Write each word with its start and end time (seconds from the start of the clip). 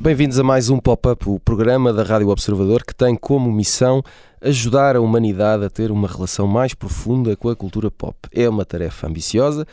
Bem-vindos 0.00 0.38
a 0.38 0.44
mais 0.44 0.70
um 0.70 0.78
Pop-Up, 0.78 1.28
o 1.28 1.40
programa 1.40 1.92
da 1.92 2.04
Rádio 2.04 2.28
Observador 2.28 2.84
que 2.84 2.94
tem 2.94 3.16
como 3.16 3.50
missão 3.50 4.04
ajudar 4.40 4.94
a 4.94 5.00
humanidade 5.00 5.64
a 5.64 5.68
ter 5.68 5.90
uma 5.90 6.06
relação 6.06 6.46
mais 6.46 6.74
profunda 6.74 7.36
com 7.36 7.48
a 7.48 7.56
cultura 7.56 7.90
pop. 7.90 8.16
É 8.32 8.48
uma 8.48 8.64
tarefa 8.64 9.08
ambiciosa, 9.08 9.66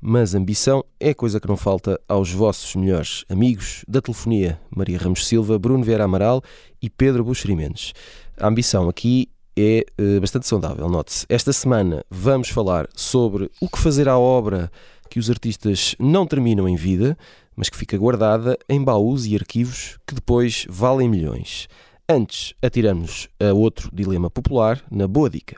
mas 0.00 0.34
ambição 0.34 0.84
é 0.98 1.12
coisa 1.12 1.38
que 1.38 1.48
não 1.48 1.56
falta 1.56 2.00
aos 2.08 2.32
vossos 2.32 2.74
melhores 2.74 3.24
amigos 3.28 3.84
da 3.86 4.00
telefonia, 4.00 4.60
Maria 4.74 4.98
Ramos 4.98 5.26
Silva, 5.26 5.58
Bruno 5.58 5.84
Vieira 5.84 6.04
Amaral 6.04 6.42
e 6.80 6.88
Pedro 6.88 7.24
Buxerimentos. 7.24 7.92
A 8.38 8.48
ambição 8.48 8.88
aqui 8.88 9.28
é 9.56 9.84
uh, 10.00 10.20
bastante 10.20 10.46
saudável, 10.46 10.88
note-se. 10.88 11.26
Esta 11.28 11.52
semana 11.52 12.04
vamos 12.10 12.48
falar 12.48 12.88
sobre 12.94 13.50
o 13.60 13.68
que 13.68 13.78
fazer 13.78 14.08
à 14.08 14.18
obra 14.18 14.70
que 15.10 15.18
os 15.18 15.28
artistas 15.28 15.94
não 15.98 16.26
terminam 16.26 16.68
em 16.68 16.76
vida, 16.76 17.18
mas 17.54 17.68
que 17.68 17.76
fica 17.76 17.98
guardada 17.98 18.56
em 18.68 18.82
baús 18.82 19.26
e 19.26 19.34
arquivos 19.34 19.98
que 20.06 20.14
depois 20.14 20.66
valem 20.68 21.08
milhões. 21.08 21.68
Antes, 22.08 22.54
atiramos 22.62 23.28
a 23.38 23.52
outro 23.52 23.90
dilema 23.92 24.30
popular 24.30 24.82
na 24.90 25.06
boa 25.06 25.28
dica. 25.28 25.56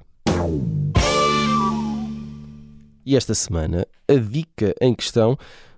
E 3.05 3.17
esta 3.17 3.35
semana, 3.35 3.87
a 4.09 4.15
dica 4.15 4.75
em 4.81 4.95
questão 4.95 5.37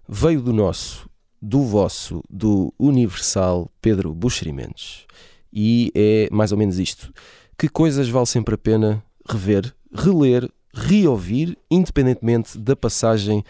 veio 0.09 0.41
do 0.41 0.53
nosso, 0.53 1.09
do 1.41 1.63
vosso, 1.63 2.23
do 2.29 2.73
Universal 2.79 3.71
Pedro 3.81 4.15
Buxerimentos. 4.15 5.07
E 5.53 5.91
é 5.95 6.29
mais 6.31 6.53
ou 6.53 6.59
menos 6.59 6.79
isto. 6.79 7.13
Que 7.57 7.69
coisas 7.69 8.09
vale 8.09 8.27
sempre 8.27 8.55
a 8.55 8.59
pena 8.59 9.03
rever, 9.29 9.75
reler, 9.93 10.51
reouvir, 10.75 11.57
independentemente 11.71 12.59
da 12.59 12.75
passagem 12.75 13.45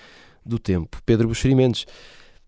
do 0.45 0.59
tempo? 0.59 1.01
Pedro 1.05 1.29
Buxerimentos, 1.29 1.87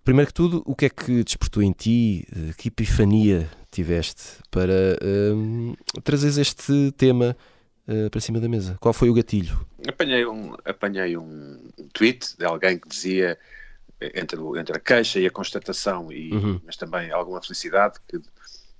Primeiro 0.06 0.28
que 0.28 0.34
tudo, 0.34 0.62
o 0.64 0.72
que 0.76 0.84
é 0.84 0.88
que 0.88 1.24
despertou 1.24 1.60
em 1.60 1.72
ti, 1.72 2.24
eh, 2.30 2.52
que 2.56 2.68
epifania 2.68 3.50
tiveste 3.72 4.22
para 4.52 4.96
um, 5.34 5.74
trazeres 6.04 6.36
este 6.36 6.92
tema 6.96 7.36
uh, 7.88 8.10
para 8.10 8.20
cima 8.20 8.40
da 8.40 8.48
mesa? 8.48 8.76
Qual 8.80 8.92
foi 8.92 9.10
o 9.10 9.14
gatilho? 9.14 9.66
Apanhei 9.88 10.26
um, 10.26 10.54
apanhei 10.64 11.16
um 11.16 11.58
tweet 11.92 12.36
de 12.36 12.44
alguém 12.44 12.78
que 12.78 12.88
dizia, 12.88 13.38
eh, 14.00 14.20
entre, 14.20 14.38
entre 14.58 14.76
a 14.76 14.80
queixa 14.80 15.18
e 15.20 15.26
a 15.26 15.30
constatação, 15.30 16.10
e, 16.12 16.32
uhum. 16.32 16.60
mas 16.64 16.76
também 16.76 17.10
alguma 17.10 17.40
felicidade, 17.42 17.94
que, 18.08 18.20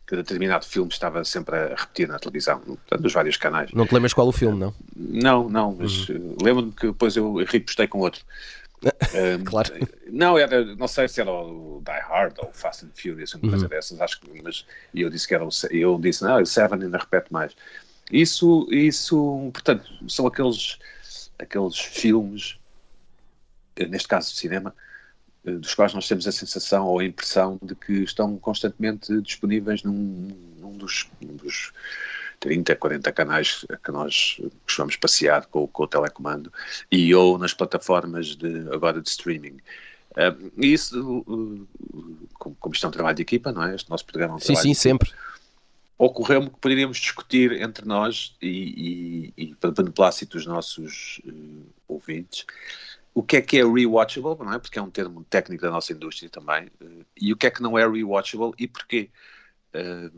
que 0.07 0.17
determinado 0.17 0.65
filme 0.65 0.91
estava 0.91 1.25
sempre 1.25 1.57
a 1.57 1.75
repetir 1.75 2.09
na 2.09 2.19
televisão, 2.19 2.61
portanto, 2.61 3.03
dos 3.03 3.13
vários 3.13 3.37
canais. 3.37 3.71
Não 3.73 3.87
te 3.87 3.95
lembras 3.95 4.13
qual 4.13 4.29
o 4.29 4.33
filme, 4.33 4.59
não? 4.59 4.75
Não, 4.95 5.49
não, 5.49 5.77
mas 5.79 6.09
uhum. 6.09 6.37
lembro-me 6.43 6.73
que 6.73 6.87
depois 6.89 7.17
eu 7.17 7.37
repostei 7.45 7.87
com 7.87 7.99
outro 8.01 8.25
um, 8.83 9.45
claro. 9.45 9.73
Não, 10.11 10.39
era, 10.39 10.65
não 10.77 10.89
sei 10.89 11.09
se 11.09 11.21
era 11.21 11.31
o 11.31 11.83
Die 11.85 12.01
Hard 12.01 12.35
ou 12.39 12.51
Fast 12.53 12.85
and 12.85 12.91
Furious, 12.95 13.35
uma 13.35 13.51
coisa 13.51 13.65
uhum. 13.65 13.71
dessas, 13.71 14.01
acho 14.01 14.21
que, 14.21 14.43
mas 14.43 14.67
eu 14.95 15.09
disse 15.11 15.27
que 15.27 15.35
era 15.35 15.45
o, 15.45 15.49
eu 15.71 15.99
disse, 15.99 16.23
não, 16.23 16.41
o 16.41 16.47
Seven 16.47 16.83
ainda 16.83 16.99
repete 16.99 17.33
mais. 17.33 17.57
Isso, 18.11 18.69
isso, 18.71 19.51
portanto, 19.53 19.91
são 20.09 20.27
aqueles, 20.27 20.79
aqueles 21.39 21.79
filmes, 21.79 22.57
neste 23.77 24.09
caso 24.09 24.31
de 24.33 24.39
cinema, 24.39 24.75
eh, 25.45 25.53
dos 25.53 25.75
quais 25.75 25.93
nós 25.93 26.07
temos 26.07 26.27
a 26.27 26.33
sensação 26.33 26.87
ou 26.87 27.01
a 27.01 27.05
impressão 27.05 27.59
de 27.63 27.75
que 27.75 27.93
estão 28.05 28.37
constantemente 28.39 29.21
disponíveis 29.23 29.83
num, 29.83 30.29
num 30.59 30.77
dos, 30.77 31.09
num 31.21 31.37
dos 31.37 31.73
30, 32.41 32.77
40 32.77 33.13
canais 33.13 33.65
que 33.83 33.91
nós 33.91 34.41
costumamos 34.65 34.97
passear 34.97 35.47
com, 35.47 35.67
com 35.67 35.83
o 35.83 35.87
telecomando 35.87 36.53
e 36.91 37.15
ou 37.15 37.39
nas 37.39 37.55
plataformas 37.55 38.37
de, 38.37 38.69
agora 38.73 39.01
de 39.01 39.09
streaming. 39.09 39.59
Uh, 40.13 40.53
isso, 40.57 41.19
uh, 41.27 41.69
como, 42.35 42.57
como 42.59 42.75
isto 42.75 42.87
é 42.87 42.89
um 42.89 42.93
trabalho 42.93 43.17
de 43.17 43.23
equipa, 43.23 43.53
não 43.53 43.63
é? 43.63 43.75
Este 43.75 43.91
nosso 43.91 44.05
programa 44.07 44.35
é 44.35 44.37
um 44.37 44.39
Sim, 44.41 44.55
sim, 44.55 44.75
sempre. 44.75 45.11
Ocorreu-me 45.99 46.51
que 46.51 46.59
poderíamos 46.61 46.99
discutir 46.99 47.53
entre 47.63 47.87
nós 47.87 48.37
e, 48.43 49.33
e, 49.37 49.45
e 49.45 49.55
para 49.55 49.71
beneplácito 49.71 50.37
dos 50.37 50.47
nossos 50.47 51.21
uh, 51.27 51.67
ouvintes 51.89 52.45
o 53.17 53.23
que 53.23 53.39
é 53.39 53.41
que 53.41 53.57
é 53.57 53.65
rewatchable, 53.65 54.45
não 54.45 54.53
é? 54.53 54.59
Porque 54.59 54.79
é 54.79 54.83
um 54.83 54.91
termo 54.91 55.25
técnico 55.25 55.63
da 55.63 55.71
nossa 55.71 55.91
indústria 55.91 56.29
também, 56.29 56.71
e 57.19 57.33
o 57.33 57.37
que 57.37 57.47
é 57.47 57.51
que 57.51 57.63
não 57.63 57.79
é 57.79 57.89
rewatchable 57.89 58.53
e 58.59 58.69
porquê. 58.69 59.09
Eh, 59.73 60.11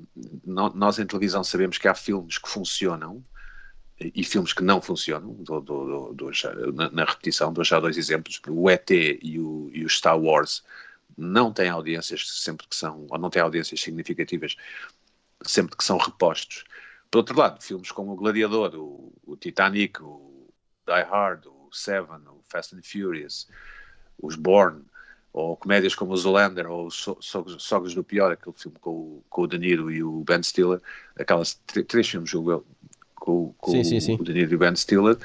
nós 0.44 0.98
em 0.98 1.06
televisão 1.06 1.44
sabemos 1.44 1.78
que 1.78 1.86
há 1.86 1.94
filmes 1.94 2.38
que 2.38 2.48
funcionam 2.48 3.24
e 4.00 4.24
filmes 4.24 4.52
que 4.52 4.64
não 4.64 4.82
funcionam, 4.82 5.32
do, 5.32 5.60
do, 5.60 6.12
do, 6.12 6.30
na, 6.74 6.90
na, 6.90 7.04
repetição, 7.04 7.52
dou 7.52 7.62
já 7.62 7.78
dois 7.78 7.96
exemplos, 7.96 8.40
o 8.48 8.68
ET 8.68 8.90
e 8.90 9.38
o, 9.38 9.70
e 9.72 9.84
o 9.84 9.88
Star 9.88 10.18
Wars 10.18 10.64
não 11.16 11.52
têm 11.52 11.68
audiências 11.68 12.28
sempre 12.42 12.66
que 12.66 12.74
são, 12.74 13.06
ou 13.08 13.18
não 13.18 13.30
têm 13.30 13.42
audiências 13.42 13.80
significativas 13.80 14.56
sempre 15.42 15.76
que 15.76 15.84
são 15.84 15.98
repostos. 15.98 16.64
Por 17.10 17.18
outro 17.18 17.38
lado, 17.38 17.62
filmes 17.62 17.90
como 17.90 18.12
o 18.12 18.16
Gladiador, 18.16 18.74
o, 18.74 19.12
o 19.26 19.36
Titanic, 19.36 20.02
o 20.02 20.48
Die 20.86 21.02
Hard, 21.02 21.46
o 21.46 21.68
Seven, 21.72 22.20
o 22.28 22.42
Fast 22.48 22.74
and 22.74 22.82
Furious, 22.82 23.48
os 24.20 24.34
Bourne, 24.34 24.84
ou 25.32 25.56
comédias 25.56 25.94
como 25.94 26.12
o 26.12 26.16
Zoolander 26.16 26.70
ou 26.70 26.90
Sogros 26.90 27.94
do 27.94 28.02
Pior, 28.02 28.32
aquele 28.32 28.56
filme 28.56 28.76
com, 28.80 28.90
o, 28.90 29.24
com 29.28 29.42
o 29.42 29.46
De 29.46 29.58
Niro 29.58 29.90
e 29.90 30.02
o 30.02 30.24
Ben 30.24 30.42
Stiller, 30.42 30.80
aquelas 31.18 31.60
três 31.86 32.08
filmes, 32.08 32.30
julgo 32.30 32.50
eu, 32.50 32.66
com, 33.14 33.54
com 33.58 33.70
sim, 33.70 33.84
sim, 33.84 34.00
sim. 34.00 34.16
o 34.18 34.24
De 34.24 34.32
Niro 34.32 34.52
e 34.52 34.56
o 34.56 34.58
Ben 34.58 34.74
Stiller, 34.74 35.16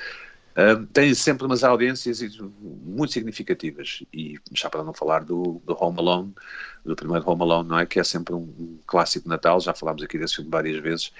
um, 0.57 0.85
têm 0.85 1.13
sempre 1.13 1.45
umas 1.45 1.63
audiências 1.63 2.21
muito 2.59 3.13
significativas 3.13 4.03
e 4.13 4.39
já 4.51 4.69
para 4.69 4.83
não 4.83 4.93
falar 4.93 5.23
do, 5.23 5.61
do 5.65 5.75
Home 5.79 5.99
Alone, 5.99 6.33
do 6.85 6.95
primeiro 6.95 7.27
Home 7.29 7.41
Alone, 7.41 7.69
não 7.69 7.79
é? 7.79 7.85
Que 7.85 7.99
é 7.99 8.03
sempre 8.03 8.33
um, 8.35 8.79
clássico 8.85 9.23
de 9.23 9.29
Natal, 9.29 9.59
já 9.59 9.73
falámos 9.73 10.03
aqui 10.03 10.17
desse 10.17 10.35
filme 10.35 10.49
várias 10.51 10.81
vezes, 10.81 11.11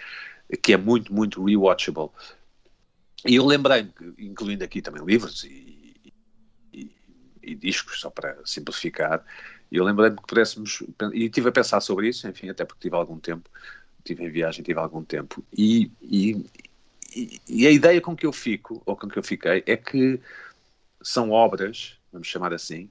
que 0.62 0.74
é 0.74 0.78
muito, 0.78 1.14
muito 1.14 1.44
rewatchable. 1.44 2.10
E 3.26 3.36
eu 3.36 3.46
lembrei, 3.46 3.90
incluindo 4.18 4.64
aqui 4.64 4.82
também 4.82 5.04
livros 5.04 5.44
e 5.46 5.74
e 7.44 7.56
discos, 7.56 8.00
só 8.00 8.10
para 8.10 8.38
simplificar. 8.46 9.24
E 9.72 9.76
eu 9.76 9.84
lembrei-me 9.84 10.16
que 10.16 10.26
pudéssemos, 10.26 10.82
e 11.14 11.26
estive 11.26 11.50
a 11.50 11.52
pensar 11.52 11.82
sobre 11.82 12.08
isso, 12.08 12.28
enfim, 12.28 12.50
até 12.50 12.64
porque 12.64 12.82
tive 12.82 12.96
algum 12.96 13.20
tempo, 13.20 13.50
estive 14.00 14.24
em 14.24 14.30
viagem, 14.30 14.64
tive 14.64 14.80
algum 14.80 15.04
tempo, 15.04 15.44
e, 15.56 15.92
e, 16.02 16.46
e, 17.48 17.68
a 17.68 17.72
ideia 17.72 18.02
com 18.02 18.16
que 18.16 18.26
eu 18.26 18.34
fico, 18.34 18.82
ou 18.86 18.96
com 18.96 19.08
que 19.08 19.18
eu 19.18 19.24
fiquei, 19.24 19.64
é 19.66 19.78
que 19.78 20.20
são 21.02 21.32
obras, 21.32 21.98
vamos 22.12 22.28
chamar 22.28 22.54
assim, 22.54 22.90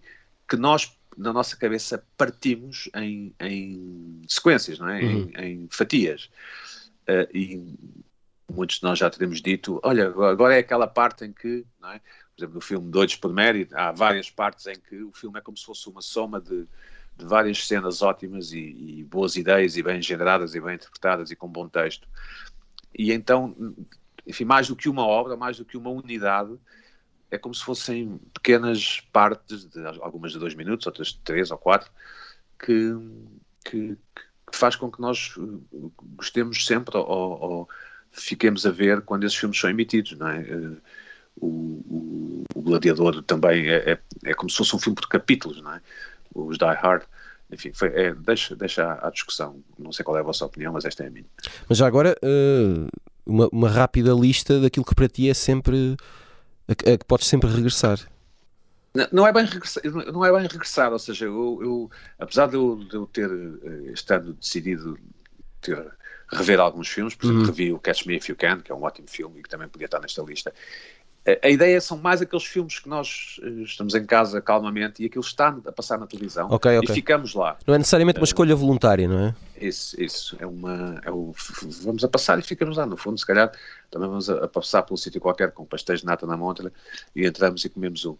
que 0.48 0.56
nós, 0.56 0.96
na 1.16 1.32
nossa 1.32 1.56
cabeça, 1.56 2.04
partimos 2.16 2.90
em, 2.94 3.34
em 3.40 4.22
sequências, 4.28 4.78
não 4.78 4.88
é? 4.88 5.02
Uhum. 5.02 5.30
Em, 5.36 5.64
em, 5.64 5.68
fatias. 5.70 6.30
Uh, 7.08 7.36
e 7.36 7.74
muitos 8.50 8.76
de 8.76 8.82
nós 8.84 8.98
já 8.98 9.08
teremos 9.10 9.40
dito, 9.40 9.80
olha, 9.82 10.08
agora 10.08 10.54
é 10.54 10.58
aquela 10.58 10.86
parte 10.86 11.24
em 11.24 11.32
que, 11.32 11.64
é? 11.84 11.98
por 11.98 12.38
exemplo, 12.38 12.54
no 12.54 12.60
filme 12.60 12.90
Doidos 12.90 13.16
por 13.16 13.32
Mérito, 13.32 13.76
há 13.76 13.92
várias 13.92 14.30
partes 14.30 14.66
em 14.66 14.74
que 14.74 15.02
o 15.02 15.12
filme 15.12 15.38
é 15.38 15.42
como 15.42 15.56
se 15.56 15.64
fosse 15.64 15.88
uma 15.88 16.02
soma 16.02 16.40
de, 16.40 16.66
de 17.16 17.24
várias 17.24 17.66
cenas 17.66 18.02
ótimas 18.02 18.52
e, 18.52 18.58
e, 18.58 19.04
boas 19.04 19.36
ideias 19.36 19.76
e 19.76 19.82
bem 19.82 20.00
generadas 20.02 20.54
e 20.54 20.60
bem 20.60 20.74
interpretadas 20.74 21.30
e 21.30 21.36
com 21.36 21.48
bom 21.48 21.68
texto. 21.68 22.06
E 22.96 23.10
então, 23.12 23.54
enfim, 24.26 24.44
mais 24.44 24.68
do 24.68 24.76
que 24.76 24.88
uma 24.88 25.06
obra, 25.06 25.36
mais 25.36 25.56
do 25.56 25.64
que 25.64 25.76
uma 25.76 25.90
unidade, 25.90 26.56
é 27.30 27.38
como 27.38 27.54
se 27.54 27.64
fossem 27.64 28.20
pequenas 28.34 29.00
partes, 29.12 29.64
de, 29.64 29.84
algumas 30.00 30.32
de 30.32 30.38
dois 30.38 30.54
minutos, 30.54 30.86
outras 30.86 31.08
de 31.08 31.18
três 31.20 31.50
ou 31.50 31.58
quatro, 31.58 31.90
que, 32.58 32.94
que, 33.64 33.96
que 34.50 34.56
faz 34.56 34.76
com 34.76 34.90
que 34.90 35.00
nós 35.00 35.34
gostemos 36.16 36.66
sempre 36.66 36.96
ou, 36.96 37.06
ou, 37.06 37.68
fiquemos 38.10 38.66
a 38.66 38.70
ver 38.70 39.00
quando 39.00 39.24
esses 39.24 39.38
filmes 39.38 39.58
são 39.58 39.70
emitidos, 39.70 40.12
não 40.12 40.28
é? 40.28 40.44
o, 41.36 41.46
o, 41.46 42.44
o 42.54 42.62
Gladiador 42.62 43.22
também 43.22 43.68
é, 43.68 43.92
é, 43.92 43.98
é, 44.24 44.34
como 44.34 44.50
se 44.50 44.56
fosse 44.56 44.74
um 44.76 44.78
filme 44.78 44.96
por 44.96 45.08
capítulos, 45.08 45.62
não 45.62 45.72
é? 45.72 45.80
Os 46.34 46.58
Die 46.58 46.64
Hard. 46.64 47.02
Enfim, 47.50 47.72
foi, 47.72 47.88
é, 47.88 48.14
deixa, 48.14 48.56
deixa 48.56 48.98
a 49.02 49.10
discussão. 49.10 49.62
Não 49.78 49.92
sei 49.92 50.04
qual 50.04 50.16
é 50.16 50.20
a 50.20 50.24
vossa 50.24 50.44
opinião, 50.44 50.72
mas 50.72 50.84
esta 50.84 51.04
é 51.04 51.08
a 51.08 51.10
minha. 51.10 51.26
Mas 51.68 51.78
já 51.78 51.86
agora, 51.86 52.16
uh, 52.22 52.88
uma, 53.26 53.48
uma 53.52 53.68
rápida 53.68 54.12
lista 54.12 54.60
daquilo 54.60 54.84
que 54.84 54.94
para 54.94 55.08
ti 55.08 55.28
é 55.28 55.34
sempre. 55.34 55.96
a, 56.68 56.72
a 56.72 56.98
que 56.98 57.04
podes 57.06 57.26
sempre 57.26 57.50
regressar. 57.50 57.98
Não, 58.94 59.08
não 59.12 59.26
é 59.26 59.32
bem 59.32 59.44
regressar, 59.44 59.82
não 60.12 60.24
é 60.24 60.32
bem 60.32 60.46
regressar, 60.46 60.92
ou 60.92 60.98
seja, 60.98 61.24
eu, 61.24 61.58
eu 61.62 61.90
apesar 62.18 62.46
de 62.46 62.56
eu, 62.56 62.76
de 62.76 62.94
eu 62.94 63.06
ter 63.06 63.30
eh, 63.30 63.92
este 63.92 64.14
ano 64.14 64.34
decidido 64.34 64.98
ter, 65.62 65.92
rever 66.30 66.60
alguns 66.60 66.88
filmes, 66.88 67.14
por 67.14 67.26
exemplo, 67.26 67.40
uhum. 67.42 67.46
revi 67.46 67.72
o 67.72 67.78
Catch 67.78 68.06
Me 68.06 68.16
If 68.16 68.28
You 68.28 68.36
Can, 68.36 68.60
que 68.60 68.70
é 68.70 68.74
um 68.74 68.82
ótimo 68.82 69.08
filme 69.08 69.40
e 69.40 69.42
que 69.42 69.48
também 69.48 69.68
podia 69.68 69.86
estar 69.86 70.00
nesta 70.00 70.22
lista, 70.22 70.52
a, 71.42 71.48
ideia 71.48 71.80
são 71.80 71.96
mais 71.96 72.20
aqueles 72.20 72.44
filmes 72.44 72.80
que 72.80 72.88
nós 72.88 73.40
eh, 73.42 73.48
estamos 73.62 73.94
em 73.94 74.04
casa 74.04 74.40
calmamente 74.40 75.02
e 75.02 75.06
aquilo 75.06 75.22
está 75.22 75.56
a 75.64 75.72
passar 75.72 75.96
na 75.96 76.06
televisão 76.06 76.50
okay, 76.50 76.78
okay. 76.78 76.90
e 76.90 76.94
ficamos 76.94 77.34
lá. 77.34 77.56
Não 77.64 77.74
é 77.74 77.78
necessariamente 77.78 78.18
uma 78.18 78.24
escolha 78.24 78.56
voluntária, 78.56 79.06
não 79.06 79.26
é? 79.26 79.34
Isso, 79.60 80.00
isso. 80.02 80.36
É 80.40 80.46
uma, 80.46 81.00
é 81.04 81.10
o, 81.12 81.32
vamos 81.82 82.02
a 82.02 82.08
passar 82.08 82.38
e 82.40 82.42
ficamos 82.42 82.76
lá. 82.76 82.84
No 82.86 82.96
fundo, 82.96 83.18
se 83.18 83.26
calhar, 83.26 83.52
também 83.88 84.08
vamos 84.08 84.28
a, 84.28 84.44
a 84.44 84.48
passar 84.48 84.82
pelo 84.82 84.96
sítio 84.96 85.20
qualquer 85.20 85.52
com 85.52 85.64
pastéis 85.64 86.00
de 86.00 86.06
nata 86.06 86.26
na 86.26 86.36
montra 86.36 86.72
e 87.14 87.24
entramos 87.24 87.64
e 87.64 87.68
comemos 87.68 88.04
um. 88.04 88.16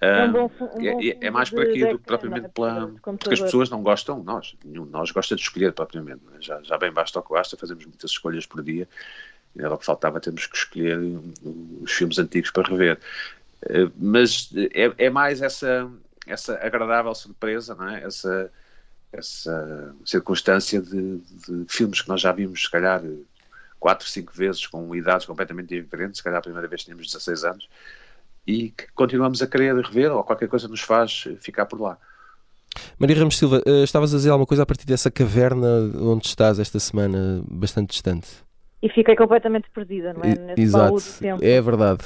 É, 0.00 0.24
um 0.24 0.32
bom, 0.32 0.50
um 0.60 0.86
é, 0.86 1.26
é, 1.26 1.30
mais 1.30 1.50
por 1.50 1.62
aqui 1.62 1.84
do 1.84 1.98
que 1.98 2.04
propriamente 2.04 2.50
pela. 2.50 2.92
Porque 3.02 3.34
as 3.34 3.40
pessoas 3.40 3.70
não 3.70 3.82
gostam, 3.82 4.22
nós, 4.22 4.54
nenhum 4.64 4.84
nós 4.84 5.10
gosta 5.10 5.34
de 5.34 5.42
escolher 5.42 5.72
propriamente. 5.72 6.20
É? 6.36 6.40
Já, 6.40 6.62
já 6.62 6.78
bem 6.78 6.92
basta 6.92 7.18
o 7.18 7.22
que 7.22 7.32
basta, 7.32 7.56
fazemos 7.56 7.84
muitas 7.86 8.10
escolhas 8.12 8.46
por 8.46 8.62
dia 8.62 8.86
era 9.58 9.74
o 9.74 9.78
que 9.78 9.84
faltava, 9.84 10.20
temos 10.20 10.46
que 10.46 10.56
escolher 10.56 10.98
os 11.80 11.92
filmes 11.92 12.18
antigos 12.18 12.50
para 12.50 12.68
rever. 12.68 12.98
Eh, 13.62 13.88
mas 13.96 14.50
é, 14.72 15.06
é 15.06 15.10
mais 15.10 15.42
essa, 15.42 15.90
essa 16.26 16.54
agradável 16.64 17.14
surpresa, 17.14 17.74
não 17.74 17.88
é? 17.88 18.04
essa, 18.04 18.50
essa 19.12 19.94
circunstância 20.04 20.80
de, 20.80 21.18
de 21.18 21.66
filmes 21.68 22.02
que 22.02 22.08
nós 22.08 22.20
já 22.20 22.32
vimos, 22.32 22.62
se 22.62 22.70
calhar, 22.70 23.02
quatro, 23.78 24.08
cinco 24.08 24.32
vezes, 24.34 24.66
com 24.66 24.94
idades 24.94 25.26
completamente 25.26 25.80
diferentes, 25.80 26.18
se 26.18 26.24
calhar 26.24 26.38
a 26.38 26.42
primeira 26.42 26.68
vez 26.68 26.84
tínhamos 26.84 27.06
16 27.06 27.44
anos, 27.44 27.68
e 28.46 28.70
que 28.70 28.86
continuamos 28.94 29.42
a 29.42 29.46
querer 29.46 29.74
rever, 29.76 30.12
ou 30.12 30.22
qualquer 30.22 30.48
coisa 30.48 30.68
nos 30.68 30.80
faz 30.80 31.24
ficar 31.40 31.66
por 31.66 31.80
lá. 31.80 31.98
Maria 32.98 33.16
Ramos 33.16 33.38
Silva, 33.38 33.62
eh, 33.64 33.82
estavas 33.82 34.12
a 34.12 34.16
dizer 34.18 34.30
alguma 34.30 34.46
coisa 34.46 34.62
a 34.62 34.66
partir 34.66 34.86
dessa 34.86 35.10
caverna 35.10 35.66
onde 35.94 36.26
estás 36.26 36.58
esta 36.58 36.78
semana, 36.78 37.42
bastante 37.48 37.90
distante? 37.90 38.45
E 38.86 38.88
fiquei 38.88 39.16
completamente 39.16 39.68
perdida, 39.70 40.12
não 40.12 40.22
é? 40.22 40.36
Nesse 40.36 40.62
Exato, 40.62 40.96
é 41.42 41.60
verdade. 41.60 42.04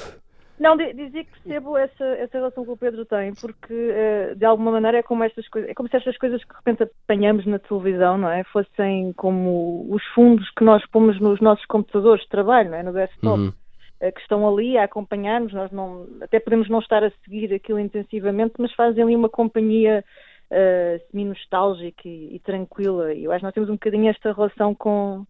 Não, 0.59 0.75
dizia 0.77 1.25
que 1.25 1.31
percebo 1.31 1.77
essa, 1.77 2.05
essa 2.05 2.39
relação 2.39 2.65
que 2.65 2.71
o 2.71 2.77
Pedro 2.77 3.05
tem, 3.05 3.35
porque 3.35 3.75
uh, 3.75 4.35
de 4.35 4.45
alguma 4.47 4.73
maneira 4.73 4.99
é 4.99 5.03
como 5.03 5.23
estas 5.23 5.47
coisas, 5.49 5.71
é 5.71 5.75
como 5.75 5.91
se 5.91 5.97
estas 5.97 6.17
coisas 6.17 6.43
que 6.43 6.49
de 6.49 6.57
repente 6.57 6.83
apanhamos 6.83 7.45
na 7.45 7.59
televisão, 7.59 8.17
não 8.17 8.31
é? 8.31 8.45
Fossem 8.45 9.13
como 9.13 9.87
os 9.91 10.03
fundos 10.15 10.51
que 10.57 10.65
nós 10.65 10.83
pomos 10.91 11.21
nos 11.21 11.39
nossos 11.41 11.67
computadores 11.67 12.23
de 12.23 12.31
trabalho, 12.31 12.71
não 12.71 12.79
é? 12.79 12.83
No 12.83 12.93
desktop. 12.95 13.41
Uhum. 13.41 13.49
Uh, 13.49 14.13
que 14.15 14.21
estão 14.23 14.49
ali 14.49 14.79
a 14.79 14.85
acompanhar-nos, 14.85 15.53
nós 15.53 15.71
não, 15.71 16.07
até 16.23 16.41
podemos 16.41 16.71
não 16.71 16.79
estar 16.79 17.05
a 17.05 17.11
seguir 17.23 17.53
aquilo 17.53 17.79
intensivamente, 17.79 18.55
mas 18.59 18.73
fazem 18.73 19.03
ali 19.03 19.15
uma 19.15 19.29
companhia 19.29 20.03
uh, 20.51 21.11
semi-nostálgica 21.11 22.09
e, 22.09 22.37
e, 22.37 22.39
tranquila. 22.39 23.13
E 23.13 23.25
eu 23.25 23.33
acho 23.33 23.41
que 23.41 23.45
nós 23.45 23.55
temos 23.55 23.69
um 23.69 23.75
bocadinho 23.75 24.09
esta 24.09 24.33
relação 24.33 24.75
com, 24.75 25.27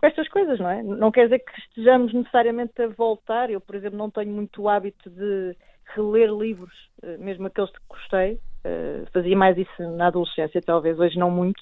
com 0.00 0.06
estas 0.06 0.26
coisas, 0.28 0.58
não 0.58 0.70
é? 0.70 0.82
Não 0.82 1.12
quer 1.12 1.24
dizer 1.24 1.40
que 1.40 1.60
estejamos 1.60 2.14
necessariamente 2.14 2.80
a 2.80 2.88
voltar. 2.88 3.50
Eu, 3.50 3.60
por 3.60 3.74
exemplo, 3.74 3.98
não 3.98 4.10
tenho 4.10 4.32
muito 4.32 4.66
hábito 4.66 5.10
de 5.10 5.54
reler 5.94 6.30
livros, 6.32 6.72
eh, 7.02 7.18
mesmo 7.18 7.46
aqueles 7.46 7.70
que 7.70 7.80
gostei. 7.86 8.40
Eh, 8.64 9.02
fazia 9.12 9.36
mais 9.36 9.58
isso 9.58 9.96
na 9.96 10.06
adolescência, 10.06 10.62
talvez, 10.62 10.98
hoje 10.98 11.18
não 11.18 11.30
muito, 11.30 11.60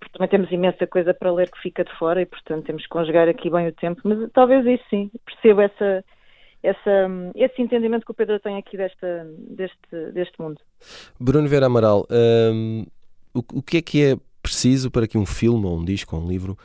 porque 0.00 0.12
também 0.12 0.28
temos 0.28 0.50
imensa 0.50 0.84
coisa 0.84 1.14
para 1.14 1.32
ler 1.32 1.48
que 1.48 1.60
fica 1.60 1.84
de 1.84 1.96
fora 1.96 2.20
e, 2.20 2.26
portanto, 2.26 2.64
temos 2.64 2.82
que 2.82 2.88
conjugar 2.88 3.28
aqui 3.28 3.48
bem 3.48 3.68
o 3.68 3.72
tempo. 3.72 4.00
Mas 4.02 4.28
talvez 4.32 4.66
isso 4.66 4.84
sim, 4.90 5.08
percebo 5.24 5.60
essa, 5.60 6.04
essa, 6.64 7.08
esse 7.36 7.62
entendimento 7.62 8.04
que 8.04 8.10
o 8.10 8.14
Pedro 8.14 8.40
tem 8.40 8.56
aqui 8.56 8.76
desta, 8.76 9.28
deste, 9.48 10.12
deste 10.12 10.42
mundo. 10.42 10.60
Bruno 11.20 11.46
Vera 11.46 11.66
Amaral, 11.66 12.04
hum, 12.10 12.84
o, 13.32 13.38
o 13.58 13.62
que 13.62 13.76
é 13.76 13.82
que 13.82 14.04
é 14.04 14.16
preciso 14.42 14.90
para 14.90 15.06
que 15.06 15.16
um 15.16 15.26
filme, 15.26 15.66
ou 15.66 15.78
um 15.78 15.84
disco, 15.84 16.16
ou 16.16 16.22
um 16.22 16.26
livro 16.26 16.56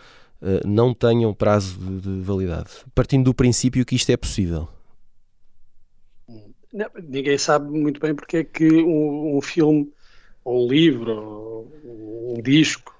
não 0.65 0.94
tenham 0.94 1.33
prazo 1.33 1.77
de, 1.80 2.00
de 2.01 2.21
validade, 2.21 2.69
partindo 2.94 3.25
do 3.25 3.33
princípio 3.33 3.86
que 3.86 3.95
isto 3.95 4.12
é 4.12 4.18
possível? 4.18 4.68
Não, 6.75 6.88
ninguém 7.07 7.38
sabe 7.38 7.71
muito 7.71 8.01
bem 8.01 8.13
porque 8.13 8.38
é 8.38 8.44
que 8.44 8.68
um, 8.68 9.38
um 9.38 9.42
filme, 9.42 9.92
ou 10.44 10.65
um 10.65 10.68
livro, 10.68 11.12
ou 11.12 12.36
um 12.38 12.42
disco, 12.42 12.94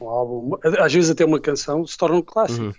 um 0.00 0.08
álbum, 0.08 0.56
às 0.64 0.92
vezes 0.92 1.10
até 1.10 1.24
uma 1.24 1.38
canção, 1.38 1.86
se 1.86 1.96
tornam 1.96 2.22
clássicos. 2.22 2.76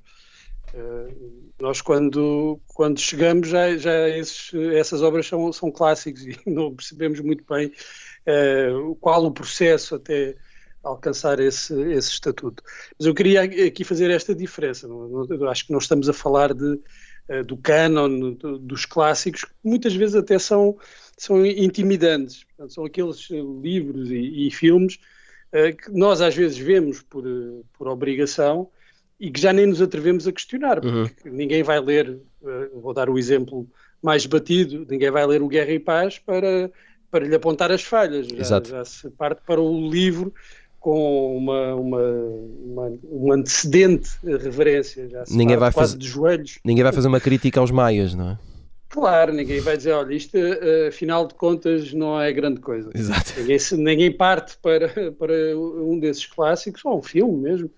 Uhum. 0.73 1.09
Uh, 1.09 1.51
nós, 1.61 1.79
quando, 1.79 2.59
quando 2.67 2.99
chegamos, 2.99 3.47
já, 3.47 3.77
já 3.77 4.09
esses, 4.09 4.53
essas 4.73 5.01
obras 5.01 5.27
são, 5.27 5.53
são 5.53 5.71
clássicos 5.71 6.23
e 6.25 6.37
não 6.45 6.75
percebemos 6.75 7.21
muito 7.21 7.45
bem 7.49 7.67
uh, 7.67 8.95
qual 8.95 9.23
o 9.23 9.31
processo 9.31 9.95
até 9.95 10.35
alcançar 10.83 11.39
esse, 11.39 11.73
esse 11.91 12.09
estatuto. 12.09 12.63
Mas 12.97 13.05
eu 13.05 13.13
queria 13.13 13.43
aqui 13.43 13.83
fazer 13.83 14.09
esta 14.09 14.33
diferença. 14.33 14.87
Não, 14.87 15.07
não, 15.07 15.49
acho 15.49 15.65
que 15.65 15.71
não 15.71 15.79
estamos 15.79 16.09
a 16.09 16.13
falar 16.13 16.53
de, 16.53 16.79
uh, 17.29 17.43
do 17.45 17.57
canon, 17.57 18.33
do, 18.33 18.57
dos 18.57 18.85
clássicos, 18.85 19.45
que 19.45 19.51
muitas 19.63 19.93
vezes 19.93 20.15
até 20.15 20.39
são, 20.39 20.77
são 21.17 21.45
intimidantes. 21.45 22.43
Portanto, 22.43 22.73
são 22.73 22.85
aqueles 22.85 23.29
livros 23.29 24.09
e, 24.09 24.47
e 24.47 24.51
filmes 24.51 24.95
uh, 25.53 25.75
que 25.75 25.91
nós 25.91 26.21
às 26.21 26.35
vezes 26.35 26.57
vemos 26.57 27.01
por, 27.01 27.23
por 27.73 27.87
obrigação 27.87 28.69
e 29.19 29.29
que 29.29 29.39
já 29.39 29.53
nem 29.53 29.67
nos 29.67 29.81
atrevemos 29.81 30.27
a 30.27 30.31
questionar, 30.31 30.81
porque 30.81 31.29
uhum. 31.29 31.35
ninguém 31.35 31.61
vai 31.61 31.79
ler, 31.79 32.09
uh, 32.41 32.81
vou 32.81 32.91
dar 32.91 33.07
o 33.07 33.19
exemplo 33.19 33.69
mais 34.01 34.25
batido, 34.25 34.85
ninguém 34.89 35.11
vai 35.11 35.23
ler 35.27 35.43
o 35.43 35.47
Guerra 35.47 35.71
e 35.71 35.79
Paz 35.79 36.17
para, 36.17 36.71
para 37.11 37.23
lhe 37.23 37.35
apontar 37.35 37.71
as 37.71 37.83
falhas. 37.83 38.27
Já, 38.27 38.59
já 38.63 38.83
se 38.83 39.11
parte 39.11 39.43
para 39.45 39.61
o 39.61 39.87
livro 39.87 40.33
com 40.81 41.37
uma, 41.37 41.75
uma, 41.75 42.01
uma, 42.01 42.99
um 43.03 43.31
antecedente 43.31 44.09
reverência, 44.23 45.07
já 45.07 45.23
se 45.27 45.37
ninguém 45.37 45.55
vai 45.55 45.71
fazer 45.71 45.95
de 45.95 46.07
joelhos. 46.07 46.57
Ninguém 46.65 46.83
vai 46.83 46.91
fazer 46.91 47.07
uma 47.07 47.21
crítica 47.21 47.59
aos 47.59 47.69
maias, 47.69 48.15
não 48.15 48.31
é? 48.31 48.39
Claro, 48.89 49.31
ninguém 49.31 49.61
vai 49.61 49.77
dizer, 49.77 49.91
olha, 49.91 50.13
isto 50.13 50.35
uh, 50.35 50.87
afinal 50.89 51.27
de 51.27 51.35
contas 51.35 51.93
não 51.93 52.19
é 52.19 52.33
grande 52.33 52.59
coisa. 52.59 52.89
Exato. 52.95 53.31
Ninguém, 53.37 53.57
ninguém 53.77 54.11
parte 54.11 54.57
para, 54.57 55.11
para 55.13 55.33
um 55.55 55.99
desses 55.99 56.25
clássicos, 56.25 56.83
ou 56.83 56.97
um 56.97 57.03
filme 57.03 57.37
mesmo, 57.43 57.69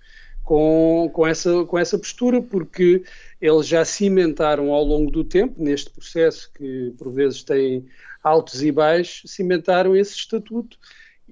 com, 0.42 1.12
com, 1.14 1.28
essa, 1.28 1.66
com 1.66 1.78
essa 1.78 2.00
postura, 2.00 2.42
porque 2.42 3.04
eles 3.42 3.68
já 3.68 3.84
cimentaram 3.84 4.72
ao 4.72 4.84
longo 4.84 5.12
do 5.12 5.26
tempo, 5.26 5.62
neste 5.62 5.90
processo 5.90 6.50
que 6.54 6.94
por 6.98 7.12
vezes 7.12 7.44
tem 7.44 7.86
altos 8.24 8.64
e 8.64 8.72
baixos, 8.72 9.30
cimentaram 9.30 9.94
esse 9.94 10.16
estatuto 10.16 10.78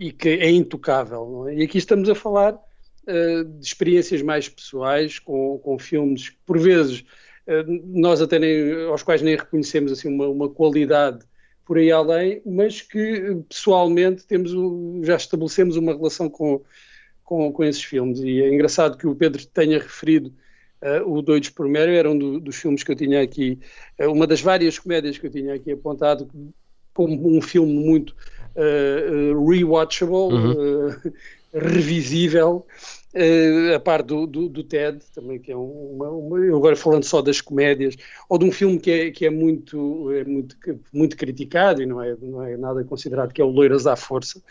e 0.01 0.12
que 0.12 0.30
é 0.30 0.50
intocável. 0.50 1.48
É? 1.48 1.57
E 1.57 1.63
aqui 1.63 1.77
estamos 1.77 2.09
a 2.09 2.15
falar 2.15 2.56
uh, 2.56 3.45
de 3.45 3.63
experiências 3.63 4.24
mais 4.24 4.50
pessoais, 4.50 5.19
com, 5.19 5.59
com 5.59 5.77
filmes 5.77 6.30
que, 6.30 6.38
por 6.44 6.57
vezes, 6.57 7.01
uh, 7.48 7.63
nós 7.86 8.19
até 8.19 8.39
nem, 8.39 8.86
aos 8.86 9.03
quais 9.03 9.21
nem 9.21 9.36
reconhecemos 9.36 9.92
assim, 9.92 10.07
uma, 10.07 10.27
uma, 10.27 10.50
qualidade 10.50 11.19
por 11.63 11.77
aí 11.77 11.92
além, 11.92 12.42
mas 12.44 12.81
que 12.81 13.44
pessoalmente 13.48 14.25
temos, 14.25 14.51
já 15.06 15.15
estabelecemos 15.15 15.77
uma 15.77 15.94
relação 15.94 16.27
com, 16.27 16.63
com, 17.24 17.51
com 17.51 17.63
esses 17.63 17.83
filmes. 17.83 18.21
E 18.21 18.42
é 18.42 18.51
engraçado 18.51 18.98
que 18.98 19.06
o 19.06 19.15
Pedro 19.15 19.45
tenha 19.45 19.77
referido 19.77 20.34
Uh, 20.84 21.08
o 21.08 21.22
Doidos 21.22 21.50
por 21.50 21.70
Mério 21.70 21.93
era 21.93 22.10
um 22.10 22.17
do, 22.17 22.39
dos 22.39 22.55
filmes 22.55 22.81
que 22.81 22.91
eu 22.91 22.96
tinha 22.96 23.22
aqui, 23.22 23.60
uma 24.00 24.25
das 24.25 24.41
várias 24.41 24.79
comédias 24.79 25.15
que 25.15 25.27
eu 25.27 25.29
tinha 25.29 25.53
aqui 25.53 25.74
apontado 25.74 26.27
como 26.91 27.38
um 27.38 27.39
filme 27.39 27.72
muito 27.72 28.15
rewatchable, 29.48 30.34
uhum. 30.34 30.88
uh, 30.88 31.13
revisível, 31.53 32.65
a 33.75 33.79
par 33.79 34.01
do, 34.01 34.25
do, 34.25 34.48
do, 34.48 34.63
TED, 34.63 35.00
também 35.13 35.38
que 35.38 35.51
é 35.51 35.55
uma, 35.55 36.10
uma, 36.10 36.55
agora 36.55 36.75
falando 36.77 37.03
só 37.03 37.22
das 37.22 37.41
comédias, 37.41 37.98
ou 38.29 38.38
de 38.38 38.46
um 38.46 38.51
filme 38.51 38.79
que 38.79 38.91
é, 38.91 39.12
que 39.12 39.25
é, 39.25 39.29
muito, 39.29 40.12
é 40.13 40.24
muito, 40.24 40.55
muito 40.93 41.17
criticado 41.17 41.81
e 41.81 41.86
não 41.86 42.01
é, 42.01 42.15
não 42.22 42.41
é 42.41 42.55
nada 42.55 42.84
considerado, 42.86 43.34
que 43.34 43.41
é 43.41 43.46
o 43.46 43.50
Loiras 43.50 43.86
à 43.86 43.98
Força, 43.98 44.41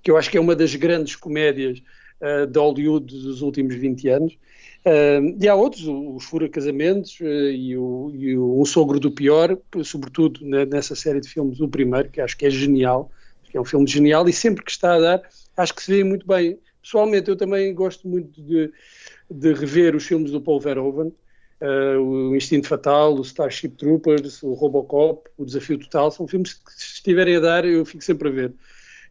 que 0.00 0.10
eu 0.10 0.16
acho 0.16 0.30
que 0.30 0.38
é 0.38 0.40
uma 0.40 0.54
das 0.54 0.74
grandes 0.76 1.16
comédias 1.16 1.82
uh, 2.20 2.46
de 2.46 2.58
Hollywood 2.58 3.06
dos 3.06 3.42
últimos 3.42 3.74
20 3.74 4.08
anos. 4.08 4.38
Uh, 4.84 5.36
e 5.40 5.48
há 5.48 5.54
outros, 5.54 5.86
os 5.86 6.24
Fura 6.24 6.48
Casamentos 6.48 7.18
uh, 7.20 7.24
e, 7.24 7.76
o, 7.76 8.12
e 8.14 8.36
o 8.36 8.60
Um 8.60 8.64
Sogro 8.64 9.00
do 9.00 9.10
Pior, 9.10 9.58
sobretudo 9.82 10.44
nessa 10.44 10.94
série 10.94 11.20
de 11.20 11.28
filmes, 11.28 11.60
o 11.60 11.68
primeiro, 11.68 12.10
que 12.10 12.20
acho 12.20 12.36
que 12.36 12.46
é 12.46 12.50
genial, 12.50 13.10
que 13.54 13.58
é 13.58 13.60
um 13.60 13.64
filme 13.64 13.86
genial 13.86 14.28
e 14.28 14.32
sempre 14.32 14.64
que 14.64 14.70
está 14.72 14.96
a 14.96 14.98
dar, 14.98 15.22
acho 15.56 15.72
que 15.72 15.80
se 15.80 15.92
vê 15.92 16.02
muito 16.02 16.26
bem. 16.26 16.58
Pessoalmente, 16.82 17.30
eu 17.30 17.36
também 17.36 17.72
gosto 17.72 18.08
muito 18.08 18.42
de, 18.42 18.72
de 19.30 19.52
rever 19.52 19.94
os 19.94 20.04
filmes 20.04 20.32
do 20.32 20.40
Paul 20.40 20.58
Verhoeven, 20.58 21.12
uh, 21.62 22.00
o 22.00 22.34
Instinto 22.34 22.66
Fatal, 22.66 23.14
o 23.14 23.22
Starship 23.22 23.76
Troopers, 23.76 24.42
o 24.42 24.54
Robocop, 24.54 25.30
o 25.38 25.44
Desafio 25.44 25.78
Total, 25.78 26.10
são 26.10 26.26
filmes 26.26 26.54
que 26.54 26.72
se 26.72 26.94
estiverem 26.94 27.36
a 27.36 27.40
dar 27.40 27.64
eu 27.64 27.84
fico 27.84 28.02
sempre 28.02 28.28
a 28.28 28.32
ver. 28.32 28.52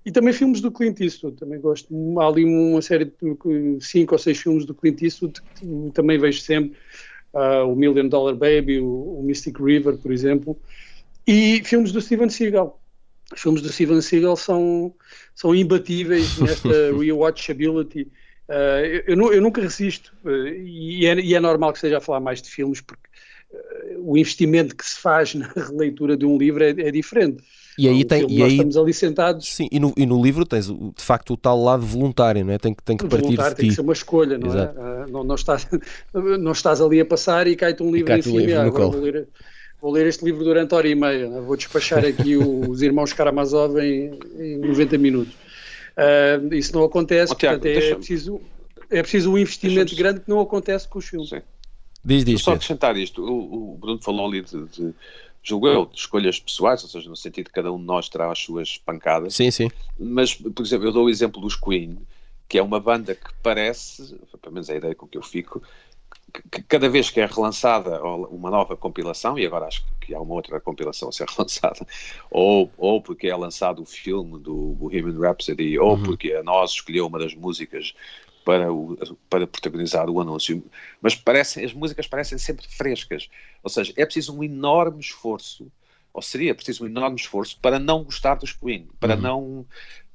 E 0.05 0.12
também 0.12 0.33
filmes 0.33 0.59
do 0.59 0.69
Clint 0.69 1.00
Eastwood, 1.00 1.38
também 1.38 1.62
gosto. 1.62 1.88
Há 2.19 2.27
ali 2.27 2.43
uma 2.43 2.81
série 2.81 3.05
de 3.05 3.79
cinco 3.79 4.13
ou 4.13 4.19
seis 4.19 4.38
filmes 4.38 4.65
do 4.65 4.75
Clint 4.75 5.01
Eastwood 5.01 5.41
que 5.55 5.91
também 5.93 6.19
vejo 6.19 6.41
sempre. 6.41 6.77
Uh, 7.33 7.65
o 7.65 7.75
Million 7.77 8.09
Dollar 8.09 8.35
Baby, 8.35 8.81
o, 8.81 9.19
o 9.19 9.23
Mystic 9.23 9.57
River, 9.57 9.97
por 9.97 10.12
exemplo. 10.12 10.59
E 11.25 11.63
filmes 11.63 11.93
do 11.93 12.01
Steven 12.01 12.29
Seagal 12.29 12.82
os 13.33 13.41
filmes 13.41 13.61
do 13.61 13.69
Steven 13.69 14.01
Seagal 14.01 14.35
são, 14.35 14.93
são 15.35 15.55
imbatíveis 15.55 16.37
nesta 16.39 16.69
rewatchability. 16.97 18.07
Uh, 18.49 19.03
eu, 19.07 19.31
eu, 19.31 19.41
nunca 19.41 19.61
resisto, 19.61 20.13
uh, 20.25 20.47
e, 20.47 21.05
é, 21.05 21.15
e, 21.19 21.33
é, 21.33 21.39
normal 21.39 21.71
que 21.71 21.77
esteja 21.77 21.97
a 21.97 22.01
falar 22.01 22.19
mais 22.19 22.41
de 22.41 22.49
filmes, 22.49 22.81
porque 22.81 23.07
o 23.99 24.17
investimento 24.17 24.75
que 24.75 24.85
se 24.85 24.99
faz 24.99 25.33
na 25.35 25.47
releitura 25.55 26.17
de 26.17 26.25
um 26.25 26.37
livro 26.37 26.63
é, 26.63 26.69
é 26.71 26.91
diferente. 26.91 27.43
E 27.77 27.87
aí 27.87 28.03
tem, 28.03 28.29
e 28.29 28.43
aí, 28.43 28.51
estamos 28.51 28.77
ali 28.77 28.93
sentados. 28.93 29.47
Sim, 29.47 29.67
e 29.71 29.79
no, 29.79 29.93
e 29.97 30.05
no 30.05 30.21
livro 30.21 30.45
tens 30.45 30.67
de 30.67 30.93
facto 30.97 31.33
o 31.33 31.37
tal 31.37 31.61
lado 31.61 31.83
voluntário, 31.83 32.45
não 32.45 32.53
é? 32.53 32.59
Tem 32.59 32.73
que, 32.73 32.83
tem 32.83 32.95
que 32.95 33.07
partir 33.07 33.29
de 33.29 33.35
ti. 33.35 33.55
Tem 33.55 33.69
que 33.69 33.75
ser 33.75 33.81
uma 33.81 33.93
escolha, 33.93 34.37
não 34.37 34.47
é? 34.47 34.51
Exato. 34.51 34.79
é? 34.79 35.11
Não, 35.11 35.23
não, 35.23 35.35
estás, 35.35 35.67
não 36.13 36.51
estás 36.51 36.81
ali 36.81 36.99
a 36.99 37.05
passar 37.05 37.47
e 37.47 37.55
cai-te 37.55 37.81
um 37.81 37.91
livro 37.91 38.07
cai 38.07 38.19
em 38.19 38.21
cima. 38.21 38.39
Livro 38.39 38.59
ah, 38.59 38.69
vou, 38.69 38.99
ler, 38.99 39.27
vou 39.83 39.91
ler 39.91 40.07
este 40.07 40.23
livro 40.23 40.45
durante 40.45 40.73
hora 40.73 40.87
e 40.87 40.95
meia. 40.95 41.25
É? 41.25 41.41
Vou 41.41 41.57
despachar 41.57 42.05
aqui 42.05 42.37
os 42.37 42.81
irmãos 42.81 43.11
Karamazov 43.11 43.77
em, 43.79 44.17
em 44.39 44.57
90 44.57 44.97
minutos. 44.97 45.33
Uh, 45.33 46.53
isso 46.53 46.73
não 46.73 46.85
acontece, 46.85 47.35
Tiago, 47.35 47.59
portanto 47.59 47.83
é 47.83 47.95
preciso, 47.95 48.41
é 48.89 49.01
preciso 49.01 49.33
um 49.33 49.37
investimento 49.37 49.93
grande 49.93 50.21
que 50.21 50.29
não 50.29 50.39
acontece 50.39 50.87
com 50.87 50.99
os 50.99 51.05
filmes. 51.05 51.29
Sim. 51.29 51.41
Diz, 52.03 52.23
diz, 52.23 52.41
só 52.41 52.53
acrescentar 52.53 52.97
isto, 52.97 53.21
o, 53.23 53.73
o 53.73 53.77
Bruno 53.77 54.01
falou 54.01 54.27
ali 54.27 54.41
de, 54.41 54.65
de 54.67 54.93
julgo 55.43 55.67
eu, 55.67 55.85
de 55.85 55.99
escolhas 55.99 56.39
pessoais, 56.39 56.81
ou 56.83 56.89
seja, 56.89 57.09
no 57.09 57.15
sentido 57.15 57.47
de 57.47 57.51
cada 57.51 57.71
um 57.71 57.77
de 57.77 57.85
nós 57.85 58.07
terá 58.07 58.31
as 58.31 58.39
suas 58.39 58.77
pancadas. 58.77 59.35
Sim, 59.35 59.51
sim. 59.51 59.69
Mas, 59.99 60.33
por 60.33 60.65
exemplo, 60.65 60.87
eu 60.87 60.91
dou 60.91 61.05
o 61.05 61.09
exemplo 61.09 61.41
dos 61.41 61.55
Queen, 61.55 61.97
que 62.47 62.57
é 62.57 62.63
uma 62.63 62.79
banda 62.79 63.15
que 63.15 63.29
parece, 63.43 64.15
pelo 64.41 64.53
menos 64.53 64.69
é 64.69 64.73
a 64.73 64.77
ideia 64.77 64.95
com 64.95 65.07
que 65.07 65.17
eu 65.17 65.21
fico, 65.21 65.61
que 66.32 66.63
cada 66.63 66.89
vez 66.89 67.10
que 67.10 67.20
é 67.20 67.25
relançada 67.25 68.01
uma 68.03 68.50
nova 68.50 68.75
compilação, 68.75 69.38
e 69.38 69.46
agora 69.46 69.68
acho 69.68 69.86
que 70.01 70.13
há 70.13 70.20
uma 70.20 70.34
outra 70.34 70.60
compilação 70.60 71.10
a 71.10 71.12
ser 71.12 71.27
relançada, 71.30 71.86
ou, 72.32 72.72
ou 72.77 73.01
porque 73.01 73.27
é 73.27 73.36
lançado 73.36 73.82
o 73.82 73.86
filme 73.86 74.39
do 74.39 74.74
Bohemian 74.74 75.20
Rhapsody, 75.20 75.77
ou 75.77 75.96
uhum. 75.96 76.03
porque 76.03 76.34
a 76.34 76.44
nós 76.44 76.72
escolheu 76.72 77.08
uma 77.08 77.20
das 77.20 77.36
músicas 77.36 77.94
para, 78.44 78.72
o, 78.72 78.98
para 79.30 79.48
protagonizar 79.48 80.10
o 80.10 80.20
anúncio, 80.20 80.63
mas 81.01 81.15
parecem, 81.15 81.63
as 81.63 81.74
músicas 81.74 82.08
parecem 82.08 82.38
sempre 82.38 82.68
frescas. 82.68 83.30
Ou 83.63 83.70
seja, 83.70 83.94
é 83.96 84.06
preciso 84.06 84.38
um 84.38 84.44
enorme 84.44 85.00
esforço, 85.00 85.72
ou 86.13 86.22
seria 86.22 86.53
preciso 86.53 86.84
um 86.84 86.88
enorme 86.88 87.15
esforço 87.15 87.58
para 87.62 87.80
não 87.80 88.03
gostar 88.03 88.36
dos 88.36 88.51
Queen, 88.51 88.88
para 89.00 89.15
uhum. 89.15 89.22
não 89.22 89.65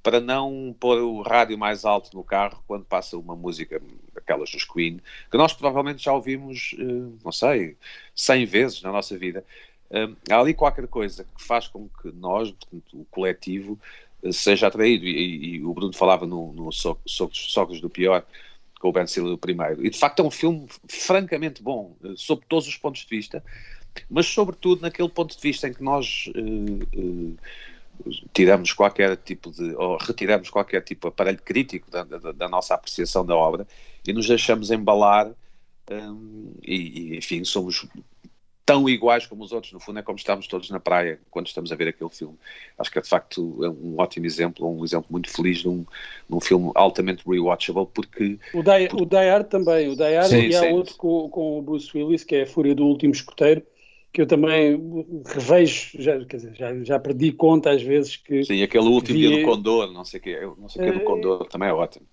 para 0.02 0.20
não 0.20 0.74
pôr 0.78 0.98
o 1.00 1.22
rádio 1.22 1.58
mais 1.58 1.84
alto 1.84 2.16
no 2.16 2.24
carro 2.24 2.62
quando 2.66 2.84
passa 2.84 3.16
uma 3.16 3.36
música 3.36 3.80
daquelas 4.14 4.50
dos 4.50 4.64
Queen, 4.64 5.00
que 5.30 5.36
nós 5.36 5.52
provavelmente 5.52 6.02
já 6.02 6.12
ouvimos, 6.12 6.74
eh, 6.78 7.18
não 7.24 7.32
sei, 7.32 7.76
100 8.14 8.46
vezes 8.46 8.82
na 8.82 8.92
nossa 8.92 9.18
vida. 9.18 9.44
Eh, 9.90 10.08
há 10.30 10.38
ali 10.38 10.54
qualquer 10.54 10.86
coisa 10.86 11.24
que 11.24 11.42
faz 11.42 11.66
com 11.66 11.88
que 11.88 12.10
nós, 12.12 12.50
portanto, 12.50 13.00
o 13.00 13.04
coletivo, 13.10 13.78
seja 14.32 14.66
atraído. 14.66 15.04
E, 15.04 15.56
e, 15.56 15.64
o 15.64 15.72
Bruno 15.72 15.92
falava 15.92 16.26
no, 16.26 16.52
no 16.52 16.70
Socos 16.72 17.80
do 17.80 17.90
Pior, 17.90 18.24
com 18.80 18.88
o 18.88 18.92
Ben 18.92 19.06
Stiller 19.06 19.30
do 19.30 19.38
primeiro. 19.38 19.84
E 19.84 19.90
de 19.90 19.98
facto 19.98 20.20
é 20.20 20.24
um 20.24 20.30
filme 20.30 20.66
francamente 20.88 21.62
bom, 21.62 21.96
eh, 22.04 22.14
sob 22.16 22.42
todos 22.48 22.68
os 22.68 22.76
pontos 22.76 23.02
de 23.02 23.08
vista, 23.08 23.42
mas 24.08 24.26
sobretudo 24.26 24.82
naquele 24.82 25.08
ponto 25.08 25.34
de 25.34 25.42
vista 25.42 25.68
em 25.68 25.72
que 25.72 25.82
nós 25.82 26.30
uh, 26.36 26.98
uh, 26.98 27.36
tiramos 28.32 28.72
qualquer 28.72 29.16
tipo 29.16 29.50
de, 29.50 29.74
ou 29.74 29.96
retiramos 29.96 30.50
qualquer 30.50 30.82
tipo 30.82 31.08
de 31.08 31.08
aparelho 31.08 31.40
crítico 31.42 31.90
da, 31.90 32.04
da, 32.04 32.32
da 32.32 32.48
nossa 32.48 32.74
apreciação 32.74 33.24
da 33.24 33.36
obra 33.36 33.66
e 34.06 34.12
nos 34.12 34.26
deixamos 34.26 34.70
embalar 34.70 35.30
um, 35.90 36.52
e, 36.62 37.14
e, 37.14 37.18
enfim, 37.18 37.44
somos 37.44 37.86
tão 38.68 38.86
iguais 38.86 39.26
como 39.26 39.42
os 39.42 39.50
outros, 39.50 39.72
no 39.72 39.80
fundo 39.80 39.98
é 39.98 40.02
como 40.02 40.18
estamos 40.18 40.46
todos 40.46 40.68
na 40.68 40.78
praia 40.78 41.18
quando 41.30 41.46
estamos 41.46 41.72
a 41.72 41.74
ver 41.74 41.88
aquele 41.88 42.10
filme. 42.10 42.36
Acho 42.78 42.90
que 42.90 42.98
é 42.98 43.00
de 43.00 43.08
facto 43.08 43.40
um 43.62 43.98
ótimo 43.98 44.26
exemplo, 44.26 44.68
um 44.68 44.84
exemplo 44.84 45.06
muito 45.10 45.30
feliz 45.30 45.60
de 45.60 45.68
um, 45.70 45.86
de 46.28 46.34
um 46.34 46.38
filme 46.38 46.70
altamente 46.74 47.22
rewatchable, 47.26 47.86
porque... 47.94 48.38
O 48.52 48.62
Die, 48.62 48.88
o 48.92 49.06
Die 49.06 49.30
Hard 49.30 49.46
também, 49.48 49.88
o 49.88 49.96
Die 49.96 50.14
Hard 50.14 50.28
sim, 50.28 50.48
e 50.48 50.54
há 50.54 50.60
sim. 50.60 50.72
outro 50.72 50.94
com, 50.96 51.30
com 51.30 51.58
o 51.58 51.62
Bruce 51.62 51.96
Willis, 51.96 52.24
que 52.24 52.36
é 52.36 52.42
a 52.42 52.46
Fúria 52.46 52.74
do 52.74 52.84
Último 52.84 53.14
Escoteiro, 53.14 53.62
que 54.18 54.22
eu 54.22 54.26
também 54.26 55.14
revejo, 55.26 55.90
já, 55.94 56.18
dizer, 56.18 56.52
já, 56.52 56.74
já 56.82 56.98
perdi 56.98 57.30
conta 57.30 57.70
às 57.70 57.80
vezes 57.80 58.16
que... 58.16 58.42
Sim, 58.42 58.60
aquele 58.64 58.88
último 58.88 59.16
dia 59.16 59.30
do 59.30 59.44
Condor, 59.44 59.92
não 59.92 60.04
sei 60.04 60.18
o 60.18 60.22
que, 60.24 60.40
não 60.58 60.68
sei 60.68 60.82
o 60.82 60.92
que 60.92 60.98
do 60.98 61.04
eh, 61.04 61.04
Condor, 61.04 61.46
também 61.46 61.68
é 61.68 61.72
ótimo. 61.72 62.04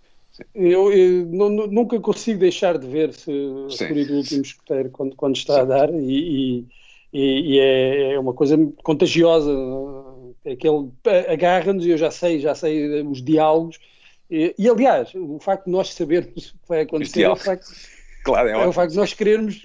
Eu, 0.54 0.94
eu, 0.94 1.26
nunca 1.26 2.00
consigo 2.00 2.38
deixar 2.38 2.78
de 2.78 2.86
ver 2.86 3.12
se 3.12 3.32
a 3.32 3.88
Fúria 3.88 4.06
do 4.06 4.18
Último 4.18 4.44
Escoteiro 4.44 4.92
quando, 4.92 5.16
quando 5.16 5.36
está 5.36 5.56
Sim. 5.56 5.60
a 5.62 5.64
dar 5.64 5.90
e, 5.96 6.68
e, 7.12 7.56
e 7.56 7.60
é, 7.60 8.14
é, 8.14 8.20
uma 8.20 8.34
coisa 8.34 8.56
contagiosa. 8.84 9.52
É 10.46 10.52
aquele 10.52 10.92
agarra-nos 11.28 11.88
e 11.88 11.90
eu 11.90 11.98
já 11.98 12.12
sei, 12.12 12.40
já 12.40 12.54
sei 12.54 13.02
os 13.02 13.24
diálogos. 13.24 13.80
E, 14.30 14.54
e, 14.60 14.70
aliás, 14.70 15.10
o 15.16 15.40
facto 15.40 15.66
de 15.66 15.72
nós 15.72 15.92
sabermos 15.92 16.50
o 16.50 16.54
que 16.54 16.70
vai 16.70 16.82
acontecer 16.82 17.24
é 17.24 17.32
o 17.32 17.36
facto, 17.36 17.66
claro, 18.26 18.50
é, 18.50 18.52
é 18.52 18.68
o 18.68 18.74
facto 18.74 18.92
de 18.92 18.98
nós 18.98 19.14
querermos, 19.14 19.62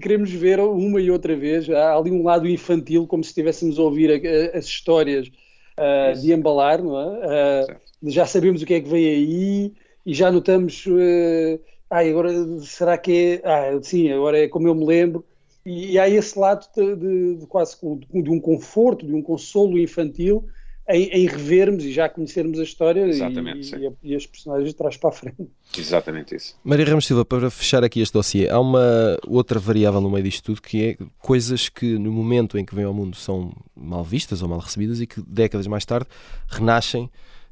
queremos 0.00 0.30
ver 0.30 0.60
uma 0.60 1.00
e 1.00 1.10
outra 1.10 1.36
vez. 1.36 1.68
Há 1.68 1.96
ali 1.96 2.10
um 2.10 2.22
lado 2.22 2.48
infantil, 2.48 3.06
como 3.06 3.22
se 3.22 3.30
estivéssemos 3.30 3.78
a 3.78 3.82
ouvir 3.82 4.10
a, 4.10 4.14
a, 4.14 4.58
as 4.58 4.64
histórias 4.64 5.28
uh, 5.28 6.18
de 6.18 6.32
embalar, 6.32 6.82
não 6.82 6.98
é? 6.98 7.66
Uh, 7.66 8.10
já 8.10 8.24
sabemos 8.24 8.62
o 8.62 8.66
que 8.66 8.74
é 8.74 8.80
que 8.80 8.88
vem 8.88 9.06
aí 9.06 9.72
e 10.06 10.14
já 10.14 10.30
notamos, 10.30 10.86
uh, 10.86 11.60
ah, 11.90 12.00
agora 12.00 12.30
será 12.60 12.96
que 12.96 13.40
é, 13.44 13.48
ah, 13.48 13.78
sim, 13.82 14.10
agora 14.12 14.38
é 14.38 14.48
como 14.48 14.68
eu 14.68 14.74
me 14.74 14.84
lembro, 14.84 15.24
e, 15.64 15.92
e 15.92 15.98
há 15.98 16.08
esse 16.08 16.38
lado 16.38 16.66
de, 16.76 16.96
de, 16.96 17.36
de 17.36 17.46
quase 17.46 17.76
de 17.80 18.30
um 18.30 18.38
conforto, 18.38 19.06
de 19.06 19.14
um 19.14 19.22
consolo 19.22 19.78
infantil 19.78 20.44
em, 20.88 21.04
em, 21.04 21.26
revermos 21.26 21.84
e 21.84 21.92
já 21.92 22.08
conhecermos 22.08 22.60
a 22.60 22.62
história 22.62 23.06
e, 23.06 23.18
e, 23.18 24.12
e, 24.12 24.14
as 24.14 24.26
personagens 24.26 24.68
de 24.68 24.76
trás 24.76 24.96
para 24.96 25.10
a 25.10 25.12
frente. 25.12 25.48
Exatamente 25.76 26.34
isso. 26.34 26.56
Maria 26.62 26.84
Ramos 26.84 27.06
Silva, 27.06 27.24
para 27.24 27.50
fechar 27.50 27.82
aqui 27.82 28.00
este 28.00 28.12
dossiê, 28.12 28.48
há 28.50 28.60
uma 28.60 29.18
outra 29.26 29.58
variável 29.58 30.00
no 30.00 30.10
meio 30.10 30.24
disto 30.24 30.44
tudo 30.44 30.60
que 30.60 30.84
é 30.84 30.96
coisas 31.18 31.70
que 31.70 31.98
no 31.98 32.12
momento 32.12 32.58
em 32.58 32.64
que 32.64 32.74
vêm 32.74 32.84
ao 32.84 32.92
mundo 32.92 33.16
são 33.16 33.52
mal 33.74 34.04
vistas 34.04 34.42
ou 34.42 34.48
mal 34.48 34.58
recebidas 34.58 35.00
e 35.00 35.06
que 35.06 35.22
décadas 35.22 35.66
mais 35.66 35.86
tarde 35.86 36.06
renascem 36.48 37.10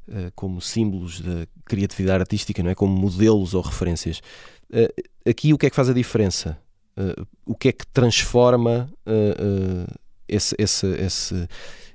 uh, 0.08 0.30
como 0.34 0.60
símbolos 0.60 1.20
da 1.20 1.46
criatividade 1.64 2.20
artística, 2.20 2.62
não 2.62 2.70
é? 2.70 2.74
como 2.74 2.94
modelos 2.94 3.54
ou 3.54 3.62
referências. 3.62 4.20
Uh, 4.70 5.28
aqui 5.28 5.54
o 5.54 5.58
que 5.58 5.66
é 5.66 5.70
que 5.70 5.76
faz 5.76 5.88
a 5.88 5.94
diferença? 5.94 6.58
Uh, 6.98 7.26
o 7.46 7.54
que 7.54 7.68
é 7.68 7.72
que 7.72 7.86
transforma 7.86 8.92
esse, 10.28 10.54
esse, 10.58 10.86
esse, 10.86 11.48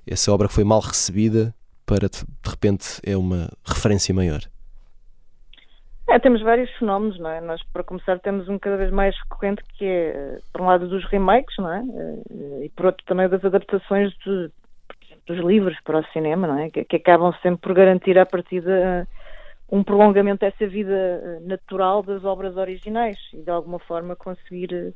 essa 0.09 0.31
obra 0.31 0.47
que 0.47 0.53
foi 0.53 0.63
mal 0.63 0.79
recebida 0.79 1.53
para 1.85 2.09
de, 2.09 2.23
repente 2.45 2.99
é 3.05 3.15
uma 3.15 3.49
referência 3.65 4.13
maior? 4.13 4.41
É, 6.09 6.17
temos 6.19 6.41
vários 6.41 6.69
fenómenos, 6.77 7.19
não 7.19 7.29
é? 7.29 7.41
Nós, 7.41 7.61
para 7.73 7.83
começar, 7.83 8.17
temos 8.19 8.47
um 8.47 8.57
cada 8.57 8.77
vez 8.77 8.91
mais 8.91 9.15
recorrente 9.23 9.61
que 9.77 9.85
é, 9.85 10.39
por 10.53 10.61
um 10.61 10.65
lado, 10.65 10.87
dos 10.87 11.03
remakes, 11.05 11.55
não 11.57 11.71
é? 11.71 11.83
E 12.63 12.69
por 12.69 12.87
outro, 12.87 13.05
também 13.05 13.27
das 13.27 13.43
adaptações 13.43 14.13
de, 14.25 14.49
dos 15.25 15.37
livros 15.39 15.77
para 15.83 15.99
o 15.99 16.05
cinema, 16.13 16.47
não 16.47 16.59
é? 16.59 16.69
Que, 16.69 16.85
que 16.85 16.95
acabam 16.95 17.33
sempre 17.41 17.59
por 17.61 17.73
garantir 17.73 18.17
a 18.17 18.25
partir 18.25 18.61
de 18.61 19.05
um 19.69 19.83
prolongamento 19.83 20.39
dessa 20.39 20.65
vida 20.65 20.93
eh, 20.93 21.39
natural 21.41 22.01
das 22.01 22.23
obras 22.23 22.55
originais 22.55 23.17
e 23.33 23.41
de 23.41 23.49
alguma 23.49 23.79
forma 23.79 24.15
conseguir 24.15 24.93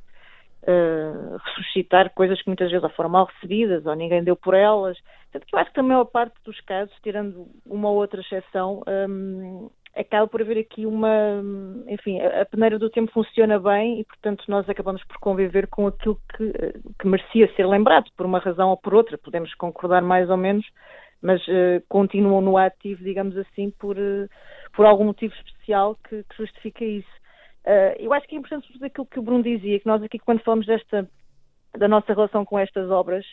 uh, 0.63 1.37
ressuscitar 1.37 2.13
coisas 2.13 2.41
que 2.41 2.47
muitas 2.47 2.71
vezes 2.71 2.91
foram 2.95 3.09
mal 3.09 3.25
recebidas 3.25 3.85
ou 3.85 3.95
ninguém 3.95 4.23
deu 4.23 4.35
por 4.35 4.53
elas. 4.53 4.97
Portanto, 5.31 5.49
eu 5.51 5.59
acho 5.59 5.73
que 5.73 5.79
a 5.79 5.83
maior 5.83 6.05
parte 6.05 6.35
dos 6.43 6.59
casos, 6.61 6.95
tirando 7.01 7.47
uma 7.65 7.89
ou 7.89 7.97
outra 7.97 8.21
exceção, 8.21 8.83
um, 9.09 9.69
acaba 9.95 10.27
por 10.27 10.41
haver 10.41 10.57
aqui 10.57 10.85
uma. 10.85 11.41
Enfim, 11.87 12.19
a 12.21 12.45
peneira 12.45 12.77
do 12.77 12.89
tempo 12.89 13.11
funciona 13.11 13.59
bem 13.59 13.99
e, 13.99 14.03
portanto, 14.03 14.43
nós 14.47 14.67
acabamos 14.69 15.03
por 15.05 15.17
conviver 15.19 15.67
com 15.67 15.87
aquilo 15.87 16.19
que, 16.35 16.53
que 16.99 17.07
merecia 17.07 17.51
ser 17.55 17.65
lembrado, 17.65 18.09
por 18.15 18.25
uma 18.25 18.39
razão 18.39 18.69
ou 18.69 18.77
por 18.77 18.93
outra. 18.93 19.17
Podemos 19.17 19.53
concordar 19.55 20.01
mais 20.01 20.29
ou 20.29 20.37
menos, 20.37 20.65
mas 21.21 21.41
uh, 21.47 21.81
continuam 21.87 22.41
no 22.41 22.57
ativo, 22.57 23.03
digamos 23.03 23.37
assim, 23.37 23.71
por, 23.79 23.97
uh, 23.97 24.29
por 24.73 24.85
algum 24.85 25.05
motivo 25.05 25.33
especial 25.35 25.97
que, 26.07 26.23
que 26.23 26.37
justifica 26.37 26.83
isso. 26.83 27.20
Uh, 27.65 27.95
eu 27.99 28.13
acho 28.13 28.27
que 28.27 28.35
é 28.35 28.39
importante 28.39 28.71
tudo 28.71 28.85
aquilo 28.85 29.05
que 29.05 29.19
o 29.19 29.21
Bruno 29.21 29.43
dizia, 29.43 29.79
que 29.79 29.87
nós 29.87 30.01
aqui, 30.01 30.19
quando 30.19 30.41
falamos 30.41 30.65
desta 30.65 31.07
da 31.77 31.87
nossa 31.87 32.13
relação 32.13 32.43
com 32.43 32.59
estas 32.59 32.91
obras, 32.91 33.25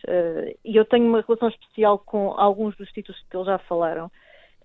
e 0.65 0.77
eu 0.77 0.85
tenho 0.85 1.09
uma 1.09 1.23
relação 1.23 1.49
especial 1.49 1.99
com 1.99 2.31
alguns 2.35 2.77
dos 2.77 2.89
títulos 2.93 3.21
que 3.29 3.37
eles 3.37 3.47
já 3.49 3.59
falaram, 3.59 4.09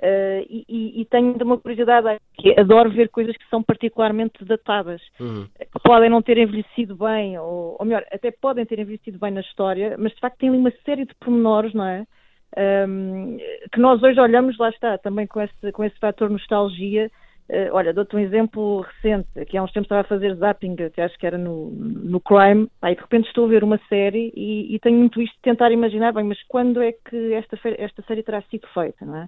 Uh, 0.03 0.43
e, 0.50 1.00
e, 1.00 1.05
tenho 1.05 1.34
uma 1.41 1.58
curiosidade 1.58 2.20
que 2.34 2.60
adoro 2.60 2.91
ver 2.91 3.08
coisas 3.08 3.38
que 3.38 3.50
são 3.50 3.63
particularmente 3.63 4.43
datadas, 4.43 5.01
uhum. 5.17 5.48
que 5.58 5.79
podem 5.82 6.10
não 6.10 6.22
ter 6.22 6.38
envelhecido 6.38 6.93
bem, 6.98 7.39
ou, 7.39 7.77
ou, 7.79 7.86
melhor, 7.86 8.03
até 8.12 8.29
podem 8.29 8.65
ter 8.65 8.79
envelhecido 8.79 9.17
bem 9.17 9.32
na 9.32 9.39
história, 9.39 9.96
mas 9.98 10.12
de 10.12 10.20
facto 10.20 10.39
tem 10.39 10.50
ali 10.50 10.58
uma 10.58 10.74
série 10.84 11.05
de 11.05 11.15
pormenores, 11.15 11.74
não 11.74 11.86
é? 11.86 12.05
Um, 12.86 13.38
que 13.72 13.79
nós 13.79 14.03
hoje 14.03 14.20
olhamos, 14.20 14.58
lá 14.58 14.70
está, 14.72 14.98
também 14.98 15.25
com 15.25 15.39
esse, 15.39 15.72
com 15.72 15.86
esse 15.86 15.98
fator 16.00 16.29
nostalgia. 16.29 17.10
Uh, 17.50 17.74
olha, 17.74 17.94
dou-te 17.94 18.16
um 18.16 18.20
exemplo 18.20 18.82
recente, 18.82 19.28
que 19.46 19.58
há 19.58 19.64
uns 19.64 19.72
tempos 19.72 19.86
estava 19.86 20.02
a 20.02 20.06
fazer 20.06 20.34
zapping, 20.36 20.76
que 20.76 21.02
acho 21.02 21.18
que 21.18 21.28
era 21.28 21.38
no, 21.38 21.72
no 21.72 22.22
Crime, 22.22 22.70
aí 22.82 22.96
de 22.96 23.02
repente 23.02 23.28
estou 23.28 23.46
a 23.46 23.50
ver 23.50 23.64
uma 23.64 23.80
série 23.90 24.32
e, 24.36 24.74
e 24.74 24.80
tenho 24.80 24.98
muito 24.98 25.22
isto 25.22 25.36
de 25.36 25.42
tentar 25.42 25.70
imaginar, 25.72 26.14
bem, 26.14 26.24
mas 26.24 26.42
quando 26.48 26.82
é 26.82 26.94
que 26.94 27.34
esta, 27.34 27.58
esta 27.78 28.02
série 28.04 28.24
terá 28.24 28.42
sido 28.44 28.66
feita, 28.74 29.06
não 29.06 29.18
é? 29.18 29.28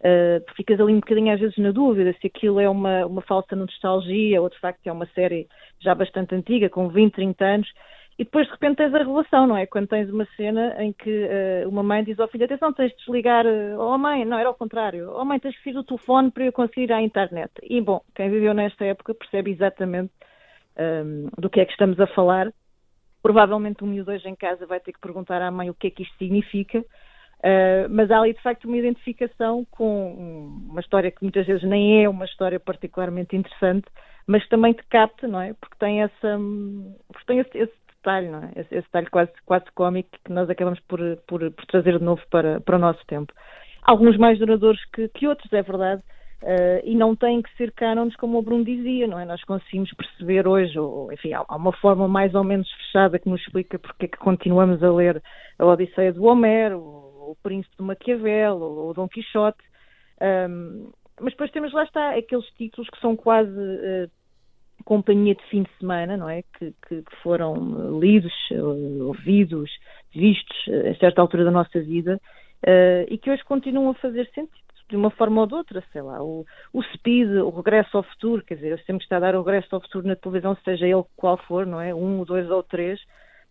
Uh, 0.00 0.54
ficas 0.54 0.78
ali 0.78 0.92
um 0.92 1.00
bocadinho 1.00 1.32
às 1.32 1.40
vezes 1.40 1.56
na 1.56 1.70
dúvida 1.70 2.14
se 2.20 2.26
aquilo 2.26 2.60
é 2.60 2.68
uma, 2.68 3.06
uma 3.06 3.22
falsa 3.22 3.56
nostalgia 3.56 4.42
ou 4.42 4.50
de 4.50 4.58
facto 4.58 4.86
é 4.86 4.92
uma 4.92 5.06
série 5.14 5.48
já 5.80 5.94
bastante 5.94 6.34
antiga, 6.34 6.68
com 6.68 6.88
20, 6.88 7.14
30 7.14 7.44
anos. 7.44 7.68
E 8.18 8.24
depois 8.24 8.46
de 8.46 8.52
repente 8.52 8.76
tens 8.76 8.94
a 8.94 8.98
revelação, 8.98 9.46
não 9.46 9.56
é? 9.56 9.66
Quando 9.66 9.88
tens 9.88 10.08
uma 10.08 10.24
cena 10.36 10.76
em 10.80 10.92
que 10.92 11.10
uh, 11.10 11.68
uma 11.68 11.82
mãe 11.82 12.04
diz 12.04 12.18
ao 12.20 12.28
filho, 12.28 12.44
atenção, 12.44 12.72
tens 12.72 12.92
de 12.92 12.98
desligar, 12.98 13.44
uh, 13.44 13.78
oh 13.78 13.98
mãe, 13.98 14.24
não, 14.24 14.38
era 14.38 14.48
ao 14.48 14.54
contrário, 14.54 15.10
oh 15.12 15.24
mãe, 15.24 15.40
tens 15.40 15.58
que 15.60 15.70
ir 15.70 15.76
o 15.76 15.82
telefone 15.82 16.30
para 16.30 16.44
eu 16.44 16.52
conseguir 16.52 16.82
ir 16.82 16.92
à 16.92 17.02
internet. 17.02 17.50
E 17.62 17.80
bom, 17.80 18.00
quem 18.14 18.30
viveu 18.30 18.54
nesta 18.54 18.84
época 18.84 19.14
percebe 19.14 19.50
exatamente 19.50 20.12
um, 20.78 21.28
do 21.36 21.50
que 21.50 21.60
é 21.60 21.64
que 21.64 21.72
estamos 21.72 21.98
a 21.98 22.06
falar. 22.06 22.52
Provavelmente 23.20 23.82
um 23.82 23.88
miúdo 23.88 24.12
hoje 24.12 24.28
em 24.28 24.36
casa 24.36 24.64
vai 24.64 24.78
ter 24.78 24.92
que 24.92 25.00
perguntar 25.00 25.42
à 25.42 25.50
mãe 25.50 25.68
o 25.68 25.74
que 25.74 25.88
é 25.88 25.90
que 25.90 26.04
isto 26.04 26.16
significa, 26.16 26.78
uh, 26.78 27.88
mas 27.90 28.12
há 28.12 28.20
ali 28.20 28.32
de 28.32 28.42
facto 28.42 28.66
uma 28.66 28.76
identificação 28.76 29.66
com 29.72 30.54
uma 30.68 30.80
história 30.80 31.10
que 31.10 31.22
muitas 31.22 31.46
vezes 31.46 31.64
nem 31.64 32.04
é 32.04 32.08
uma 32.08 32.26
história 32.26 32.60
particularmente 32.60 33.34
interessante, 33.34 33.86
mas 34.24 34.46
também 34.48 34.72
te 34.72 34.84
capta, 34.84 35.26
não 35.26 35.40
é? 35.40 35.52
Porque 35.54 35.76
tem 35.80 36.02
essa, 36.02 36.38
porque 37.08 37.26
tem 37.26 37.40
esse, 37.40 37.58
esse 37.58 37.83
detalhe, 38.04 38.28
não 38.28 38.44
é? 38.44 38.50
Esse, 38.56 38.74
esse, 38.74 38.86
detalhe 38.86 39.08
quase, 39.08 39.32
quase 39.46 39.64
cómico 39.74 40.10
que 40.24 40.32
nós 40.32 40.48
acabamos 40.50 40.78
por, 40.80 41.00
por, 41.26 41.50
por 41.50 41.66
trazer 41.66 41.98
de 41.98 42.04
novo 42.04 42.22
para, 42.30 42.60
para 42.60 42.76
o 42.76 42.78
nosso 42.78 43.04
tempo. 43.06 43.32
Alguns 43.82 44.16
mais 44.18 44.38
duradouros 44.38 44.82
que, 44.92 45.08
que 45.08 45.26
outros, 45.26 45.52
é 45.52 45.62
verdade, 45.62 46.02
uh, 46.42 46.80
e 46.84 46.94
não 46.94 47.16
têm 47.16 47.42
que 47.42 47.54
ser 47.56 47.72
cânones 47.72 48.14
como 48.16 48.38
o 48.38 48.42
Bruno 48.42 48.64
dizia, 48.64 49.06
não 49.06 49.18
é? 49.18 49.24
Nós 49.24 49.42
conseguimos 49.44 49.92
perceber 49.94 50.46
hoje, 50.46 50.78
ou, 50.78 51.12
enfim, 51.12 51.32
há, 51.32 51.44
há 51.48 51.56
uma 51.56 51.72
forma 51.72 52.06
mais 52.06 52.34
ou 52.34 52.44
menos 52.44 52.70
fechada 52.70 53.18
que 53.18 53.28
nos 53.28 53.40
explica 53.40 53.78
porque 53.78 54.06
é 54.06 54.08
que 54.08 54.18
continuamos 54.18 54.82
a 54.82 54.92
ler 54.92 55.22
a 55.58 55.64
Odisseia 55.64 56.12
do 56.12 56.24
Homero, 56.24 56.78
o, 56.78 57.36
Príncipe 57.42 57.76
de 57.78 57.82
Maquiavel, 57.82 58.60
ou 58.60 58.90
o 58.90 58.94
Dom 58.94 59.08
Quixote, 59.08 59.58
um, 60.48 60.90
mas 61.20 61.32
depois 61.32 61.50
temos 61.50 61.72
lá 61.72 61.84
está 61.84 62.10
aqueles 62.10 62.46
títulos 62.56 62.88
que 62.90 63.00
são 63.00 63.16
quase 63.16 63.50
uh, 63.50 64.10
companhia 64.84 65.34
de 65.34 65.42
fim 65.44 65.62
de 65.62 65.70
semana, 65.78 66.16
não 66.16 66.28
é? 66.28 66.42
Que, 66.42 66.72
que, 66.86 67.02
que 67.02 67.16
foram 67.22 67.98
lidos, 67.98 68.32
ouvidos, 69.00 69.70
vistos 70.14 70.56
a 70.90 70.94
certa 70.96 71.20
altura 71.20 71.44
da 71.44 71.50
nossa 71.50 71.80
vida 71.80 72.20
uh, 72.64 73.06
e 73.08 73.18
que 73.18 73.30
hoje 73.30 73.44
continuam 73.44 73.90
a 73.90 73.94
fazer 73.94 74.26
sentido 74.34 74.64
de 74.88 74.96
uma 74.96 75.10
forma 75.10 75.40
ou 75.40 75.46
de 75.46 75.54
outra, 75.54 75.82
sei 75.92 76.02
lá, 76.02 76.22
o, 76.22 76.44
o 76.72 76.82
Speed, 76.82 77.28
o 77.30 77.50
Regresso 77.50 77.96
ao 77.96 78.02
Futuro, 78.02 78.44
quer 78.44 78.56
dizer, 78.56 78.72
eu 78.72 78.78
sempre 78.80 79.02
está 79.02 79.16
a 79.16 79.20
dar 79.20 79.34
o 79.34 79.42
Regresso 79.42 79.74
ao 79.74 79.80
Futuro 79.80 80.06
na 80.06 80.14
televisão, 80.14 80.56
seja 80.62 80.86
ele 80.86 81.04
qual 81.16 81.38
for, 81.38 81.66
não 81.66 81.80
é? 81.80 81.94
Um, 81.94 82.22
dois 82.22 82.50
ou 82.50 82.62
três, 82.62 83.00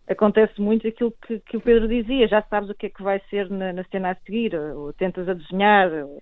acontece 0.07 0.61
muito 0.61 0.87
aquilo 0.87 1.11
que, 1.25 1.39
que 1.39 1.57
o 1.57 1.61
Pedro 1.61 1.87
dizia, 1.87 2.27
já 2.27 2.41
sabes 2.43 2.69
o 2.69 2.75
que 2.75 2.85
é 2.85 2.89
que 2.89 3.01
vai 3.01 3.19
ser 3.29 3.49
na, 3.49 3.73
na 3.73 3.83
cena 3.85 4.11
a 4.11 4.15
seguir, 4.15 4.55
ou 4.55 4.93
tentas 4.93 5.27
adivinhar, 5.27 5.91
ou, 5.91 6.21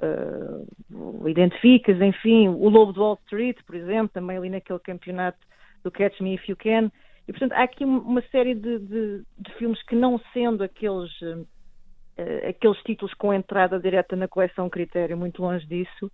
uh, 0.00 1.28
identificas, 1.28 2.00
enfim, 2.00 2.48
o 2.48 2.68
Lobo 2.68 2.92
de 2.92 2.98
Wall 2.98 3.18
Street, 3.24 3.58
por 3.66 3.74
exemplo, 3.74 4.08
também 4.08 4.36
ali 4.36 4.50
naquele 4.50 4.78
campeonato 4.78 5.38
do 5.82 5.90
Catch 5.90 6.20
Me 6.20 6.34
If 6.34 6.48
You 6.48 6.56
Can. 6.56 6.90
E, 7.26 7.32
portanto, 7.32 7.52
há 7.52 7.62
aqui 7.62 7.84
uma 7.84 8.22
série 8.30 8.54
de, 8.54 8.78
de, 8.78 9.22
de 9.38 9.54
filmes 9.54 9.82
que, 9.82 9.94
não 9.94 10.18
sendo 10.32 10.64
aqueles, 10.64 11.10
uh, 11.22 11.46
aqueles 12.48 12.78
títulos 12.82 13.12
com 13.14 13.32
entrada 13.32 13.78
direta 13.78 14.16
na 14.16 14.28
coleção 14.28 14.70
Critério, 14.70 15.16
muito 15.16 15.42
longe 15.42 15.66
disso, 15.66 16.10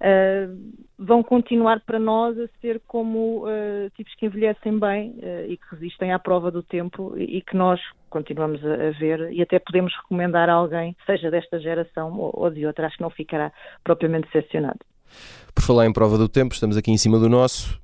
uh, 0.00 0.84
vão 0.98 1.22
continuar 1.22 1.80
para 1.80 1.98
nós 1.98 2.38
a 2.38 2.48
ser 2.60 2.80
como 2.86 3.44
uh, 3.44 3.90
tipos 3.96 4.14
que 4.14 4.26
envelhecem 4.26 4.78
bem 4.78 5.10
uh, 5.18 5.50
e 5.50 5.56
que 5.56 5.64
resistem 5.72 6.12
à 6.12 6.18
prova 6.18 6.50
do 6.50 6.62
tempo 6.62 7.14
e, 7.16 7.38
e 7.38 7.42
que 7.42 7.56
nós 7.56 7.80
continuamos 8.10 8.64
a, 8.64 8.88
a, 8.88 8.90
ver 8.92 9.32
e 9.32 9.42
até 9.42 9.58
podemos 9.58 9.94
recomendar 10.02 10.48
a 10.48 10.54
alguém, 10.54 10.96
seja 11.06 11.30
desta 11.30 11.58
geração 11.58 12.12
ou, 12.18 12.32
ou 12.34 12.50
de 12.50 12.66
outra, 12.66 12.86
acho 12.86 12.96
que 12.96 13.02
não 13.02 13.10
ficará 13.10 13.52
propriamente 13.84 14.26
decepcionado. 14.26 14.78
Por 15.54 15.62
falar 15.62 15.86
em 15.86 15.92
prova 15.92 16.18
do 16.18 16.28
tempo, 16.28 16.54
estamos 16.54 16.76
aqui 16.76 16.90
em 16.90 16.98
cima 16.98 17.18
do 17.18 17.28
nosso. 17.28 17.80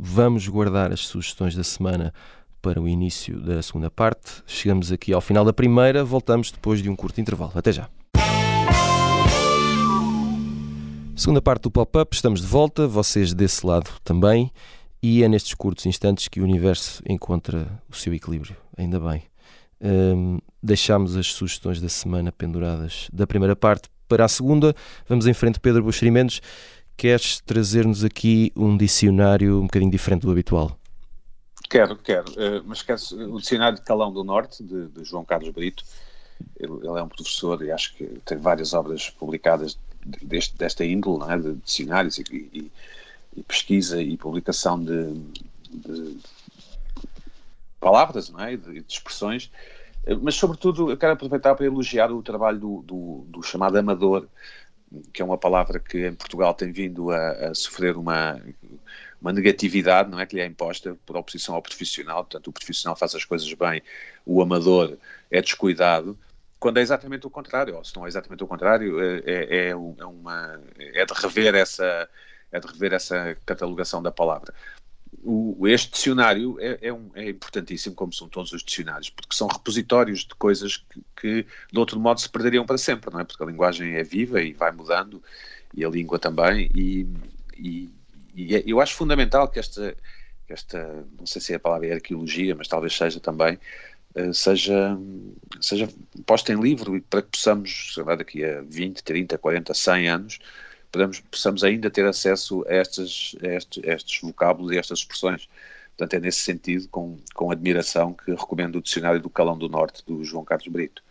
vamos 0.00 0.46
guardar 0.46 0.92
as 0.92 1.00
sugestões 1.00 1.56
da 1.56 1.64
semana 1.64 2.12
para 2.62 2.80
o 2.80 2.88
início 2.88 3.40
da 3.40 3.60
segunda 3.60 3.90
parte. 3.90 4.42
Chegamos 4.46 4.90
aqui 4.92 5.12
ao 5.12 5.20
final 5.20 5.44
da 5.44 5.52
primeira, 5.52 6.04
voltamos 6.04 6.50
depois 6.50 6.80
de 6.80 6.88
um 6.88 6.96
curto 6.96 7.20
intervalo. 7.20 7.52
Até 7.56 7.72
já. 7.72 7.88
Segunda 11.16 11.40
parte 11.40 11.62
do 11.62 11.70
pop-up, 11.70 12.12
estamos 12.12 12.40
de 12.40 12.46
volta, 12.46 12.88
vocês 12.88 13.32
desse 13.32 13.64
lado 13.64 13.88
também, 14.02 14.50
e 15.00 15.22
é 15.22 15.28
nestes 15.28 15.54
curtos 15.54 15.86
instantes 15.86 16.26
que 16.26 16.40
o 16.40 16.44
universo 16.44 17.00
encontra 17.08 17.80
o 17.88 17.94
seu 17.94 18.12
equilíbrio, 18.12 18.56
ainda 18.76 18.98
bem. 18.98 19.22
Um, 19.80 20.40
deixámos 20.60 21.16
as 21.16 21.28
sugestões 21.28 21.80
da 21.80 21.88
semana 21.88 22.32
penduradas 22.32 23.08
da 23.12 23.28
primeira 23.28 23.54
parte 23.54 23.88
para 24.08 24.24
a 24.24 24.28
segunda. 24.28 24.74
Vamos 25.08 25.28
em 25.28 25.32
frente, 25.32 25.60
Pedro 25.60 25.84
Buxerimentos. 25.84 26.40
Queres 26.96 27.40
trazer-nos 27.40 28.02
aqui 28.02 28.50
um 28.56 28.76
dicionário 28.76 29.58
um 29.60 29.66
bocadinho 29.66 29.92
diferente 29.92 30.22
do 30.22 30.32
habitual? 30.32 30.76
Quero, 31.70 31.96
quero. 31.96 32.32
Uh, 32.32 32.64
mas 32.66 32.82
quero 32.82 33.00
o 33.32 33.40
dicionário 33.40 33.78
de 33.78 33.84
Calão 33.84 34.12
do 34.12 34.24
Norte, 34.24 34.64
de, 34.64 34.88
de 34.88 35.04
João 35.04 35.24
Carlos 35.24 35.50
Brito. 35.50 35.84
Ele, 36.58 36.72
ele, 36.72 36.98
é 36.98 37.02
um 37.02 37.08
professor 37.08 37.62
e 37.62 37.70
acho 37.70 37.94
que 37.94 38.04
tem 38.24 38.36
várias 38.36 38.74
obras 38.74 39.10
publicadas 39.10 39.78
deste, 40.22 40.56
desta 40.56 40.84
índole, 40.84 41.32
é? 41.32 41.38
de 41.38 41.54
dicionários 41.54 42.18
e, 42.18 42.24
e, 42.30 42.70
e 43.36 43.42
pesquisa 43.42 44.00
e 44.02 44.16
publicação 44.16 44.82
de, 44.82 45.14
de 45.70 46.16
palavras 47.80 48.32
é? 48.38 48.56
de, 48.56 48.80
de 48.80 48.92
expressões, 48.92 49.50
mas 50.20 50.34
sobretudo 50.34 50.90
eu 50.90 50.96
quero 50.96 51.14
aproveitar 51.14 51.54
para 51.54 51.64
elogiar 51.64 52.12
o 52.12 52.22
trabalho 52.22 52.58
do, 52.58 52.82
do, 52.82 53.24
do, 53.28 53.42
chamado 53.42 53.76
amador, 53.76 54.26
que 55.12 55.22
é 55.22 55.24
uma 55.24 55.38
palavra 55.38 55.80
que 55.80 56.06
em 56.06 56.14
Portugal 56.14 56.52
tem 56.54 56.70
vindo 56.70 57.10
a, 57.10 57.30
a, 57.48 57.54
sofrer 57.54 57.96
uma, 57.96 58.40
uma 59.20 59.32
negatividade, 59.32 60.10
não 60.10 60.20
é, 60.20 60.26
que 60.26 60.36
lhe 60.36 60.42
é 60.42 60.46
imposta 60.46 60.96
por 61.06 61.16
oposição 61.16 61.54
ao 61.54 61.62
profissional, 61.62 62.24
portanto 62.24 62.48
o 62.48 62.52
profissional 62.52 62.94
faz 62.94 63.14
as 63.14 63.24
coisas 63.24 63.50
bem, 63.54 63.82
o 64.26 64.42
amador 64.42 64.96
é 65.30 65.40
descuidado, 65.40 66.18
quando 66.64 66.78
é 66.78 66.80
exatamente 66.80 67.26
o 67.26 67.30
contrário, 67.30 67.76
ou 67.76 67.84
se 67.84 67.94
não 67.94 68.06
é 68.06 68.08
exatamente 68.08 68.42
o 68.42 68.46
contrário, 68.46 68.98
é, 68.98 69.18
é, 69.26 69.56
é, 69.56 69.68
é 69.68 69.76
uma, 69.76 70.58
é 70.78 71.04
de 71.04 71.12
rever 71.12 71.54
essa, 71.54 72.08
é 72.50 72.58
de 72.58 72.66
rever 72.66 72.94
essa 72.94 73.36
catalogação 73.44 74.02
da 74.02 74.10
palavra. 74.10 74.54
O, 75.22 75.68
este 75.68 75.92
dicionário 75.92 76.56
é, 76.58 76.78
é, 76.80 76.90
um, 76.90 77.10
é, 77.14 77.28
importantíssimo, 77.28 77.94
como 77.94 78.14
são 78.14 78.30
todos 78.30 78.50
os 78.54 78.62
dicionários, 78.62 79.10
porque 79.10 79.36
são 79.36 79.46
repositórios 79.46 80.20
de 80.20 80.34
coisas 80.36 80.78
que, 80.78 81.02
que, 81.14 81.46
de 81.70 81.78
outro 81.78 82.00
modo, 82.00 82.18
se 82.18 82.30
perderiam 82.30 82.64
para 82.64 82.78
sempre, 82.78 83.12
não 83.12 83.20
é? 83.20 83.24
Porque 83.24 83.42
a 83.42 83.46
linguagem 83.46 83.96
é 83.96 84.02
viva 84.02 84.40
e 84.40 84.54
vai 84.54 84.72
mudando, 84.72 85.22
e 85.74 85.84
a 85.84 85.88
língua 85.90 86.18
também, 86.18 86.70
e, 86.74 87.06
e, 87.58 87.90
e 88.34 88.56
é, 88.56 88.62
eu 88.66 88.80
acho 88.80 88.94
fundamental 88.94 89.48
que 89.48 89.58
esta, 89.58 89.94
esta, 90.48 91.04
não 91.18 91.26
sei 91.26 91.42
se 91.42 91.52
é 91.52 91.56
a 91.56 91.60
palavra 91.60 91.88
é 91.88 91.92
arqueologia, 91.92 92.54
mas 92.54 92.68
talvez 92.68 92.96
seja 92.96 93.20
também, 93.20 93.58
seja, 94.32 94.96
seja 95.60 95.88
posta 96.24 96.52
em 96.52 96.60
livro 96.60 96.96
e 96.96 97.00
para 97.00 97.22
que 97.22 97.30
possamos, 97.30 97.92
sei 97.94 98.04
lá, 98.04 98.14
daqui 98.14 98.44
a 98.44 98.62
20, 98.62 99.02
30, 99.02 99.38
40, 99.38 99.74
100 99.74 100.08
anos, 100.08 100.38
podemos, 100.94 101.20
possamos 101.20 101.64
ainda 101.64 101.90
ter 101.90 102.06
acesso 102.06 102.64
a, 102.68 102.74
estes, 102.74 103.34
a 103.42 103.48
estes, 103.48 103.84
a 103.84 103.88
estes 103.88 104.20
vocábulos 104.20 104.72
e 104.72 104.78
estas 104.78 105.00
expressões. 105.00 105.48
Portanto, 105.96 106.14
é 106.14 106.20
nesse 106.20 106.40
sentido, 106.40 106.88
com, 106.88 107.16
com 107.34 107.50
admiração, 107.50 108.12
que 108.12 108.30
recomendo 108.30 108.76
o 108.76 108.82
Dicionário 108.82 109.20
do 109.20 109.30
Calão 109.30 109.58
do 109.58 109.68
Norte, 109.68 110.04
do 110.06 110.24
João 110.24 110.44
Carlos 110.44 110.68
Brito. 110.68 111.02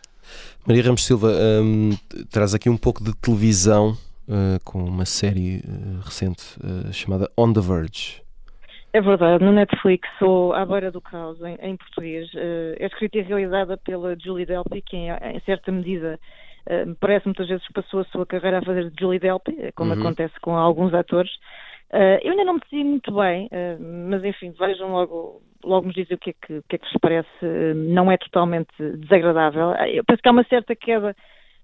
Maria 0.66 0.84
Ramos 0.84 1.06
Silva, 1.06 1.34
um, 1.62 1.98
traz 2.30 2.54
aqui 2.54 2.70
um 2.70 2.78
pouco 2.78 3.04
de 3.04 3.14
televisão 3.16 3.98
uh, 4.28 4.60
com 4.64 4.84
uma 4.84 5.06
série 5.06 5.58
uh, 5.58 6.02
recente 6.02 6.44
uh, 6.60 6.92
chamada 6.94 7.30
On 7.38 7.52
the 7.52 7.62
Verge. 7.62 8.23
É 8.96 9.02
verdade, 9.02 9.44
no 9.44 9.52
Netflix 9.52 10.08
sou 10.20 10.54
À 10.54 10.64
Beira 10.64 10.92
do 10.92 11.02
Caos, 11.02 11.42
em, 11.42 11.58
em 11.64 11.76
português. 11.76 12.32
Uh, 12.36 12.76
é 12.78 12.86
escrita 12.86 13.18
e 13.18 13.22
realizada 13.24 13.76
pela 13.76 14.16
Julie 14.20 14.46
Delpy, 14.46 14.84
que 14.84 14.96
em, 14.96 15.10
em 15.10 15.40
certa 15.48 15.72
medida 15.72 16.20
uh, 16.70 16.86
me 16.86 16.94
parece 16.94 17.26
muitas 17.26 17.48
vezes 17.48 17.68
passou 17.74 18.02
a 18.02 18.06
sua 18.06 18.24
carreira 18.24 18.60
a 18.60 18.62
fazer 18.62 18.92
de 18.92 18.96
Julie 19.02 19.20
Delpy, 19.20 19.58
eh, 19.60 19.72
como 19.72 19.96
uhum. 19.96 20.00
acontece 20.00 20.40
com 20.42 20.56
alguns 20.56 20.94
atores. 20.94 21.32
Uh, 21.92 22.22
eu 22.22 22.34
ainda 22.34 22.44
não 22.44 22.54
me 22.54 22.60
decidi 22.60 22.84
muito 22.84 23.12
bem, 23.16 23.50
mas 24.10 24.24
enfim, 24.24 24.54
vejam 24.60 24.92
logo, 24.92 25.42
logo 25.64 25.88
nos 25.88 25.96
dizem 25.96 26.16
o 26.16 26.20
que 26.20 26.30
é 26.30 26.34
que, 26.34 26.58
o 26.60 26.64
que, 26.70 26.76
é 26.76 26.78
que 26.78 26.86
vos 26.86 26.98
parece. 27.02 27.74
não 27.76 28.12
é 28.12 28.18
totalmente 28.18 28.72
desagradável. 29.00 29.72
Eu 29.92 30.04
penso 30.04 30.22
que 30.22 30.30
há 30.30 30.32
uma 30.32 30.44
certa 30.44 30.76
queda 30.76 31.16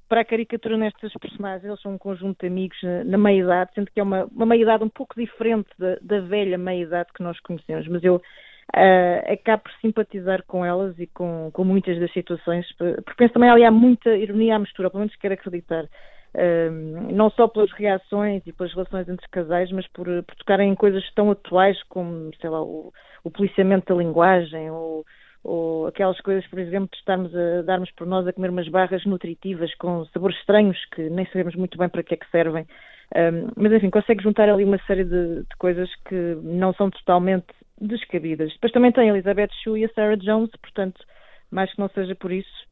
para 0.09 0.21
a 0.21 0.25
caricatura 0.25 0.75
nestes 0.75 1.13
personagens, 1.13 1.63
eles 1.63 1.79
são 1.81 1.93
um 1.93 1.97
conjunto 1.97 2.41
de 2.41 2.47
amigos 2.47 2.77
na 3.05 3.17
meia-idade, 3.17 3.71
sendo 3.75 3.91
que 3.91 3.99
é 3.99 4.03
uma, 4.03 4.25
uma 4.25 4.45
meia-idade 4.45 4.83
um 4.83 4.89
pouco 4.89 5.13
diferente 5.15 5.69
da, 5.77 5.97
da 6.01 6.19
velha 6.21 6.57
meia-idade 6.57 7.13
que 7.13 7.23
nós 7.23 7.39
conhecemos, 7.39 7.87
mas 7.87 8.03
eu 8.03 8.15
uh, 8.15 9.31
acabo 9.31 9.63
por 9.63 9.71
simpatizar 9.79 10.43
com 10.47 10.65
elas 10.65 10.97
e 10.97 11.05
com, 11.07 11.51
com 11.53 11.63
muitas 11.63 11.99
das 11.99 12.11
situações, 12.11 12.65
porque 12.77 13.13
penso 13.17 13.35
também 13.35 13.51
ali 13.51 13.63
há 13.63 13.71
muita 13.71 14.15
ironia 14.17 14.55
à 14.55 14.59
mistura, 14.59 14.89
pelo 14.89 15.01
menos 15.01 15.15
quero 15.15 15.35
acreditar. 15.35 15.85
Uh, 16.31 17.11
não 17.11 17.29
só 17.31 17.47
pelas 17.47 17.71
reações 17.71 18.43
e 18.45 18.53
pelas 18.53 18.73
relações 18.73 19.07
entre 19.07 19.27
casais, 19.29 19.71
mas 19.71 19.87
por, 19.87 20.05
por 20.05 20.35
tocarem 20.35 20.71
em 20.71 20.75
coisas 20.75 21.03
tão 21.13 21.31
atuais 21.31 21.81
como, 21.83 22.31
sei 22.41 22.49
lá, 22.49 22.61
o, 22.61 22.91
o 23.23 23.31
policiamento 23.31 23.93
da 23.93 23.99
linguagem 23.99 24.69
ou 24.71 25.05
ou 25.43 25.87
aquelas 25.87 26.19
coisas, 26.21 26.45
por 26.47 26.59
exemplo, 26.59 26.89
de 26.91 26.97
estarmos 26.97 27.33
a 27.35 27.61
darmos 27.61 27.91
por 27.91 28.05
nós 28.05 28.27
a 28.27 28.33
comer 28.33 28.49
umas 28.49 28.67
barras 28.67 29.05
nutritivas 29.05 29.73
com 29.75 30.05
sabores 30.07 30.37
estranhos 30.37 30.77
que 30.93 31.09
nem 31.09 31.25
sabemos 31.27 31.55
muito 31.55 31.77
bem 31.77 31.89
para 31.89 32.03
que 32.03 32.13
é 32.13 32.17
que 32.17 32.29
servem. 32.29 32.67
Um, 33.15 33.49
mas 33.55 33.73
enfim, 33.73 33.89
consegue 33.89 34.21
juntar 34.21 34.49
ali 34.49 34.63
uma 34.63 34.77
série 34.85 35.03
de, 35.03 35.37
de, 35.41 35.55
coisas 35.57 35.89
que 36.07 36.37
não 36.43 36.73
são 36.73 36.91
totalmente 36.91 37.47
descabidas. 37.79 38.51
Depois 38.53 38.71
também 38.71 38.91
tem 38.91 39.09
a 39.09 39.13
Elizabeth 39.13 39.49
Shue 39.63 39.79
e 39.79 39.85
a 39.85 39.89
Sarah 39.93 40.15
Jones, 40.15 40.51
portanto, 40.61 41.01
mais 41.49 41.71
que 41.73 41.79
não 41.79 41.89
seja 41.89 42.13
por 42.13 42.31
isso, 42.31 42.67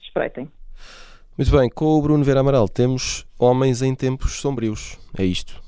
espreitem. 0.00 0.48
Muito 1.36 1.50
bem, 1.50 1.68
com 1.68 1.86
o 1.86 2.02
Bruno 2.02 2.24
Vera 2.24 2.40
Amaral 2.40 2.68
temos 2.68 3.26
Homens 3.38 3.82
em 3.82 3.94
Tempos 3.94 4.40
Sombrios. 4.40 4.98
É 5.18 5.24
isto? 5.24 5.61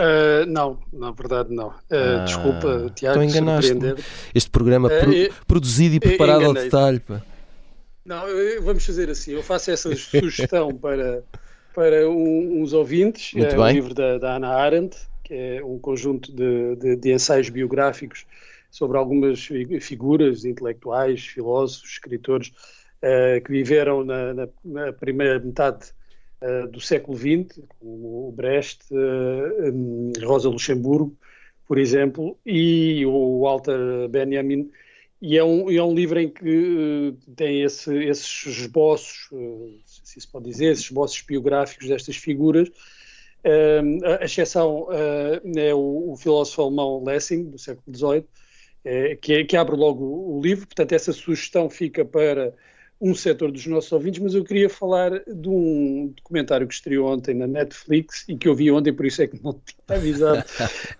Uh, 0.00 0.46
não, 0.46 0.78
na 0.90 1.10
verdade 1.10 1.54
não. 1.54 1.68
Uh, 1.68 2.20
ah, 2.20 2.24
desculpa, 2.24 2.90
Tiago, 2.94 3.22
enganaste 3.22 3.74
Este 4.34 4.48
programa 4.48 4.88
uh, 4.88 5.00
pro, 5.00 5.44
produzido 5.46 5.96
e 5.96 6.00
preparado 6.00 6.46
ao 6.46 6.54
detalhe. 6.54 7.00
Pá. 7.00 7.20
Não, 8.02 8.22
vamos 8.62 8.86
fazer 8.86 9.10
assim. 9.10 9.32
Eu 9.32 9.42
faço 9.42 9.70
essa 9.70 9.94
sugestão 9.94 10.72
para, 10.74 11.22
para 11.74 12.08
um, 12.08 12.62
uns 12.62 12.72
ouvintes. 12.72 13.34
Muito 13.34 13.52
é 13.52 13.56
bem. 13.56 13.62
um 13.62 13.70
livro 13.70 13.92
da, 13.92 14.16
da 14.16 14.36
Ana 14.36 14.54
Arendt, 14.54 14.96
que 15.22 15.34
é 15.34 15.62
um 15.62 15.78
conjunto 15.78 16.34
de, 16.34 16.76
de, 16.76 16.96
de 16.96 17.12
ensaios 17.12 17.50
biográficos 17.50 18.24
sobre 18.70 18.96
algumas 18.96 19.46
figuras 19.82 20.46
intelectuais, 20.46 21.26
filósofos, 21.26 21.90
escritores 21.90 22.52
que 23.44 23.50
viveram 23.50 24.04
na, 24.04 24.32
na, 24.32 24.48
na, 24.64 24.92
primeira 24.92 25.40
metade 25.40 25.92
uh, 26.42 26.66
do 26.68 26.80
século 26.80 27.16
XX, 27.16 27.60
como 27.78 28.28
o 28.28 28.32
Brecht, 28.32 28.84
uh, 28.90 29.72
um, 29.72 30.12
Rosa 30.22 30.48
Luxemburgo, 30.48 31.16
por 31.66 31.78
exemplo, 31.78 32.38
e 32.44 33.04
o 33.06 33.42
Walter 33.42 34.08
Benjamin. 34.08 34.70
E 35.22 35.36
é 35.36 35.44
um, 35.44 35.70
é 35.70 35.82
um 35.82 35.94
livro 35.94 36.18
em 36.18 36.28
que 36.28 37.14
tem 37.36 37.62
esse, 37.62 37.94
esses 38.04 38.46
esboços, 38.46 39.28
se 39.84 40.20
se 40.20 40.26
pode 40.26 40.46
dizer, 40.46 40.72
esses 40.72 40.84
esboços 40.86 41.20
biográficos 41.20 41.88
destas 41.88 42.16
figuras, 42.16 42.70
a 44.18 44.24
exceção 44.24 44.88
é 45.56 45.74
o, 45.74 46.12
o, 46.12 46.16
filósofo 46.16 46.62
alemão 46.62 47.04
Lessing, 47.04 47.50
do 47.50 47.58
século 47.58 47.94
XVIII, 47.94 49.16
que, 49.20 49.44
que, 49.44 49.56
abre 49.58 49.76
logo 49.76 50.04
o 50.04 50.40
livro, 50.42 50.66
portanto 50.66 50.92
essa 50.92 51.12
sugestão 51.12 51.68
fica 51.68 52.02
para 52.02 52.54
um 53.00 53.14
setor 53.14 53.50
dos 53.50 53.66
nossos 53.66 53.90
ouvintes, 53.92 54.20
mas 54.20 54.34
eu 54.34 54.44
queria 54.44 54.68
falar 54.68 55.10
de 55.26 55.48
um 55.48 56.12
documentário 56.14 56.66
que 56.68 56.74
estreou 56.74 57.10
ontem 57.10 57.34
na 57.34 57.46
Netflix 57.46 58.24
e 58.28 58.36
que 58.36 58.46
eu 58.46 58.54
vi 58.54 58.70
ontem, 58.70 58.92
por 58.92 59.06
isso 59.06 59.22
é 59.22 59.26
que 59.26 59.42
não 59.42 59.52
tinha 59.64 59.98
avisado, 59.98 60.44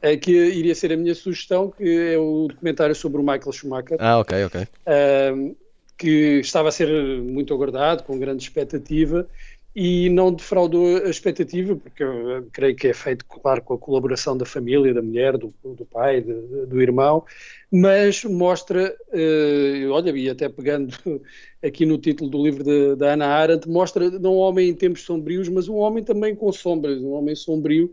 é, 0.01 0.17
que 0.19 0.33
iria 0.33 0.75
ser 0.75 0.93
a 0.93 0.97
minha 0.97 1.15
sugestão, 1.15 1.71
que 1.71 2.13
é 2.15 2.19
o 2.19 2.49
documentário 2.49 2.95
sobre 2.95 3.21
o 3.21 3.25
Michael 3.25 3.53
Schumacher. 3.53 3.99
Ah, 4.01 4.19
ok, 4.19 4.45
ok. 4.45 4.63
Uh, 4.63 5.57
que 5.99 6.41
estava 6.41 6.71
a 6.71 6.73
ser 6.73 6.89
muito 7.21 7.53
aguardado, 7.53 8.05
com 8.05 8.19
grande 8.19 8.43
expectativa, 8.43 9.29
e 9.75 10.11
não 10.11 10.33
defraudou 10.33 10.97
a 10.97 11.09
expectativa, 11.09 11.77
porque 11.77 12.03
eu 12.03 12.49
creio 12.53 12.75
que 12.75 12.89
é 12.89 12.95
feito, 12.95 13.25
claro, 13.25 13.63
com 13.63 13.75
a 13.75 13.79
colaboração 13.79 14.37
da 14.37 14.45
família, 14.45 14.93
da 14.93 15.01
mulher, 15.01 15.39
do, 15.39 15.55
do 15.63 15.85
pai, 15.85 16.21
de, 16.21 16.33
do 16.67 16.83
irmão, 16.83 17.25
mas 17.71 18.25
mostra, 18.25 18.95
uh, 19.13 19.91
olha, 19.91 20.11
e 20.11 20.29
até 20.29 20.49
pegando 20.49 20.97
aqui 21.63 21.87
no 21.87 21.99
título 21.99 22.29
do 22.29 22.43
livro 22.43 22.97
da 22.97 23.13
Ana 23.13 23.27
Arendt, 23.27 23.69
mostra 23.69 24.11
não 24.11 24.35
um 24.35 24.39
homem 24.39 24.71
em 24.71 24.75
tempos 24.75 25.03
sombrios, 25.03 25.49
mas 25.49 25.69
um 25.69 25.77
homem 25.77 26.03
também 26.03 26.35
com 26.35 26.53
sombras, 26.53 27.01
um 27.01 27.13
homem 27.13 27.37
sombrio. 27.37 27.93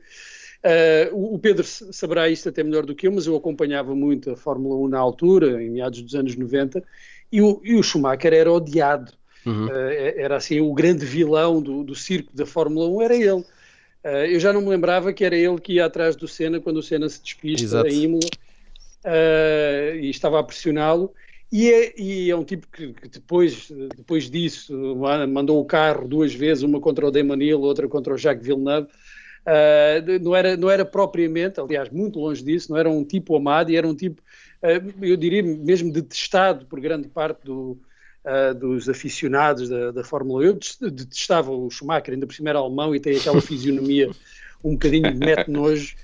Uh, 0.65 1.33
o 1.35 1.37
Pedro 1.37 1.63
saberá 1.63 2.27
isto 2.27 2.49
até 2.49 2.63
melhor 2.63 2.87
do 2.87 2.95
que 2.95 3.07
eu, 3.07 3.11
mas 3.11 3.27
eu 3.27 3.35
acompanhava 3.35 3.93
muito 3.93 4.31
a 4.31 4.35
Fórmula 4.35 4.75
1 4.77 4.87
na 4.87 4.99
altura, 4.99 5.63
em 5.63 5.69
meados 5.69 6.01
dos 6.01 6.15
anos 6.15 6.35
90, 6.35 6.83
e 7.31 7.39
o, 7.39 7.61
e 7.63 7.75
o 7.75 7.83
Schumacher 7.83 8.33
era 8.33 8.51
odiado 8.51 9.13
Uhum. 9.47 9.67
Uh, 9.67 9.69
era 10.17 10.35
assim 10.35 10.59
o 10.59 10.73
grande 10.73 11.05
vilão 11.05 11.61
do, 11.61 11.83
do 11.83 11.95
circo 11.95 12.35
da 12.35 12.45
Fórmula 12.45 12.87
1, 12.89 13.01
era 13.01 13.15
ele. 13.15 13.45
Uh, 14.03 14.25
eu 14.29 14.39
já 14.39 14.51
não 14.51 14.61
me 14.61 14.69
lembrava 14.69 15.13
que 15.13 15.23
era 15.23 15.35
ele 15.35 15.59
que 15.59 15.73
ia 15.73 15.85
atrás 15.85 16.15
do 16.15 16.27
Senna 16.27 16.59
quando 16.59 16.77
o 16.77 16.83
Senna 16.83 17.07
se 17.07 17.21
despista 17.21 17.65
Exato. 17.65 17.87
em 17.87 18.03
Imola 18.03 18.29
uh, 19.05 19.95
e 19.95 20.09
estava 20.09 20.39
a 20.39 20.43
pressioná-lo. 20.43 21.13
E 21.49 21.71
é, 21.71 21.93
e 21.97 22.29
é, 22.29 22.35
um 22.35 22.43
tipo 22.43 22.67
que, 22.67 22.91
que, 22.91 23.07
depois, 23.07 23.71
depois 23.95 24.29
disso 24.29 24.97
mandou 25.29 25.61
o 25.61 25.65
carro 25.65 26.05
duas 26.05 26.33
vezes, 26.33 26.61
uma 26.61 26.81
contra 26.81 27.07
o 27.07 27.11
Damon 27.11 27.37
Hill, 27.37 27.61
outra 27.61 27.87
contra 27.87 28.13
o 28.13 28.17
Jacques 28.17 28.45
Villeneuve. 28.45 28.89
Uh, 29.47 30.19
não, 30.21 30.35
era, 30.35 30.57
não 30.57 30.69
era 30.69 30.83
propriamente, 30.83 31.57
aliás, 31.57 31.89
muito 31.89 32.19
longe 32.19 32.43
disso, 32.43 32.69
não 32.69 32.77
era 32.77 32.89
um 32.89 33.01
tipo 33.01 33.33
amado 33.33 33.71
e 33.71 33.77
era 33.77 33.87
um 33.87 33.95
tipo, 33.95 34.21
uh, 34.61 34.93
eu 35.01 35.15
diria 35.15 35.41
mesmo 35.41 35.89
detestado 35.89 36.65
por 36.65 36.81
grande 36.81 37.07
parte 37.07 37.45
do, 37.45 37.79
uh, 38.27 38.53
dos 38.53 38.89
aficionados 38.89 39.69
da, 39.69 39.91
da 39.91 40.03
Fórmula 40.03 40.41
1. 40.41 40.43
Eu 40.43 40.91
detestava 40.91 41.51
o 41.51 41.69
Schumacher, 41.69 42.13
ainda 42.13 42.27
por 42.27 42.35
cima 42.35 42.49
era 42.49 42.59
alemão 42.59 42.93
e 42.93 42.99
tem 42.99 43.17
aquela 43.17 43.41
fisionomia 43.41 44.11
um 44.63 44.73
bocadinho 44.73 45.11
de 45.11 45.17
mete 45.17 45.49
nojo. 45.49 45.95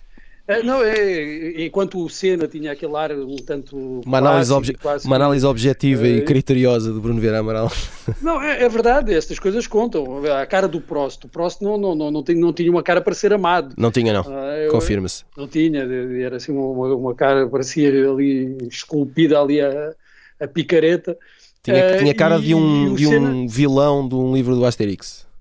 Uh, 0.45 0.61
não, 0.61 0.83
é, 0.83 1.63
enquanto 1.63 2.03
o 2.03 2.09
Senna 2.09 2.49
tinha 2.49 2.73
aquele 2.73 2.95
ar 2.97 3.11
um 3.13 3.37
tanto. 3.37 4.01
Uma 4.05 4.17
análise, 4.17 4.51
obje 4.51 4.75
uma 5.05 5.15
análise 5.15 5.45
objetiva 5.45 6.03
uh, 6.03 6.05
e 6.05 6.21
criteriosa 6.21 6.91
do 6.91 6.99
Bruno 6.99 7.19
Vieira 7.19 7.39
Amaral. 7.39 7.71
Não, 8.21 8.41
é, 8.41 8.61
é, 8.61 8.67
verdade, 8.67 9.13
estas 9.13 9.39
coisas 9.39 9.67
contam. 9.67 10.21
A 10.25 10.45
cara 10.45 10.67
do 10.67 10.81
Prost. 10.81 11.23
O 11.25 11.29
Prost 11.29 11.61
não, 11.61 11.77
não, 11.77 11.95
não, 11.95 12.11
não, 12.11 12.23
tinha, 12.23 12.37
não 12.37 12.51
tinha 12.51 12.69
uma 12.69 12.83
cara 12.83 12.99
para 12.99 13.13
ser 13.13 13.31
amado. 13.31 13.73
Não 13.77 13.89
tinha, 13.89 14.11
não. 14.11 14.23
Uh, 14.23 14.69
Confirma-se. 14.69 15.23
Não 15.37 15.47
tinha, 15.47 15.81
era 16.21 16.35
assim 16.35 16.51
uma, 16.51 16.93
uma 16.93 17.15
cara, 17.15 17.47
parecia 17.47 17.87
ali 17.87 18.57
esculpida 18.69 19.39
ali 19.39 19.61
a, 19.61 19.93
a 20.41 20.47
picareta. 20.47 21.17
Tinha, 21.63 21.95
uh, 21.95 21.97
tinha 21.97 22.13
cara 22.13 22.39
de 22.39 22.53
um, 22.53 22.93
de 22.93 23.07
um 23.07 23.47
vilão 23.47 24.07
de 24.07 24.15
um 24.15 24.35
livro 24.35 24.53
do 24.55 24.65
Asterix. 24.65 25.25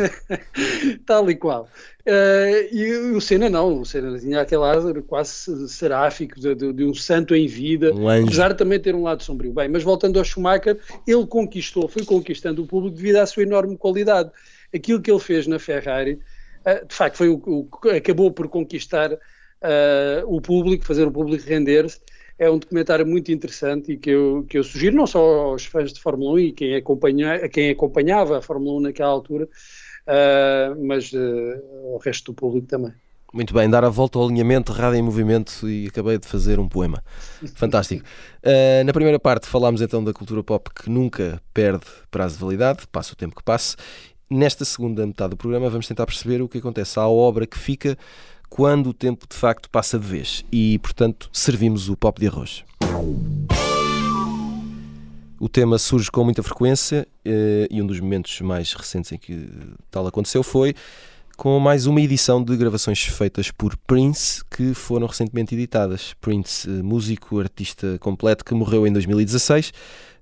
Uh, 0.00 0.98
tal 1.04 1.28
e 1.28 1.34
qual. 1.34 1.68
Uh, 2.06 2.72
e 2.72 3.10
o 3.14 3.20
Senna 3.20 3.50
não, 3.50 3.80
o 3.80 3.84
Senna 3.84 4.16
tinha 4.18 4.40
aquele 4.40 4.62
ar 4.62 4.78
quase 5.02 5.68
seráfico 5.68 6.38
de, 6.38 6.54
de, 6.54 6.72
de, 6.72 6.84
um 6.84 6.94
santo 6.94 7.34
em 7.34 7.46
vida, 7.46 7.92
um 7.92 8.08
apesar 8.08 8.52
de 8.52 8.58
também 8.58 8.78
ter 8.78 8.94
um 8.94 9.02
lado 9.02 9.22
sombrio. 9.22 9.52
Bem, 9.52 9.68
mas 9.68 9.82
voltando 9.82 10.16
ao 10.16 10.24
Schumacher, 10.24 10.78
ele 11.06 11.26
conquistou, 11.26 11.88
foi 11.88 12.04
conquistando 12.04 12.62
o 12.62 12.66
público 12.66 12.96
devido 12.96 13.16
à 13.16 13.26
sua 13.26 13.42
enorme 13.42 13.76
qualidade. 13.76 14.30
Aquilo 14.72 15.02
que 15.02 15.10
ele 15.10 15.20
fez 15.20 15.46
na 15.48 15.58
Ferrari, 15.58 16.20
uh, 16.64 16.86
de 16.86 16.94
facto, 16.94 17.16
foi 17.16 17.28
o, 17.28 17.68
acabou 17.94 18.30
por 18.30 18.48
conquistar 18.48 19.10
o 20.26 20.40
público, 20.40 20.86
fazer 20.86 21.06
o 21.06 21.12
público 21.12 21.44
render-se 21.46 21.98
é 22.40 22.50
um 22.50 22.58
documentário 22.58 23.06
muito 23.06 23.30
interessante 23.30 23.92
e 23.92 23.98
que 23.98 24.08
eu, 24.08 24.46
que 24.48 24.56
eu 24.56 24.64
sugiro 24.64 24.96
não 24.96 25.06
só 25.06 25.20
aos 25.20 25.66
fãs 25.66 25.92
de 25.92 26.00
Fórmula 26.00 26.32
1 26.32 26.38
e 26.38 26.52
quem, 26.52 26.74
acompanha, 26.74 27.46
quem 27.50 27.70
acompanhava 27.70 28.38
a 28.38 28.42
Fórmula 28.42 28.78
1 28.78 28.80
naquela 28.80 29.10
altura, 29.10 29.44
uh, 29.44 30.86
mas 30.86 31.12
uh, 31.12 31.92
ao 31.92 31.98
resto 31.98 32.32
do 32.32 32.34
público 32.34 32.66
também. 32.66 32.94
Muito 33.32 33.52
bem, 33.52 33.68
dar 33.68 33.84
a 33.84 33.90
volta 33.90 34.18
ao 34.18 34.24
alinhamento, 34.24 34.72
rádio 34.72 34.98
em 34.98 35.02
movimento 35.02 35.68
e 35.68 35.88
acabei 35.88 36.18
de 36.18 36.26
fazer 36.26 36.58
um 36.58 36.66
poema. 36.66 37.04
Fantástico. 37.54 38.06
Uh, 38.42 38.84
na 38.86 38.92
primeira 38.94 39.20
parte 39.20 39.46
falámos 39.46 39.82
então 39.82 40.02
da 40.02 40.14
cultura 40.14 40.42
pop 40.42 40.70
que 40.74 40.88
nunca 40.88 41.42
perde 41.52 41.84
prazo 42.10 42.36
de 42.36 42.40
validade, 42.40 42.86
passa 42.90 43.12
o 43.12 43.16
tempo 43.16 43.36
que 43.36 43.42
passe. 43.42 43.76
Nesta 44.30 44.64
segunda 44.64 45.06
metade 45.06 45.30
do 45.30 45.36
programa 45.36 45.68
vamos 45.68 45.86
tentar 45.86 46.06
perceber 46.06 46.40
o 46.40 46.48
que 46.48 46.56
acontece 46.56 46.98
à 46.98 47.06
obra 47.06 47.46
que 47.46 47.58
fica 47.58 47.98
quando 48.50 48.88
o 48.88 48.92
tempo 48.92 49.26
de 49.26 49.36
facto 49.36 49.70
passa 49.70 49.98
de 49.98 50.06
vez 50.06 50.44
e, 50.52 50.78
portanto, 50.80 51.30
servimos 51.32 51.88
o 51.88 51.96
pop 51.96 52.20
de 52.20 52.26
arroz. 52.26 52.64
O 55.38 55.48
tema 55.48 55.78
surge 55.78 56.10
com 56.10 56.22
muita 56.24 56.42
frequência 56.42 57.08
eh, 57.24 57.66
e 57.70 57.80
um 57.80 57.86
dos 57.86 57.98
momentos 58.00 58.42
mais 58.42 58.74
recentes 58.74 59.10
em 59.12 59.16
que 59.16 59.48
tal 59.90 60.06
aconteceu 60.06 60.42
foi 60.42 60.74
com 61.34 61.58
mais 61.58 61.86
uma 61.86 62.02
edição 62.02 62.44
de 62.44 62.54
gravações 62.54 63.02
feitas 63.04 63.50
por 63.50 63.74
Prince 63.86 64.44
que 64.50 64.74
foram 64.74 65.06
recentemente 65.06 65.54
editadas. 65.54 66.14
Prince, 66.20 66.68
eh, 66.68 66.82
músico, 66.82 67.40
artista 67.40 67.96
completo 67.98 68.44
que 68.44 68.52
morreu 68.52 68.86
em 68.86 68.92
2016 68.92 69.72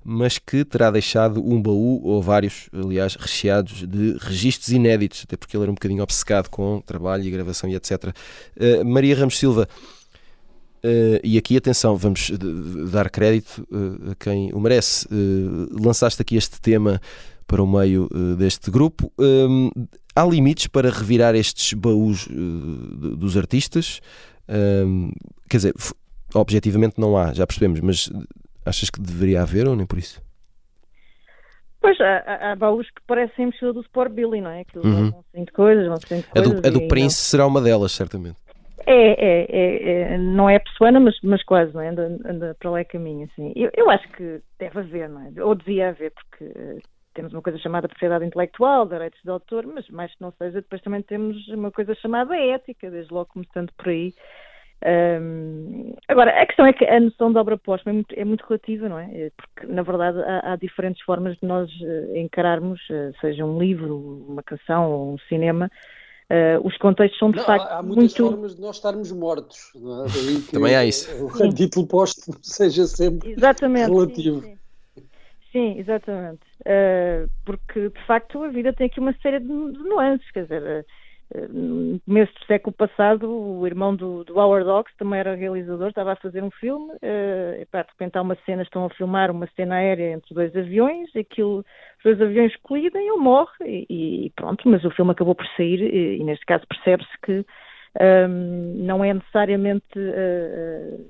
mas 0.05 0.39
que 0.39 0.65
terá 0.65 0.91
deixado 0.91 1.45
um 1.45 1.61
baú, 1.61 2.01
ou 2.05 2.23
vários, 2.23 2.69
aliás, 2.73 3.15
recheados 3.15 3.87
de 3.87 4.17
registros 4.19 4.71
inéditos, 4.71 5.23
até 5.25 5.37
porque 5.37 5.57
ele 5.57 5.65
era 5.65 5.71
um 5.71 5.75
bocadinho 5.75 6.03
obcecado 6.03 6.49
com 6.49 6.81
trabalho 6.81 7.25
e 7.25 7.31
gravação 7.31 7.69
e 7.69 7.75
etc. 7.75 8.05
Uh, 8.05 8.13
eh, 8.57 8.85
Maria 8.85 9.17
Ramos 9.17 9.39
Silva, 9.39 9.69
uh, 10.85 11.21
e 11.23 11.37
aqui 11.37 11.57
atenção, 11.57 11.97
vamos 11.97 12.31
dar 12.91 13.11
crédito 13.11 13.67
uh, 13.71 14.13
a 14.13 14.15
quem 14.15 14.53
o 14.53 14.61
merece. 14.61 15.07
lançaste 15.71 16.23
aqui 16.23 16.37
este 16.37 16.61
tema 16.61 17.01
para 17.47 17.63
o 17.63 17.67
meio 17.67 18.09
deste 18.37 18.71
grupo. 18.71 19.11
há 20.15 20.25
limites 20.25 20.67
para 20.67 20.91
revirar 20.91 21.35
estes 21.35 21.73
baús 21.73 22.29
dos 22.29 23.39
artistas? 23.39 24.01
quer 25.49 25.57
dizer, 25.57 25.75
objetivamente 26.35 27.01
não 27.01 27.17
há, 27.17 27.33
já 27.33 27.47
percebemos, 27.47 27.81
mas 27.81 28.11
Achas 28.65 28.91
que 28.91 29.01
deveria 29.01 29.43
haver 29.43 29.67
ou 29.67 29.77
nem 29.77 29.87
por 29.87 29.99
isso? 29.99 30.23
Pois, 31.81 31.99
há, 32.01 32.53
há 32.53 32.57
baús 32.57 32.87
que 32.91 33.01
parecem 33.07 33.47
mochila 33.47 33.73
do 33.73 33.81
Sport 33.83 34.13
Billy, 34.13 34.41
não 34.41 34.51
é? 34.51 34.61
Aquilo 34.61 34.85
uhum. 34.85 35.11
vão 35.11 35.25
saindo 35.33 35.53
coisas, 35.53 35.87
vão 35.87 35.97
saindo 35.97 36.27
coisas. 36.29 36.53
A 36.53 36.61
do, 36.61 36.67
a 36.67 36.71
do 36.71 36.89
Prince 36.89 37.17
não... 37.17 37.31
será 37.31 37.47
uma 37.47 37.61
delas, 37.61 37.93
certamente. 37.93 38.37
É, 38.85 38.93
é, 38.93 39.47
é, 39.51 40.15
é, 40.15 40.19
não 40.19 40.49
é 40.49 40.59
pessoana, 40.59 40.99
mas, 40.99 41.17
mas 41.23 41.43
quase, 41.45 41.73
não 41.75 41.81
é? 41.81 41.89
Anda, 41.89 42.19
anda 42.25 42.57
para 42.59 42.71
lá 42.71 42.81
e 42.81 42.85
caminho, 42.85 43.29
assim. 43.31 43.53
Eu, 43.55 43.71
eu 43.77 43.91
acho 43.91 44.09
que 44.09 44.41
deve 44.59 44.81
haver, 44.81 45.09
não 45.09 45.21
é? 45.23 45.45
Ou 45.45 45.55
devia 45.55 45.91
haver, 45.91 46.13
porque 46.13 46.45
uh, 46.45 46.81
temos 47.15 47.33
uma 47.33 47.43
coisa 47.43 47.59
chamada 47.59 47.87
propriedade 47.87 48.25
intelectual, 48.25 48.87
direitos 48.87 49.21
de 49.23 49.31
autor, 49.31 49.67
mas 49.67 49.89
mais 49.89 50.13
que 50.15 50.23
não 50.23 50.33
seja, 50.33 50.61
depois 50.61 50.81
também 50.83 51.03
temos 51.03 51.47
uma 51.49 51.71
coisa 51.71 51.95
chamada 51.97 52.37
ética, 52.37 52.91
desde 52.91 53.13
logo 53.13 53.31
começando 53.33 53.71
por 53.77 53.89
aí 53.89 54.15
Um, 54.87 55.93
agora, 56.07 56.31
a 56.41 56.47
questão 56.47 56.65
é 56.65 56.73
que 56.73 56.85
a 56.85 57.01
noção 57.01 57.33
de 57.33 57.39
obra 57.39 57.59
póstuma 57.59 57.91
é 57.91 57.95
muito, 57.95 58.15
é 58.15 58.25
muito 58.25 58.45
relativa, 58.47 58.89
não 58.89 58.99
é? 58.99 59.11
é 59.13 59.31
porque, 59.37 59.67
na 59.73 59.83
verdade, 59.83 60.19
há, 60.21 60.53
há 60.53 60.57
diferentes 60.57 61.03
formas 61.03 61.37
de 61.39 61.47
nós 61.47 61.69
uh, 61.81 62.17
encararmos, 62.17 62.81
uh, 62.91 63.13
seja 63.21 63.45
um 63.45 63.59
livro, 63.59 64.25
uma 64.29 64.43
canção 64.43 64.91
ou 64.91 65.15
um 65.15 65.19
cinema. 65.29 65.71
Uh, 66.31 66.65
os 66.65 66.77
contextos 66.77 67.19
são 67.19 67.31
de 67.31 67.39
não, 67.39 67.45
facto 67.45 67.67
há, 67.67 67.79
há 67.79 67.83
muitas 67.83 68.19
muito... 68.19 68.31
formas 68.31 68.55
de 68.55 68.61
nós 68.61 68.77
estarmos 68.77 69.11
mortos. 69.11 69.73
Não 69.75 70.05
é? 70.05 70.09
Também 70.53 70.77
há 70.77 70.85
isso. 70.85 71.11
O 71.25 71.55
título 71.55 71.87
póstumo 71.87 72.37
seja 72.43 72.87
sempre 72.87 73.33
exatamente, 73.33 73.91
relativo. 73.91 74.43
Sim, 74.43 74.59
sim. 74.95 75.03
sim 75.51 75.79
exatamente. 75.79 76.43
porque, 77.45 77.89
de 77.89 78.07
facto, 78.07 78.45
a 78.45 78.49
vida 78.49 78.73
tem 78.73 78.87
aqui 78.87 79.01
uma 79.01 79.15
série 79.23 79.41
de, 79.41 79.47
de 79.47 79.79
nuances, 79.89 80.31
quer 80.31 80.43
dizer 80.43 80.87
no 81.35 82.01
começo 82.01 82.33
do 82.33 82.47
século 82.47 82.75
passado, 82.75 83.31
o 83.31 83.67
irmão 83.67 83.95
do, 83.95 84.25
do 84.25 84.39
Howard 84.39 84.69
Hawks 84.69 84.97
também 84.97 85.21
era 85.21 85.35
realizador, 85.35 85.89
estava 85.89 86.13
a 86.13 86.17
fazer 86.17 86.43
um 86.43 86.51
filme, 86.51 86.91
uh, 86.93 87.61
epá, 87.61 87.83
de 87.83 87.91
repente 87.91 88.17
há 88.17 88.23
uma 88.23 88.37
cena, 88.47 88.63
estão 88.63 88.87
a 88.87 88.91
filmar 88.91 89.31
uma 89.31 89.47
cena 89.55 89.77
aérea 89.77 90.13
entre 90.13 90.35
dois 90.35 90.57
aviões, 90.57 91.15
aquilo, 91.15 91.59
os 91.59 92.03
dois 92.03 92.21
aviões 92.23 92.57
colidem, 92.63 93.09
ele 93.09 93.19
morre 93.19 93.53
e, 93.67 93.87
e, 94.27 94.31
pronto, 94.31 94.67
mas 94.69 94.83
o 94.85 94.91
filme 94.91 95.11
acabou 95.11 95.35
por 95.35 95.47
sair 95.57 95.83
e, 95.83 96.19
e 96.19 96.25
neste 96.25 96.47
caso 96.47 96.65
percebe-se 96.67 97.21
que 97.23 97.33
um, 97.41 97.45
ehm, 98.01 98.87
não 98.87 99.05
é 99.05 99.13
necessariamente, 99.13 99.99
uh, 99.99 101.05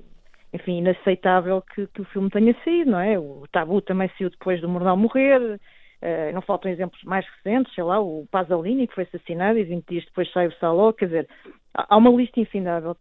enfim, 0.51 0.79
inaceitável 0.79 1.61
que, 1.61 1.87
que, 1.87 2.01
o 2.01 2.05
filme 2.05 2.29
tenha 2.29 2.53
saído, 2.65 2.91
não 2.91 2.99
é? 2.99 3.17
O 3.17 3.45
Tabu 3.51 3.81
também 3.81 4.09
saiu 4.17 4.29
depois 4.29 4.59
do 4.59 4.67
Mornal 4.67 4.97
morrer, 4.97 5.59
Uh, 6.01 6.33
não 6.33 6.41
faltam 6.41 6.71
exemplos 6.71 7.03
mais 7.03 7.25
recentes, 7.27 7.73
sei 7.75 7.83
lá, 7.83 7.99
o 7.99 8.25
Pasolini, 8.31 8.87
que 8.87 8.95
foi 8.95 9.03
assassinado 9.03 9.59
e 9.59 9.65
20 9.65 9.85
dias 9.85 10.05
depois 10.05 10.31
sai 10.31 10.47
o 10.47 10.53
Saló, 10.53 10.93
quer 10.93 11.05
dizer, 11.05 11.29
há 11.73 11.97
uma 11.97 12.09
lista 12.09 12.39
infindável. 12.39 12.95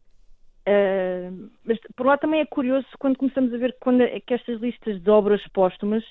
Uh, 0.69 1.49
mas 1.65 1.79
por 1.97 2.07
lá 2.07 2.19
também 2.19 2.41
é 2.41 2.45
curioso 2.45 2.87
quando 2.99 3.17
começamos 3.17 3.55
a 3.55 3.57
ver 3.57 3.77
quando, 3.81 4.03
é 4.03 4.21
que 4.21 4.35
estas 4.35 4.61
listas 4.61 5.01
de 5.01 5.11
obras 5.11 5.41
póstumas 5.55 6.05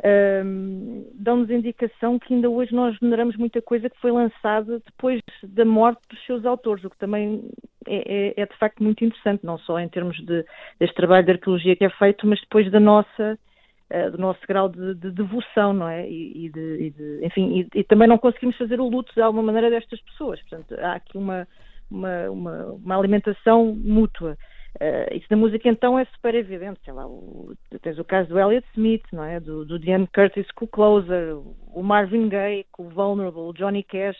uh, 0.00 1.10
dão-nos 1.14 1.50
indicação 1.50 2.18
que 2.18 2.32
ainda 2.32 2.48
hoje 2.48 2.74
nós 2.74 2.96
veneramos 3.00 3.36
muita 3.36 3.60
coisa 3.62 3.88
que 3.88 3.98
foi 3.98 4.12
lançada 4.12 4.80
depois 4.84 5.20
da 5.42 5.64
morte 5.64 6.00
dos 6.10 6.24
seus 6.26 6.44
autores, 6.44 6.84
o 6.84 6.90
que 6.90 6.98
também 6.98 7.50
é, 7.86 8.34
é, 8.36 8.42
é 8.42 8.46
de 8.46 8.56
facto 8.58 8.82
muito 8.82 9.04
interessante, 9.04 9.44
não 9.44 9.58
só 9.58 9.80
em 9.80 9.88
termos 9.88 10.16
de, 10.18 10.44
deste 10.78 10.94
trabalho 10.94 11.24
de 11.24 11.32
arqueologia 11.32 11.74
que 11.74 11.84
é 11.84 11.90
feito, 11.90 12.26
mas 12.26 12.40
depois 12.40 12.70
da 12.70 12.78
nossa 12.78 13.38
uh, 13.92 14.10
do 14.10 14.18
nosso 14.18 14.40
grau 14.46 14.68
de, 14.68 14.94
de, 14.94 15.10
devoção, 15.10 15.72
não 15.72 15.88
é? 15.88 16.08
E, 16.08 16.46
e, 16.46 16.50
de, 16.50 16.76
e 16.82 16.90
de, 16.90 17.26
enfim, 17.26 17.60
e, 17.60 17.80
e, 17.80 17.84
também 17.84 18.08
não 18.08 18.18
conseguimos 18.18 18.56
fazer 18.56 18.80
o 18.80 18.88
luto 18.88 19.12
de 19.14 19.20
alguma 19.20 19.42
maneira 19.42 19.70
destas 19.70 20.00
pessoas. 20.00 20.40
Portanto, 20.42 20.74
há 20.80 20.94
aqui 20.94 21.16
uma, 21.16 21.46
uma, 21.90 22.30
uma, 22.30 22.64
uma 22.72 22.98
alimentação 22.98 23.74
mútua. 23.74 24.36
Uh, 24.76 25.16
isso 25.16 25.26
na 25.30 25.36
música 25.36 25.68
então 25.68 25.98
é 25.98 26.04
super 26.04 26.34
evidente, 26.34 26.78
sei 26.84 26.92
lá, 26.92 27.06
o, 27.06 27.52
tens 27.82 27.98
o 27.98 28.04
caso 28.04 28.28
do 28.28 28.38
Elliott 28.38 28.66
Smith, 28.74 29.04
não 29.12 29.24
é? 29.24 29.40
Do, 29.40 29.64
do 29.64 29.78
Diane 29.78 30.06
Curtis 30.14 30.48
com 30.52 30.66
o 30.66 30.68
Closer, 30.68 31.36
o 31.72 31.82
Marvin 31.82 32.28
Gaye 32.28 32.66
com 32.70 32.86
o 32.86 32.90
Vulnerable, 32.90 33.40
o 33.40 33.52
Johnny 33.52 33.82
Cash, 33.82 34.18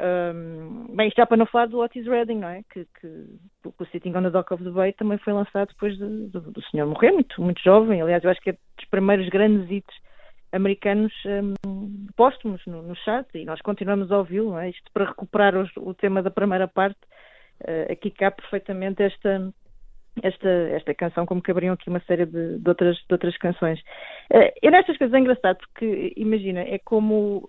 um, 0.00 0.96
bem, 0.96 1.08
isto 1.08 1.18
já 1.18 1.26
para 1.26 1.36
não 1.36 1.46
falar 1.46 1.66
do 1.66 1.78
Otis 1.78 2.06
Redding, 2.06 2.38
não 2.38 2.48
é? 2.48 2.62
Que, 2.70 2.86
que, 2.98 3.26
o 3.64 3.84
Sitting 3.86 4.16
on 4.16 4.22
the 4.22 4.30
Dock 4.30 4.52
of 4.52 4.64
the 4.64 4.70
Bay 4.70 4.92
também 4.92 5.18
foi 5.18 5.32
lançado 5.32 5.68
depois 5.68 5.96
de, 5.96 6.28
do, 6.28 6.40
do 6.40 6.62
senhor 6.70 6.86
morrer, 6.86 7.12
muito, 7.12 7.40
muito 7.42 7.62
jovem. 7.62 8.00
Aliás, 8.00 8.24
eu 8.24 8.30
acho 8.30 8.40
que 8.40 8.50
é 8.50 8.52
dos 8.52 8.88
primeiros 8.90 9.28
grandes 9.28 9.70
hits 9.70 9.94
americanos 10.52 11.12
um, 11.66 12.06
póstumos 12.16 12.60
no, 12.66 12.82
no 12.82 12.96
chat 12.96 13.26
e 13.34 13.44
nós 13.44 13.60
continuamos 13.60 14.10
a 14.10 14.18
ouvi-lo, 14.18 14.58
é? 14.58 14.70
Isto 14.70 14.90
para 14.92 15.06
recuperar 15.06 15.56
os, 15.56 15.70
o 15.76 15.94
tema 15.94 16.22
da 16.22 16.30
primeira 16.30 16.66
parte, 16.66 16.98
uh, 17.62 17.92
aqui 17.92 18.10
cabe 18.10 18.36
perfeitamente 18.36 19.02
esta, 19.02 19.52
esta, 20.22 20.48
esta 20.48 20.94
canção, 20.94 21.26
como 21.26 21.42
caberiam 21.42 21.74
aqui 21.74 21.88
uma 21.88 22.00
série 22.00 22.26
de, 22.26 22.58
de 22.58 22.68
outras, 22.68 22.96
de 22.96 23.12
outras 23.12 23.36
canções. 23.36 23.78
Uh, 24.32 24.50
eu 24.62 24.70
nestas 24.70 24.96
coisas 24.96 25.14
é 25.14 25.18
engraçado 25.18 25.58
porque, 25.58 26.12
imagina, 26.16 26.60
é 26.60 26.78
como 26.78 27.44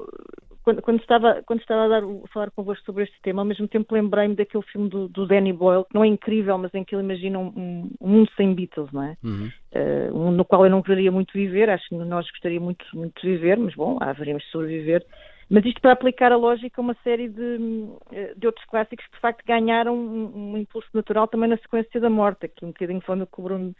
quando, 0.64 0.82
quando, 0.82 1.00
estava, 1.00 1.42
quando 1.46 1.62
estava 1.62 1.86
a, 1.86 1.88
dar, 1.88 2.04
a 2.04 2.28
falar 2.28 2.52
convosco 2.52 2.86
sobre 2.86 3.04
este 3.04 3.20
tema, 3.22 3.42
ao 3.42 3.46
mesmo 3.46 3.68
tempo 3.68 3.94
lembrei-me 3.94 4.36
daquele 4.36 4.64
filme 4.66 4.90
do, 4.90 5.08
do, 5.08 5.26
Danny 5.26 5.52
Boyle, 5.52 5.86
que 5.86 5.96
não 5.96 6.04
é 6.04 6.08
incrível, 6.08 6.58
mas 6.58 6.74
em 6.74 6.84
que 6.84 6.96
ele 6.96 7.04
imagina 7.04 7.40
um, 7.40 7.90
um 8.00 8.08
mundo 8.08 8.30
sem 8.36 8.54
Beatles, 8.54 8.92
não 8.92 9.04
é? 9.04 9.18
Uhum. 9.24 9.50
Uh, 9.74 10.18
um 10.18 10.32
no 10.32 10.46
qual 10.46 10.66
eu 10.66 10.72
não 10.72 10.82
queria 10.82 11.12
muito 11.12 11.34
viver, 11.34 11.70
acho 11.70 11.88
que 11.90 11.96
nós 11.96 12.30
gostaria 12.30 12.60
muito, 12.60 12.86
muito 12.94 13.20
de 13.22 13.28
viver, 13.28 13.58
mas 13.58 13.74
bom, 13.74 13.98
haveríamos 14.00 14.44
de 14.44 14.50
sobreviver. 14.50 15.06
Mas 15.50 15.66
isto 15.66 15.82
para 15.82 15.92
aplicar 15.92 16.32
a 16.32 16.38
lógica 16.38 16.80
a 16.80 16.84
uma 16.84 16.96
série 17.04 17.28
de, 17.28 17.90
eh, 18.14 18.34
de 18.38 18.48
outros 18.48 18.66
clássicos 18.68 19.06
que 19.06 19.16
de 19.16 19.20
facto 19.20 19.46
ganharam 19.46 19.94
um, 19.94 20.54
um, 20.54 20.58
impulso 20.58 20.88
natural 20.94 21.28
também 21.28 21.50
na 21.50 21.58
sequência 21.58 22.00
da 22.00 22.10
morte, 22.10 22.46
aqui 22.46 22.64
um 22.64 22.70
bocadinho 22.70 23.02
falando 23.02 23.28
que 23.28 23.40
o 23.40 23.44
Bruno 23.44 23.76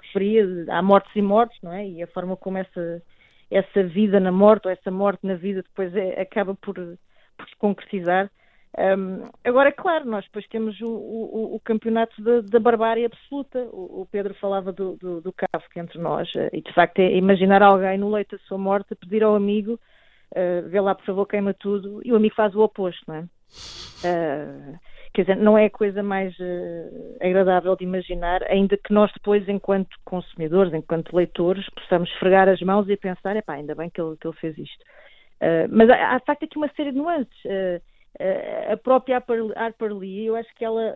referia, 0.00 0.46
há 0.68 0.80
mortes 0.80 1.10
e 1.16 1.20
mortes, 1.20 1.58
não 1.60 1.72
é? 1.72 1.88
E 1.88 2.02
a 2.02 2.06
forma 2.06 2.36
como 2.36 2.58
essa 2.58 3.02
essa 3.50 3.82
vida 3.82 4.20
na 4.20 4.32
morte 4.32 4.66
ou 4.66 4.72
essa 4.72 4.90
morte 4.90 5.26
na 5.26 5.34
vida 5.34 5.62
depois 5.62 5.94
é, 5.94 6.20
acaba 6.20 6.54
por, 6.54 6.74
por 6.74 7.48
se 7.48 7.56
concretizar. 7.58 8.30
Um, 8.76 9.30
agora, 9.44 9.72
claro, 9.72 10.04
nós 10.04 10.24
depois 10.26 10.46
temos 10.48 10.78
o, 10.80 10.88
o, 10.88 11.56
o 11.56 11.60
campeonato 11.60 12.14
da, 12.42 12.60
barbárie 12.60 13.06
absoluta. 13.06 13.58
O, 13.72 14.02
o 14.02 14.08
Pedro 14.10 14.34
falava 14.34 14.72
do, 14.72 14.96
do, 14.96 15.20
do 15.20 15.32
Kafka 15.32 15.80
entre 15.80 15.98
nós, 15.98 16.30
eh, 16.36 16.50
e 16.52 16.60
de 16.60 16.72
facto 16.74 16.98
é 16.98 17.16
imaginar 17.16 17.62
alguém 17.62 17.98
no 17.98 18.10
leito 18.10 18.36
da 18.36 18.42
sua 18.44 18.58
morte 18.58 18.94
pedir 18.94 19.24
ao 19.24 19.34
amigo: 19.34 19.80
uh, 20.36 20.68
vê 20.68 20.80
lá, 20.80 20.94
por 20.94 21.04
favor, 21.06 21.26
queima 21.26 21.54
tudo, 21.54 22.00
e 22.04 22.12
o 22.12 22.16
amigo 22.16 22.34
faz 22.34 22.54
o 22.54 22.60
oposto, 22.60 23.02
não 23.08 23.14
é? 23.16 23.20
Uh, 24.04 24.78
Quer 25.12 25.22
dizer, 25.22 25.36
não 25.36 25.56
é 25.56 25.66
a 25.66 25.70
coisa 25.70 26.02
mais 26.02 26.32
uh, 26.38 27.16
agradável 27.20 27.74
de 27.76 27.84
imaginar, 27.84 28.42
ainda 28.44 28.76
que 28.76 28.92
nós 28.92 29.10
depois, 29.12 29.48
enquanto 29.48 29.96
consumidores, 30.04 30.72
enquanto 30.72 31.16
leitores, 31.16 31.68
possamos 31.70 32.10
esfregar 32.10 32.48
as 32.48 32.60
mãos 32.60 32.88
e 32.88 32.96
pensar, 32.96 33.36
epá, 33.36 33.54
ainda 33.54 33.74
bem 33.74 33.90
que 33.90 34.00
ele, 34.00 34.16
que 34.16 34.26
ele 34.26 34.36
fez 34.36 34.56
isto. 34.58 34.82
Uh, 35.40 35.68
mas 35.70 35.88
há, 35.90 36.18
de 36.18 36.24
facto, 36.24 36.44
aqui 36.44 36.56
uma 36.56 36.70
série 36.76 36.92
de 36.92 36.98
nuances. 36.98 37.44
Uh, 37.44 37.80
a 38.72 38.76
própria 38.76 39.22
Harper 39.54 39.94
Lee, 39.96 40.26
eu 40.26 40.34
acho 40.34 40.52
que 40.56 40.64
ela, 40.64 40.92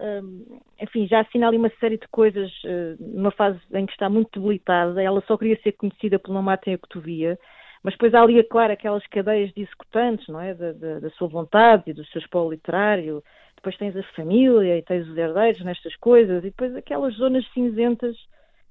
enfim, 0.80 1.06
já 1.06 1.20
assina 1.20 1.46
ali 1.46 1.56
uma 1.56 1.70
série 1.78 1.96
de 1.96 2.08
coisas 2.08 2.50
numa 2.98 3.30
fase 3.30 3.60
em 3.74 3.86
que 3.86 3.92
está 3.92 4.08
muito 4.08 4.40
debilitada. 4.40 5.00
Ela 5.00 5.22
só 5.28 5.36
queria 5.36 5.56
ser 5.62 5.72
conhecida 5.72 6.18
pelo 6.18 6.34
Não 6.34 6.42
Matem 6.42 6.74
a 6.74 6.78
Cotovia, 6.78 7.38
mas 7.82 7.94
depois 7.94 8.12
há 8.14 8.22
ali, 8.22 8.40
é 8.40 8.42
claro, 8.42 8.72
aquelas 8.72 9.06
cadeias 9.06 9.52
de 9.52 9.62
executantes, 9.62 10.26
não 10.26 10.40
é? 10.40 10.52
Da, 10.52 10.72
da, 10.72 10.98
da 10.98 11.10
sua 11.10 11.28
vontade 11.28 11.84
e 11.86 11.92
do 11.92 12.04
seu 12.06 12.20
espólio 12.20 12.50
literário 12.52 13.22
depois 13.62 13.76
tens 13.76 13.96
a 13.96 14.02
família 14.14 14.76
e 14.76 14.82
tens 14.82 15.08
os 15.08 15.16
herdeiros 15.16 15.64
nestas 15.64 15.94
coisas, 15.96 16.38
e 16.38 16.50
depois 16.50 16.74
aquelas 16.74 17.14
zonas 17.14 17.46
cinzentas 17.52 18.16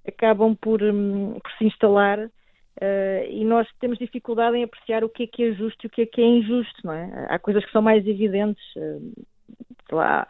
acabam 0.05 0.53
por, 0.53 0.83
um, 0.83 1.39
por 1.39 1.51
se 1.57 1.65
instalar 1.65 2.19
uh, 2.19 2.29
e 3.29 3.45
nós 3.45 3.67
temos 3.79 3.97
dificuldade 3.97 4.57
em 4.57 4.63
apreciar 4.63 5.03
o 5.03 5.09
que 5.09 5.23
é 5.23 5.27
que 5.27 5.43
é 5.43 5.53
justo 5.53 5.85
e 5.85 5.87
o 5.87 5.89
que 5.89 6.01
é 6.01 6.05
que 6.05 6.21
é 6.21 6.25
injusto, 6.25 6.81
não 6.83 6.93
é? 6.93 7.27
Há 7.29 7.39
coisas 7.39 7.63
que 7.63 7.71
são 7.71 7.81
mais 7.81 8.05
evidentes, 8.05 8.63
uh, 8.75 9.25
lá, 9.93 10.27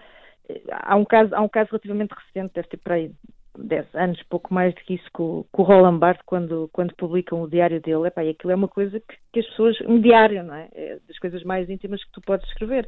há 0.71 0.95
um 0.95 1.05
caso, 1.05 1.33
há 1.33 1.41
um 1.41 1.49
caso 1.49 1.71
relativamente 1.71 2.13
recente, 2.13 2.53
deve 2.53 2.67
ter 2.67 2.77
para 2.77 2.95
aí 2.95 3.11
10 3.57 3.95
anos, 3.95 4.21
pouco 4.29 4.53
mais 4.53 4.75
do 4.75 4.81
que 4.81 4.93
isso, 4.93 5.09
com, 5.11 5.43
com 5.51 5.61
o 5.63 5.65
Roland 5.65 5.97
Barthes, 5.97 6.25
quando, 6.25 6.69
quando 6.71 6.95
publicam 6.95 7.41
o 7.41 7.49
diário 7.49 7.81
dele, 7.81 8.07
epá, 8.07 8.23
e 8.23 8.29
aquilo 8.29 8.51
é 8.51 8.55
uma 8.55 8.67
coisa 8.67 8.99
que, 8.99 9.15
que 9.33 9.39
as 9.39 9.47
pessoas, 9.47 9.81
um 9.81 9.99
diário, 9.99 10.43
não 10.43 10.53
é? 10.53 10.69
é? 10.73 10.99
Das 11.07 11.17
coisas 11.17 11.43
mais 11.43 11.67
íntimas 11.67 12.03
que 12.03 12.11
tu 12.11 12.21
podes 12.21 12.47
escrever. 12.49 12.87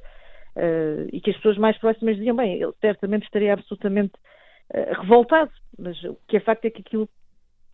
Uh, 0.55 1.09
e 1.11 1.19
que 1.19 1.31
as 1.31 1.35
pessoas 1.37 1.57
mais 1.57 1.77
próximas 1.79 2.15
diziam, 2.15 2.35
bem, 2.35 2.61
ele 2.61 2.73
certamente 2.79 3.23
estaria 3.23 3.53
absolutamente 3.53 4.13
uh, 4.71 5.01
revoltado, 5.01 5.51
mas 5.79 6.01
o 6.03 6.15
que 6.27 6.37
é 6.37 6.39
facto 6.39 6.65
é 6.65 6.69
que 6.69 6.81
aquilo 6.81 7.09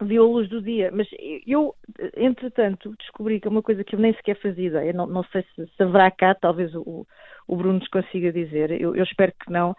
viu 0.01 0.23
a 0.23 0.27
luz 0.27 0.49
do 0.49 0.61
dia. 0.61 0.89
Mas 0.91 1.07
eu, 1.45 1.75
entretanto, 2.15 2.95
descobri 2.97 3.39
que 3.39 3.47
é 3.47 3.51
uma 3.51 3.61
coisa 3.61 3.83
que 3.83 3.95
eu 3.95 3.99
nem 3.99 4.13
sequer 4.13 4.39
fazia 4.39 4.67
ideia, 4.67 4.93
não, 4.93 5.05
não 5.05 5.23
sei 5.25 5.43
se, 5.55 5.67
se, 5.67 5.83
haverá 5.83 6.09
cá, 6.09 6.33
talvez 6.33 6.73
o, 6.75 7.05
o 7.47 7.55
Bruno 7.55 7.79
nos 7.79 7.87
consiga 7.89 8.31
dizer, 8.31 8.71
eu, 8.71 8.95
eu, 8.95 9.03
espero 9.03 9.33
que 9.43 9.51
não, 9.51 9.75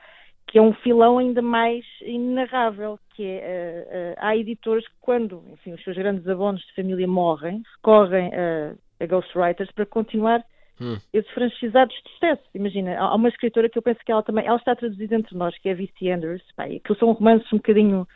que 0.46 0.58
é 0.58 0.62
um 0.62 0.74
filão 0.74 1.18
ainda 1.18 1.40
mais 1.40 1.84
inenarrável, 2.02 2.98
que 3.14 3.24
é, 3.24 4.14
uh, 4.18 4.18
há 4.18 4.36
editores 4.36 4.86
que 4.86 4.94
quando, 5.00 5.42
enfim, 5.52 5.72
os 5.72 5.82
seus 5.82 5.96
grandes 5.96 6.26
abonos 6.28 6.60
de 6.62 6.74
família 6.74 7.08
morrem, 7.08 7.62
recorrem 7.76 8.30
a, 8.34 8.74
a 9.02 9.06
ghostwriters 9.06 9.70
para 9.72 9.86
continuar 9.86 10.44
hum. 10.80 10.96
esses 11.12 11.30
franchisados 11.32 11.94
de 11.94 12.10
sucesso. 12.12 12.42
Imagina, 12.54 12.98
há 12.98 13.14
uma 13.14 13.28
escritora 13.28 13.68
que 13.68 13.78
eu 13.78 13.82
penso 13.82 14.00
que 14.04 14.10
ela 14.10 14.22
também, 14.22 14.46
ela 14.46 14.56
está 14.56 14.74
traduzida 14.74 15.14
entre 15.14 15.36
nós, 15.36 15.56
que 15.58 15.68
é 15.68 15.74
Vici 15.74 16.10
Anders, 16.10 16.42
pá, 16.56 16.68
que 16.68 16.94
são 16.96 17.12
romances 17.12 17.52
um 17.52 17.56
bocadinho, 17.56 18.06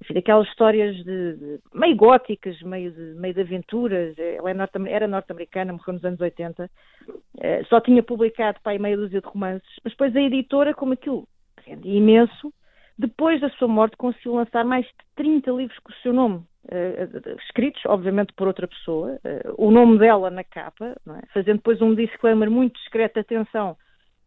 enfim, 0.00 0.14
histórias 0.42 0.96
de, 0.96 1.36
de, 1.36 1.60
meio 1.74 1.96
góticas, 1.96 2.60
meio 2.62 2.90
de, 2.92 3.14
meio 3.14 3.34
de 3.34 3.40
aventuras. 3.40 4.16
Ela 4.18 4.50
é 4.50 4.54
norte, 4.54 4.78
era 4.88 5.06
norte-americana, 5.06 5.72
morreu 5.72 5.94
nos 5.94 6.04
anos 6.04 6.20
80, 6.20 6.70
eh, 7.40 7.64
só 7.64 7.80
tinha 7.80 8.02
publicado, 8.02 8.58
pá, 8.62 8.76
meia 8.78 8.96
dúzia 8.96 9.20
de 9.20 9.26
romances, 9.26 9.68
mas 9.84 9.92
depois 9.92 10.14
a 10.14 10.20
editora, 10.20 10.74
como 10.74 10.94
aquilo 10.94 11.28
rende 11.64 11.88
imenso, 11.88 12.52
depois 12.98 13.40
da 13.40 13.48
sua 13.50 13.68
morte 13.68 13.96
conseguiu 13.96 14.34
lançar 14.34 14.64
mais 14.64 14.84
de 14.84 14.92
30 15.14 15.50
livros 15.52 15.78
com 15.78 15.92
o 15.92 15.96
seu 15.96 16.12
nome. 16.12 16.44
Uh, 16.64 17.38
escritos, 17.44 17.80
obviamente, 17.86 18.32
por 18.34 18.48
outra 18.48 18.66
pessoa, 18.66 19.18
uh, 19.24 19.54
o 19.56 19.70
nome 19.70 19.98
dela 19.98 20.28
na 20.28 20.42
capa, 20.42 20.96
é? 21.08 21.26
fazendo 21.32 21.58
depois 21.58 21.80
um 21.80 21.94
disclaimer 21.94 22.50
muito 22.50 22.74
discreto, 22.78 23.20
atenção, 23.20 23.76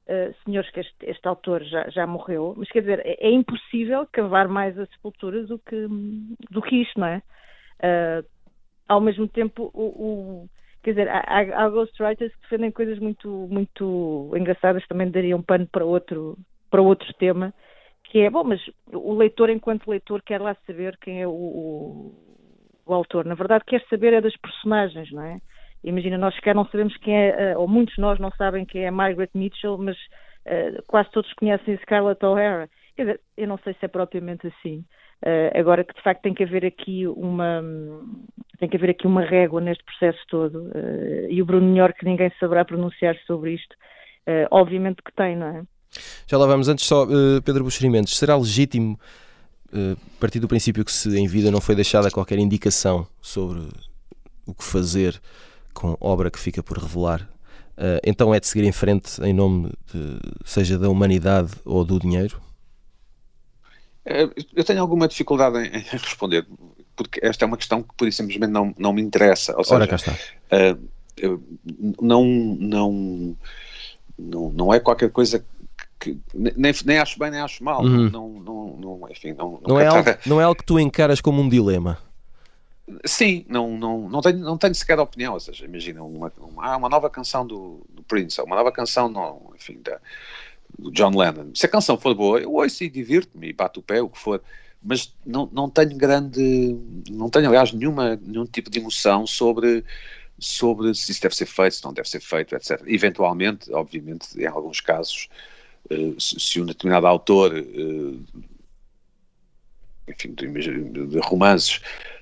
uh, 0.07 0.33
senhores 0.45 0.69
que 0.71 0.79
este, 0.79 0.95
este 1.05 1.27
autor 1.27 1.63
já, 1.65 1.89
já, 1.89 2.07
morreu, 2.07 2.55
mas 2.57 2.69
quer 2.69 2.79
dizer, 2.79 2.99
é, 3.05 3.27
é, 3.27 3.29
impossível 3.29 4.07
cavar 4.11 4.47
mais 4.47 4.79
as 4.79 4.89
sepulturas 4.91 5.49
do 5.49 5.59
que, 5.59 5.87
do 6.49 6.61
que 6.61 6.77
isto, 6.77 6.99
não 6.99 7.07
é? 7.07 7.21
Ao 8.87 9.01
mesmo 9.01 9.27
tempo, 9.27 9.69
o, 9.73 9.83
o 9.83 10.49
quer 10.81 10.91
dizer, 10.91 11.09
há, 11.09 11.23
há 11.27 11.69
ghostwriters 11.69 12.33
que 12.33 12.41
defendem 12.41 12.71
coisas 12.71 12.97
muito, 12.99 13.27
muito 13.51 14.31
engraçadas, 14.35 14.87
também 14.87 15.11
dariam 15.11 15.39
um 15.39 15.43
pano 15.43 15.67
para 15.67 15.85
outro, 15.85 16.37
para 16.69 16.81
outro 16.81 17.13
tema, 17.15 17.53
que 18.11 18.19
é, 18.19 18.29
bom, 18.29 18.43
mas 18.43 18.59
o 18.91 19.13
leitor, 19.15 19.49
enquanto 19.49 19.89
leitor, 19.89 20.21
quer 20.21 20.41
lá 20.41 20.53
saber 20.67 20.97
quem 20.97 21.21
é 21.21 21.27
o, 21.27 21.31
o, 21.31 22.13
o 22.85 22.93
autor. 22.93 23.23
Na 23.23 23.35
verdade, 23.35 23.63
quer 23.65 23.81
saber 23.89 24.11
é 24.11 24.19
das 24.19 24.35
personagens, 24.35 25.09
não 25.13 25.23
é? 25.23 25.39
Imagina, 25.81 26.17
nós 26.17 26.35
sequer 26.35 26.53
não 26.53 26.65
sabemos 26.65 26.95
quem 26.97 27.15
é, 27.15 27.51
eh, 27.51 27.57
ou 27.57 27.69
muitos 27.69 27.95
de 27.95 28.01
nós 28.01 28.19
não 28.19 28.29
sabem 28.31 28.65
quem 28.65 28.83
é 28.83 28.91
Margaret 28.91 29.29
Mitchell, 29.33 29.77
mas 29.77 29.95
uh, 29.95 30.83
quase 30.87 31.09
todos 31.11 31.31
conhecem 31.35 31.77
Scarlett 31.77 32.23
O'Hara. 32.25 32.69
Quer 32.97 33.03
dizer, 33.03 33.21
eu 33.37 33.47
não 33.47 33.57
sei 33.59 33.73
se 33.75 33.85
é 33.85 33.87
propriamente 33.87 34.45
assim. 34.45 34.83
Uh, 35.25 35.57
agora 35.57 35.85
que 35.85 35.93
de 35.95 36.01
facto 36.01 36.21
tem 36.21 36.33
que 36.33 36.43
haver 36.43 36.65
aqui 36.65 37.07
uma 37.07 37.63
tem 38.59 38.67
que 38.67 38.75
haver 38.75 38.89
aqui 38.89 39.07
uma 39.07 39.21
régua 39.21 39.61
neste 39.61 39.83
processo 39.85 40.19
todo 40.27 40.63
uh, 40.63 41.27
e 41.29 41.41
o 41.41 41.45
Bruno 41.45 41.67
melhor 41.67 41.93
que 41.93 42.03
ninguém 42.03 42.29
saberá 42.39 42.65
pronunciar 42.65 43.15
sobre 43.25 43.53
isto, 43.53 43.75
obviamente 44.51 45.01
que 45.01 45.13
tem, 45.13 45.35
não 45.35 45.47
é? 45.47 45.63
Já 46.27 46.37
lá 46.37 46.45
vamos. 46.45 46.67
Antes 46.67 46.85
só, 46.85 47.05
Pedro 47.43 47.63
Buxerimentos, 47.63 48.17
será 48.17 48.37
legítimo, 48.37 48.99
partir 50.19 50.39
do 50.39 50.47
princípio 50.47 50.85
que 50.85 50.91
se 50.91 51.17
em 51.17 51.27
vida 51.27 51.49
não 51.49 51.59
foi 51.59 51.75
deixada 51.75 52.11
qualquer 52.11 52.37
indicação 52.37 53.07
sobre 53.21 53.67
o 54.45 54.53
que 54.53 54.63
fazer 54.63 55.19
com 55.73 55.97
obra 55.99 56.29
que 56.29 56.39
fica 56.39 56.61
por 56.61 56.77
revelar, 56.77 57.21
uh, 57.77 57.99
então 58.03 58.33
é 58.33 58.39
de 58.39 58.47
seguir 58.47 58.65
em 58.65 58.71
frente 58.71 59.21
em 59.23 59.33
nome 59.33 59.71
de, 59.91 60.19
seja 60.45 60.77
da 60.77 60.89
humanidade 60.89 61.51
ou 61.65 61.83
do 61.83 61.99
dinheiro? 61.99 62.41
Eu 64.03 64.63
tenho 64.63 64.81
alguma 64.81 65.07
dificuldade 65.07 65.59
em, 65.59 65.77
em, 65.77 65.83
responder, 65.91 66.45
porque 66.95 67.19
esta 67.23 67.45
é 67.45 67.47
uma 67.47 67.57
questão 67.57 67.83
que 67.83 67.93
por 67.95 68.07
isso 68.07 68.17
simplesmente 68.17 68.51
não, 68.51 68.73
não 68.77 68.91
me 68.91 69.01
interessa. 69.01 69.55
Ou 69.55 69.63
seja, 69.63 69.75
Ora, 69.75 69.87
cá 69.87 69.95
está. 69.95 70.11
Uh, 70.51 71.41
não, 72.01 72.25
não, 72.25 73.37
não, 74.17 74.51
não 74.51 74.73
é 74.73 74.79
qualquer 74.79 75.11
coisa 75.11 75.45
que 76.01 76.19
nem, 76.33 76.73
nem 76.83 76.97
acho 76.97 77.19
bem 77.19 77.29
nem 77.29 77.39
acho 77.39 77.63
mal. 77.63 77.83
Uhum. 77.83 78.09
Não, 78.09 78.29
não, 78.29 78.77
não, 78.77 79.09
enfim, 79.09 79.33
não, 79.33 79.61
não, 79.65 79.79
é 79.79 79.85
algo, 79.85 80.09
não 80.25 80.41
é 80.41 80.43
algo 80.43 80.57
que 80.57 80.65
tu 80.65 80.79
encaras 80.79 81.21
como 81.21 81.41
um 81.41 81.47
dilema. 81.47 81.99
Sim, 83.05 83.45
não, 83.47 83.77
não, 83.77 84.09
não, 84.09 84.19
tenho, 84.19 84.39
não 84.39 84.57
tenho 84.57 84.73
sequer 84.73 84.99
opinião. 84.99 85.35
Ou 85.35 85.39
seja, 85.39 85.63
imagina 85.63 86.03
uma, 86.03 86.33
uma, 86.39 86.77
uma 86.77 86.89
nova 86.89 87.09
canção 87.09 87.45
do, 87.45 87.85
do 87.89 88.01
Prince, 88.03 88.41
ou 88.41 88.47
uma 88.47 88.55
nova 88.55 88.71
canção 88.71 89.07
no, 89.07 89.53
enfim, 89.55 89.79
da, 89.81 89.99
do 90.77 90.91
John 90.91 91.15
Lennon. 91.15 91.51
Se 91.53 91.67
a 91.67 91.69
canção 91.69 91.97
for 91.97 92.15
boa, 92.15 92.39
eu 92.39 92.51
ouço 92.53 92.83
e 92.83 92.89
divirto-me 92.89 93.49
e 93.49 93.53
bato 93.53 93.79
o 93.79 93.83
pé, 93.83 94.01
o 94.01 94.09
que 94.09 94.17
for. 94.17 94.41
Mas 94.83 95.13
não, 95.23 95.47
não 95.53 95.69
tenho 95.69 95.95
grande. 95.95 96.75
Não 97.11 97.29
tenho, 97.29 97.47
aliás, 97.47 97.71
nenhuma, 97.71 98.19
nenhum 98.21 98.45
tipo 98.45 98.71
de 98.71 98.79
emoção 98.79 99.27
sobre, 99.27 99.85
sobre 100.39 100.93
se 100.95 101.11
isso 101.11 101.21
deve 101.21 101.35
ser 101.35 101.45
feito, 101.45 101.75
se 101.75 101.83
não 101.85 101.93
deve 101.93 102.09
ser 102.09 102.19
feito, 102.19 102.55
etc. 102.55 102.81
Eventualmente, 102.87 103.71
obviamente, 103.71 104.27
em 104.35 104.47
alguns 104.47 104.81
casos, 104.81 105.29
se, 106.19 106.39
se 106.39 106.61
um 106.61 106.65
determinado 106.65 107.07
autor. 107.07 107.53
Uh, 107.53 108.23
enfim, 110.07 110.33
de, 110.33 111.19
romances 111.19 111.79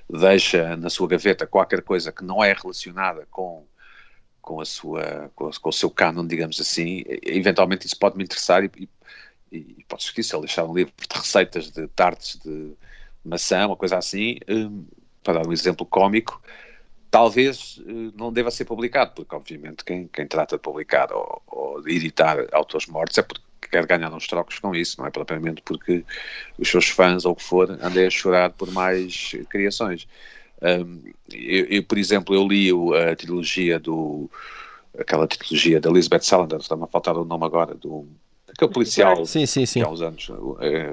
deixa 0.08 0.76
na 0.76 0.90
sua 0.90 1.08
gaveta 1.08 1.46
qualquer 1.46 1.82
coisa 1.82 2.12
que 2.12 2.24
não 2.24 2.42
é 2.42 2.52
relacionada 2.52 3.26
com 3.30 3.64
com 4.40 4.60
a 4.60 4.64
sua 4.64 5.30
com, 5.34 5.50
o 5.68 5.72
seu 5.72 5.90
canon, 5.90 6.26
digamos 6.26 6.58
assim, 6.60 7.04
eventualmente 7.22 7.86
isso 7.86 7.98
pode 7.98 8.16
me 8.16 8.24
interessar 8.24 8.64
e, 8.64 8.70
e, 9.52 9.58
e 9.78 9.84
pode 9.86 10.02
ser 10.02 10.12
que 10.12 10.22
se 10.22 10.34
ele 10.34 10.46
deixar 10.46 10.64
um 10.64 10.74
livro 10.74 10.92
de 10.96 11.18
receitas 11.18 11.70
de 11.70 11.86
tartes 11.88 12.38
de 12.38 12.72
maçã, 13.24 13.66
uma 13.66 13.76
coisa 13.76 13.98
assim, 13.98 14.38
um, 14.48 14.84
para 15.22 15.40
dar 15.40 15.48
um 15.48 15.52
exemplo 15.52 15.84
cómico, 15.84 16.42
talvez 17.10 17.76
uh, 17.78 18.12
não 18.16 18.32
deva 18.32 18.50
ser 18.50 18.64
publicado, 18.64 19.12
porque 19.14 19.34
obviamente 19.34 19.84
quem, 19.84 20.08
quem 20.08 20.26
trata 20.26 20.56
de 20.56 20.62
publicar 20.62 21.12
ou, 21.12 21.42
ou 21.46 21.82
de 21.82 21.94
editar 21.94 22.38
autores 22.52 22.86
mortos 22.86 23.18
é 23.18 23.22
porque 23.22 23.44
quer 23.68 23.86
ganhar 23.86 24.12
uns 24.12 24.26
trocos 24.26 24.58
com 24.58 24.74
isso, 24.74 24.96
não 24.98 25.06
é 25.06 25.10
propriamente 25.10 25.62
porque 25.62 26.04
os 26.58 26.68
seus 26.68 26.88
fãs 26.88 27.24
ou 27.24 27.32
o 27.32 27.36
que 27.36 27.42
for 27.42 27.70
andem 27.82 28.06
a 28.06 28.10
chorar 28.10 28.50
por 28.50 28.70
mais 28.70 29.36
criações. 29.48 30.06
Um, 30.62 31.02
eu, 31.32 31.64
eu, 31.66 31.82
por 31.84 31.98
exemplo, 31.98 32.34
eu 32.34 32.46
li 32.46 32.70
a 33.10 33.16
trilogia 33.16 33.78
do 33.78 34.30
aquela 34.98 35.26
trilogia 35.26 35.80
da 35.80 35.88
Elizabeth 35.88 36.22
Salander, 36.22 36.58
está-me 36.58 36.84
a 36.84 36.86
faltar 36.86 37.16
o 37.16 37.24
nome 37.24 37.44
agora, 37.44 37.74
do 37.74 38.06
aquele 38.48 38.72
policial 38.72 39.24
sim, 39.24 39.46
sim, 39.46 39.64
sim. 39.64 39.80
há 39.80 39.88
uns 39.88 40.02
anos, 40.02 40.28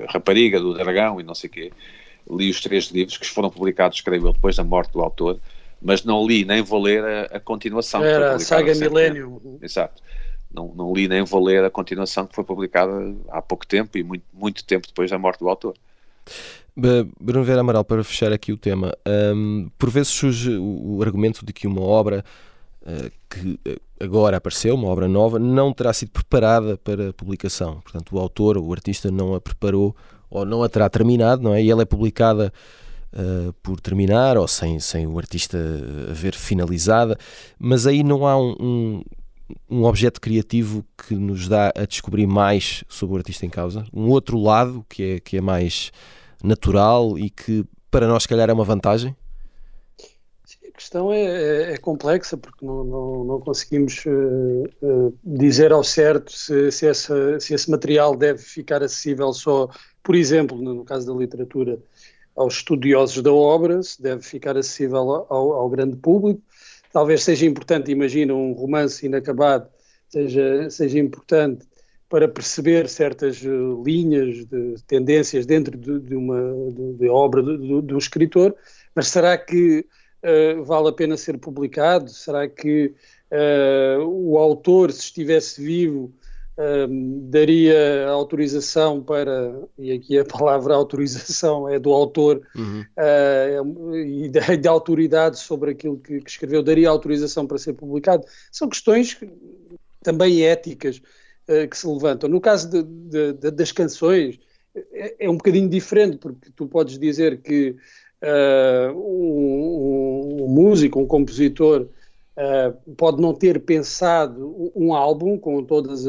a 0.08 0.12
Rapariga 0.12 0.60
do 0.60 0.74
Dragão 0.74 1.20
e 1.20 1.24
não 1.24 1.36
sei 1.36 1.50
o 1.50 1.54
quê. 1.54 1.72
Li 2.30 2.50
os 2.50 2.62
três 2.62 2.86
livros 2.86 3.18
que 3.18 3.28
foram 3.28 3.50
publicados, 3.50 4.02
creio 4.02 4.28
eu, 4.28 4.34
depois 4.34 4.56
da 4.56 4.64
morte 4.64 4.92
do 4.92 5.02
autor, 5.02 5.40
mas 5.82 6.04
não 6.04 6.26
li 6.26 6.46
nem 6.46 6.62
vou 6.62 6.82
ler 6.82 7.04
a, 7.04 7.38
a 7.38 7.40
continuação. 7.40 8.04
Era 8.04 8.36
a 8.36 8.40
saga 8.40 8.76
Millennium. 8.76 9.60
Exato 9.62 10.02
não, 10.54 10.74
não 10.76 10.94
li 10.94 11.08
nem 11.08 11.24
vou 11.24 11.44
ler 11.44 11.64
a 11.64 11.70
continuação 11.70 12.26
que 12.26 12.36
foi 12.36 12.44
publicada 12.44 13.16
há 13.30 13.42
pouco 13.42 13.66
tempo 13.66 13.98
e 13.98 14.04
muito, 14.04 14.24
muito 14.34 14.64
tempo 14.64 14.88
depois 14.88 15.10
da 15.10 15.18
morte 15.18 15.40
do 15.40 15.50
autor. 15.50 15.76
Bruno 17.20 17.44
Vera 17.44 17.62
Amaral, 17.62 17.84
para 17.84 18.04
fechar 18.04 18.32
aqui 18.32 18.54
o 18.54 18.58
tema, 18.58 18.96
um, 19.34 19.70
por 19.80 19.90
vezes 19.90 20.10
surge 20.10 20.56
o, 20.56 21.02
argumento 21.02 21.44
de 21.44 21.52
que 21.52 21.66
uma 21.66 21.82
obra 21.82 22.24
uh, 22.84 23.12
que 23.28 23.60
eh, 23.66 23.80
agora 24.00 24.38
apareceu, 24.38 24.76
uma 24.76 24.88
obra 24.88 25.08
nova, 25.08 25.40
não 25.40 25.74
terá 25.74 25.92
sido 25.92 26.12
preparada 26.12 26.78
para 26.78 27.12
publicação. 27.14 27.82
Portanto, 27.82 28.16
o 28.16 28.20
autor, 28.20 28.60
o 28.60 28.72
artista, 28.72 29.10
não 29.10 29.34
a 29.34 29.42
preparou 29.42 29.96
ou 30.30 30.46
não 30.46 30.62
a 30.62 30.70
terá 30.70 30.88
terminado, 30.88 31.42
não 31.42 31.54
é? 31.54 31.64
E 31.64 31.72
ela 31.72 31.82
é 31.82 31.86
publicada 31.86 32.54
uh, 33.14 33.52
por 33.64 33.80
terminar 33.80 34.38
ou 34.38 34.48
sem, 34.48 34.80
sem 34.80 35.08
o 35.08 35.18
artista 35.18 35.58
haver 36.12 36.36
finalizada, 36.36 37.18
mas 37.58 37.88
aí 37.88 38.04
não 38.04 38.28
há 38.28 38.38
um, 38.38 38.56
um 38.60 39.04
um 39.70 39.84
objeto 39.84 40.20
criativo 40.20 40.86
que 41.08 41.16
nos 41.16 41.48
dá 41.48 41.72
a 41.76 41.86
descobrir 41.86 42.28
mais 42.28 42.84
sobre 42.88 43.16
o 43.16 43.18
artista 43.18 43.46
em 43.46 43.50
causa, 43.50 43.86
um 43.94 44.10
outro 44.10 44.38
lado 44.38 44.86
que 44.90 45.04
é, 45.04 45.20
que 45.20 45.38
é 45.38 45.42
mais 45.42 45.92
natural 46.44 47.18
e 47.18 47.30
que 47.30 47.66
para 47.90 48.08
nós, 48.08 48.24
se 48.24 48.30
calhar, 48.30 48.50
é 48.50 48.54
uma 48.54 48.64
vantagem? 48.64 49.16
Sim, 50.44 50.68
a 50.68 50.72
questão 50.72 51.12
é, 51.12 51.24
é, 51.24 51.74
é 51.74 51.78
complexa 51.78 52.38
porque 52.38 52.66
não, 52.66 52.84
não, 52.84 53.24
não 53.24 53.40
conseguimos 53.40 54.06
uh, 54.06 54.64
uh, 54.82 55.18
dizer 55.24 55.72
ao 55.72 55.84
certo 55.84 56.32
se, 56.32 56.72
se, 56.72 56.88
essa, 56.88 57.40
se 57.40 57.54
esse 57.54 57.72
material 57.72 58.16
deve 58.16 58.40
ficar 58.40 58.84
acessível 58.84 59.32
só, 59.34 59.70
por 60.04 60.16
exemplo, 60.16 60.58
no 60.58 60.84
caso 60.84 61.08
da 61.08 61.18
literatura, 61.18 61.80
aos 62.36 62.56
estudiosos 62.56 63.24
da 63.24 63.34
obra, 63.34 63.82
se 63.82 64.02
deve 64.02 64.22
ficar 64.22 64.56
acessível 64.56 65.26
ao, 65.30 65.54
ao 65.54 65.70
grande 65.70 65.98
público 65.98 66.42
talvez 66.92 67.24
seja 67.24 67.46
importante, 67.46 67.92
imagina, 67.92 68.34
um 68.34 68.54
romance 68.54 69.06
inacabado, 69.06 69.70
seja, 70.10 70.70
seja 70.70 71.00
importante 71.00 71.66
para 72.10 72.28
perceber 72.28 72.88
certas 72.88 73.44
eh, 73.44 73.50
linhas 73.84 74.46
de 74.46 74.76
tendências 74.88 75.46
dentro 75.46 75.78
de, 75.78 76.00
de 76.00 76.16
uma 76.16 76.40
de, 76.98 77.10
obra 77.10 77.42
um 77.42 77.98
escritor, 77.98 78.56
mas 78.96 79.10
será 79.10 79.38
que 79.38 79.86
uh, 80.24 80.64
vale 80.64 80.90
a 80.90 80.94
pena 80.94 81.18
ser 81.18 81.38
publicado? 81.38 82.10
Será 82.10 82.48
que 82.48 82.94
uh, 83.32 84.04
o 84.06 84.38
autor, 84.38 84.92
se 84.92 85.02
estivesse 85.02 85.62
vivo, 85.62 86.14
daria 87.30 88.08
autorização 88.08 89.04
para, 89.04 89.62
e 89.78 89.92
aqui 89.92 90.18
a 90.18 90.26
palavra 90.26 90.74
autorização 90.74 91.70
é 91.70 91.78
do 91.78 91.94
autor 91.94 92.42
uhum. 92.56 92.84
uh, 92.98 93.96
e 93.96 94.28
de, 94.28 94.40
de, 94.58 94.68
autoridade 94.68 95.38
sobre 95.38 95.72
aquilo 95.72 96.00
que, 96.00 96.20
que, 96.20 96.30
escreveu, 96.30 96.64
daria 96.64 96.90
autorização 96.90 97.46
para 97.46 97.60
ser 97.60 97.74
publicado. 97.74 98.26
São 98.52 98.68
questões 98.68 99.14
que, 99.14 99.30
também 100.02 100.46
éticas 100.46 100.98
uh, 101.48 101.68
que 101.70 101.78
se 101.78 101.88
levantam. 101.88 102.28
No 102.28 102.42
caso 102.42 102.70
de, 102.70 103.34
de, 103.34 103.52
das 103.52 103.72
canções, 103.72 104.40
é, 104.94 105.26
é, 105.26 105.30
um 105.30 105.38
bocadinho 105.38 105.70
diferente, 105.70 106.18
porque 106.18 106.50
tu 106.56 106.68
podes 106.68 106.98
dizer 106.98 107.40
que 107.42 107.76
uh, 108.24 108.98
um, 108.98 110.44
um 110.44 110.48
músico, 110.48 111.00
um 111.00 111.06
compositor, 111.06 111.88
Uh, 112.38 112.94
pode 112.94 113.20
não 113.20 113.34
ter 113.34 113.60
pensado 113.62 114.72
um 114.76 114.94
álbum 114.94 115.40
com 115.40 115.64
todas 115.64 116.06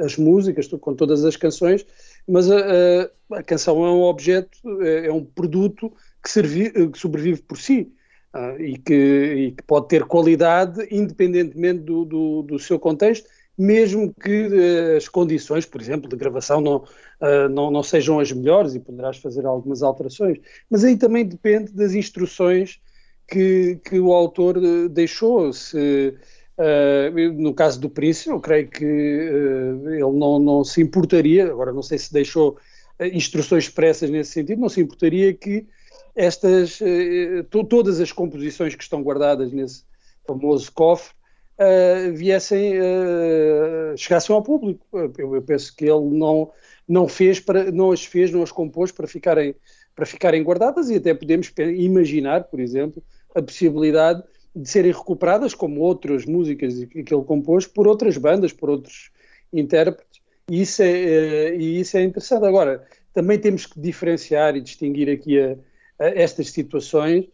as 0.00 0.16
músicas, 0.16 0.66
com 0.66 0.96
todas 0.96 1.24
as 1.24 1.36
canções, 1.36 1.86
mas 2.26 2.50
a, 2.50 2.58
a, 2.58 3.38
a 3.38 3.42
canção 3.44 3.84
é 3.84 3.90
um 3.90 4.02
objeto, 4.02 4.58
é, 4.82 5.06
é 5.06 5.12
um 5.12 5.24
produto 5.24 5.92
que, 6.20 6.28
servi, 6.28 6.70
que 6.90 6.98
sobrevive 6.98 7.40
por 7.42 7.56
si 7.56 7.92
uh, 8.34 8.60
e, 8.60 8.78
que, 8.78 8.94
e, 8.94 9.52
que, 9.52 9.62
pode 9.62 9.86
ter 9.86 10.04
qualidade 10.04 10.88
independentemente 10.90 11.82
do, 11.82 12.04
do, 12.04 12.42
do 12.42 12.58
seu 12.58 12.76
contexto, 12.76 13.28
mesmo 13.56 14.12
que 14.12 14.48
uh, 14.48 14.96
as 14.96 15.08
condições, 15.08 15.64
por 15.64 15.80
exemplo, 15.80 16.08
de 16.08 16.16
gravação 16.16 16.60
não, 16.60 16.84
não, 17.48 17.70
não 17.70 17.82
sejam 17.84 18.18
as 18.18 18.32
melhores 18.32 18.74
e 18.74 18.80
poderás 18.80 19.18
fazer 19.18 19.46
algumas 19.46 19.84
alterações. 19.84 20.38
Mas 20.68 20.82
aí 20.82 20.96
também 20.96 21.24
depende 21.24 21.72
das 21.72 21.94
instruções 21.94 22.80
que, 23.28 23.80
que 23.84 23.98
o 23.98 24.12
autor 24.12 24.56
eh, 24.58 24.88
deixou. 24.88 25.52
Se, 25.52 26.14
Uh, 26.56 27.32
no 27.32 27.52
caso 27.52 27.80
do 27.80 27.90
Príncipe, 27.90 28.30
eu 28.30 28.38
creio 28.38 28.68
que 28.68 28.84
uh, 28.84 29.88
ele 29.88 30.16
não, 30.16 30.38
não 30.38 30.62
se 30.62 30.80
importaria, 30.80 31.46
agora 31.46 31.72
não 31.72 31.82
sei 31.82 31.98
se 31.98 32.12
deixou 32.12 32.56
instruções 33.12 33.64
expressas 33.64 34.08
nesse 34.08 34.30
sentido, 34.30 34.60
não 34.60 34.68
se 34.68 34.80
importaria 34.80 35.34
que 35.34 35.66
estas, 36.14 36.78
to, 37.50 37.64
todas 37.64 37.98
as 37.98 38.12
composições 38.12 38.76
que 38.76 38.84
estão 38.84 39.02
guardadas 39.02 39.50
nesse 39.50 39.82
famoso 40.24 40.70
cofre 40.70 41.12
viessem, 42.14 42.74
chegassem 43.96 44.34
ao 44.34 44.42
público. 44.42 44.86
Eu, 44.92 45.34
eu, 45.34 45.42
penso 45.42 45.74
que 45.74 45.84
ele 45.84 46.04
não, 46.10 46.50
não, 46.88 47.08
fez 47.08 47.40
para, 47.40 47.70
não 47.70 47.90
as 47.92 48.04
fez, 48.04 48.30
não 48.30 48.42
as 48.42 48.52
compôs 48.52 48.90
para 48.90 49.06
ficarem, 49.06 49.54
para 49.94 50.06
ficarem 50.06 50.42
guardadas 50.42 50.90
e 50.90 50.96
até 50.96 51.14
podemos 51.14 51.52
imaginar, 51.58 52.44
por 52.44 52.60
exemplo, 52.60 53.02
a 53.34 53.42
possibilidade 53.42 54.22
de 54.54 54.68
serem 54.68 54.92
recuperadas, 54.92 55.54
como 55.54 55.80
outras 55.80 56.24
músicas 56.24 56.74
que 56.84 56.98
ele 56.98 57.24
compôs, 57.24 57.66
por 57.66 57.88
outras 57.88 58.16
bandas, 58.16 58.52
por 58.52 58.70
outros 58.70 59.10
intérpretes, 59.52 60.20
e 60.48 60.62
isso 60.62 60.82
é, 60.82 60.90
eh, 60.90 61.56
e 61.56 61.80
isso 61.80 61.96
é 61.96 62.02
interessante. 62.02 62.44
Agora, 62.44 62.84
também 63.12 63.38
temos 63.38 63.66
que 63.66 63.80
diferenciar 63.80 64.56
e 64.56 64.60
distinguir 64.60 65.08
aqui 65.08 65.40
a, 65.40 65.56
a 65.98 66.08
estas 66.08 66.50
situações 66.50 67.26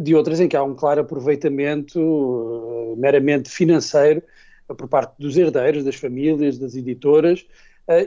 de 0.00 0.14
outras 0.14 0.40
em 0.40 0.48
que 0.48 0.56
há 0.56 0.62
um 0.62 0.74
claro 0.74 1.00
aproveitamento 1.00 2.00
uh, 2.00 2.96
meramente 2.96 3.50
financeiro 3.50 4.22
uh, 4.68 4.74
por 4.74 4.88
parte 4.88 5.14
dos 5.18 5.36
herdeiros, 5.36 5.84
das 5.84 5.96
famílias, 5.96 6.58
das 6.58 6.74
editoras, 6.74 7.46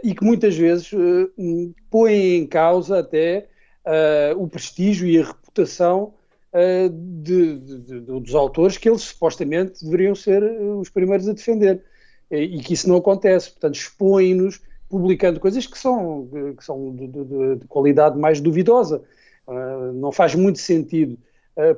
e 0.03 0.15
que 0.15 0.25
muitas 0.25 0.57
vezes 0.57 0.89
põem 1.88 2.38
em 2.38 2.47
causa 2.47 2.97
até 2.97 3.47
o 4.36 4.47
prestígio 4.47 5.07
e 5.07 5.19
a 5.19 5.25
reputação 5.28 6.15
de, 7.21 7.59
de, 7.59 7.80
de, 7.82 7.99
dos 7.99 8.34
autores 8.34 8.75
que 8.78 8.89
eles 8.89 9.03
supostamente 9.03 9.86
deveriam 9.86 10.15
ser 10.15 10.41
eh, 10.41 10.59
os 10.59 10.89
primeiros 10.89 11.30
a 11.30 11.34
defender. 11.34 11.84
E, 12.32 12.59
que 12.59 12.73
isso 12.73 12.89
não 12.89 12.97
acontece. 12.97 13.51
Portanto, 13.51 13.75
expõem-nos 13.75 14.59
publicando 14.89 15.39
coisas 15.39 15.67
que 15.67 15.78
são, 15.78 16.28
que 16.57 16.65
são 16.65 16.95
de, 16.95 17.07
de 17.57 17.67
qualidade 17.67 18.17
mais 18.17 18.41
duvidosa. 18.41 19.03
Não 19.93 20.11
faz 20.11 20.36
muito 20.36 20.59
sentido 20.59 21.17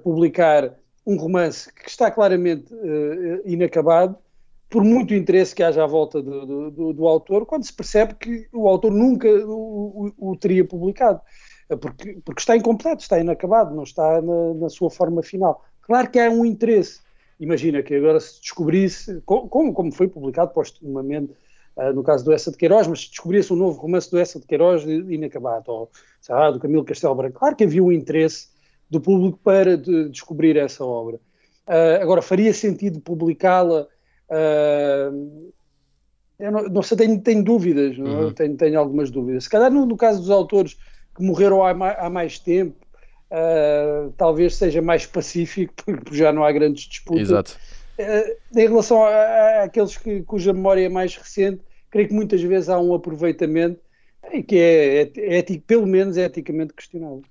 publicar 0.03 0.73
um 1.05 1.17
romance 1.17 1.73
que 1.73 1.89
está 1.89 2.11
claramente 2.11 2.73
uh, 2.73 3.41
inacabado, 3.45 4.15
por 4.69 4.83
muito 4.83 5.15
interesse 5.15 5.55
que 5.55 5.63
haja 5.63 5.83
à 5.83 5.87
volta 5.87 6.21
do, 6.21 6.69
do, 6.69 6.93
do, 6.93 7.07
autor, 7.07 7.45
quando 7.45 7.65
se 7.65 7.73
percebe 7.73 8.13
que 8.13 8.47
o 8.53 8.67
autor 8.67 8.91
nunca 8.91 9.27
o, 9.27 10.13
o, 10.19 10.31
o 10.31 10.35
teria 10.37 10.63
publicado. 10.63 11.19
É 11.67 11.75
porque, 11.75 12.19
porque 12.23 12.41
está 12.41 12.55
incompleto, 12.55 13.01
está 13.01 13.19
inacabado, 13.19 13.75
não 13.75 13.83
está 13.83 14.21
na, 14.21 14.53
na, 14.53 14.69
sua 14.69 14.91
forma 14.91 15.23
final. 15.23 15.63
Claro 15.81 16.09
que 16.11 16.19
há 16.19 16.29
um 16.29 16.45
interesse. 16.45 16.99
Imagina 17.39 17.81
que 17.81 17.95
agora 17.95 18.19
se 18.19 18.39
descobrisse, 18.41 19.21
como, 19.25 19.73
como 19.73 19.91
foi 19.91 20.07
publicado 20.07 20.51
postumamente 20.51 21.33
uh, 21.75 21.91
no 21.93 22.03
caso 22.03 22.23
do 22.23 22.31
Essa 22.31 22.51
de 22.51 22.57
Queiroz, 22.57 22.85
mas 22.85 23.01
se 23.01 23.09
descobrisse 23.09 23.51
um 23.51 23.55
novo 23.55 23.79
romance 23.79 24.11
do 24.11 24.19
Essa 24.19 24.39
de 24.39 24.45
Queiroz 24.45 24.83
inacabado, 24.83 25.71
ou 25.71 25.91
lá, 26.27 26.51
do 26.51 26.59
Camilo 26.59 26.83
Castelo 26.83 27.15
Branco, 27.15 27.39
claro 27.39 27.55
que 27.55 27.63
havia 27.63 27.83
um 27.83 27.91
interesse 27.91 28.49
do 28.89 28.99
público 28.99 29.39
para 29.43 29.77
de 29.77 30.09
descobrir 30.09 30.57
essa 30.57 30.83
obra. 30.83 31.19
Uh, 31.67 32.01
agora, 32.01 32.21
faria 32.21 32.53
sentido 32.53 32.99
publicá-la? 32.99 33.87
Uh, 34.29 35.51
eu 36.39 36.51
não, 36.51 36.63
não 36.63 36.81
sei, 36.81 36.97
tenho, 36.97 37.21
tenho 37.21 37.43
dúvidas, 37.43 37.97
é? 37.97 38.01
uhum. 38.01 38.31
tenho, 38.31 38.57
tenho 38.57 38.79
algumas 38.79 39.11
dúvidas. 39.11 39.43
Se 39.43 39.49
calhar 39.49 39.71
no, 39.71 39.85
no 39.85 39.97
caso 39.97 40.21
dos 40.21 40.29
autores 40.29 40.77
que 41.15 41.23
morreram 41.23 41.63
há 41.63 41.73
mais, 41.73 41.97
há 41.99 42.09
mais 42.09 42.39
tempo, 42.39 42.77
uh, 43.29 44.11
talvez 44.17 44.55
seja 44.55 44.81
mais 44.81 45.05
pacífico, 45.05 45.73
porque 45.85 46.15
já 46.15 46.31
não 46.31 46.43
há 46.43 46.51
grandes 46.51 46.85
disputas. 46.85 47.21
Exato. 47.21 47.57
Uh, 47.99 48.57
em 48.57 48.67
relação 48.67 49.03
àqueles 49.61 49.97
que, 49.97 50.23
cuja 50.23 50.53
memória 50.53 50.85
é 50.85 50.89
mais 50.89 51.15
recente, 51.15 51.61
creio 51.91 52.07
que 52.07 52.13
muitas 52.13 52.41
vezes 52.41 52.69
há 52.69 52.79
um 52.79 52.93
aproveitamento 52.93 53.79
que 54.47 54.57
é, 54.57 55.01
é 55.01 55.37
ético, 55.39 55.63
pelo 55.65 55.85
menos 55.85 56.17
é 56.17 56.23
eticamente 56.23 56.73
questionável. 56.73 57.23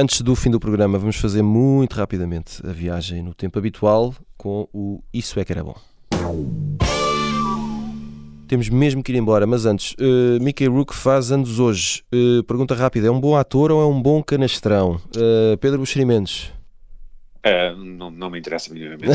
Antes 0.00 0.20
do 0.20 0.36
fim 0.36 0.48
do 0.48 0.60
programa, 0.60 0.96
vamos 0.96 1.16
fazer 1.16 1.42
muito 1.42 1.94
rapidamente 1.94 2.64
a 2.64 2.70
viagem 2.70 3.20
no 3.20 3.34
tempo 3.34 3.58
habitual 3.58 4.14
com 4.36 4.68
o 4.72 5.02
Isso 5.12 5.40
é 5.40 5.44
que 5.44 5.50
era 5.50 5.64
bom. 5.64 5.74
Temos 8.46 8.68
mesmo 8.68 9.02
que 9.02 9.10
ir 9.10 9.16
embora, 9.16 9.44
mas 9.44 9.66
antes, 9.66 9.94
uh, 9.94 10.40
Mickey 10.40 10.68
Rook 10.68 10.94
faz 10.94 11.32
anos 11.32 11.58
hoje. 11.58 12.04
Uh, 12.14 12.44
pergunta 12.44 12.76
rápida: 12.76 13.08
é 13.08 13.10
um 13.10 13.18
bom 13.18 13.34
ator 13.34 13.72
ou 13.72 13.82
é 13.82 13.86
um 13.86 14.00
bom 14.00 14.22
canastrão? 14.22 15.00
Uh, 15.16 15.58
Pedro 15.58 15.80
Buxeri 15.80 16.04
Mendes. 16.04 16.52
Uh, 17.38 17.76
não, 17.76 18.08
não, 18.10 18.30
me 18.30 18.38
interessa 18.38 18.72
minimamente 18.72 19.12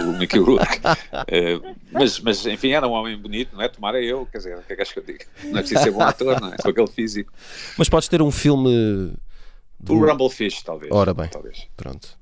o 0.00 0.18
Mickey 0.18 0.40
Rourke. 0.40 0.78
Uh, 0.78 1.76
mas, 1.92 2.18
mas, 2.18 2.44
enfim, 2.46 2.72
era 2.72 2.86
um 2.88 2.92
homem 2.92 3.16
bonito, 3.16 3.54
não 3.54 3.62
é? 3.62 3.68
Tomara 3.68 4.02
eu, 4.02 4.26
quer 4.26 4.38
dizer, 4.38 4.56
o 4.56 4.62
que 4.62 4.72
é 4.72 4.76
que 4.76 4.82
acho 4.82 4.92
que 4.92 4.98
eu 4.98 5.04
digo? 5.04 5.20
Não 5.44 5.58
é 5.58 5.62
preciso 5.62 5.82
ser 5.82 5.90
bom 5.92 6.02
ator, 6.02 6.40
não 6.40 6.52
é? 6.52 6.56
Com 6.56 6.68
aquele 6.68 6.88
físico. 6.88 7.32
Mas 7.78 7.88
podes 7.88 8.08
ter 8.08 8.20
um 8.20 8.32
filme. 8.32 9.14
O 9.88 10.06
Rumblefish, 10.06 10.62
talvez. 10.62 10.92
Ora 10.92 11.14
bem, 11.14 11.28
talvez. 11.28 11.68
pronto. 11.76 12.18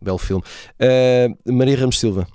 Belo 0.00 0.18
filme. 0.18 0.42
Uh, 0.80 1.52
Maria 1.52 1.76
Ramos 1.76 1.98
Silva. 1.98 2.26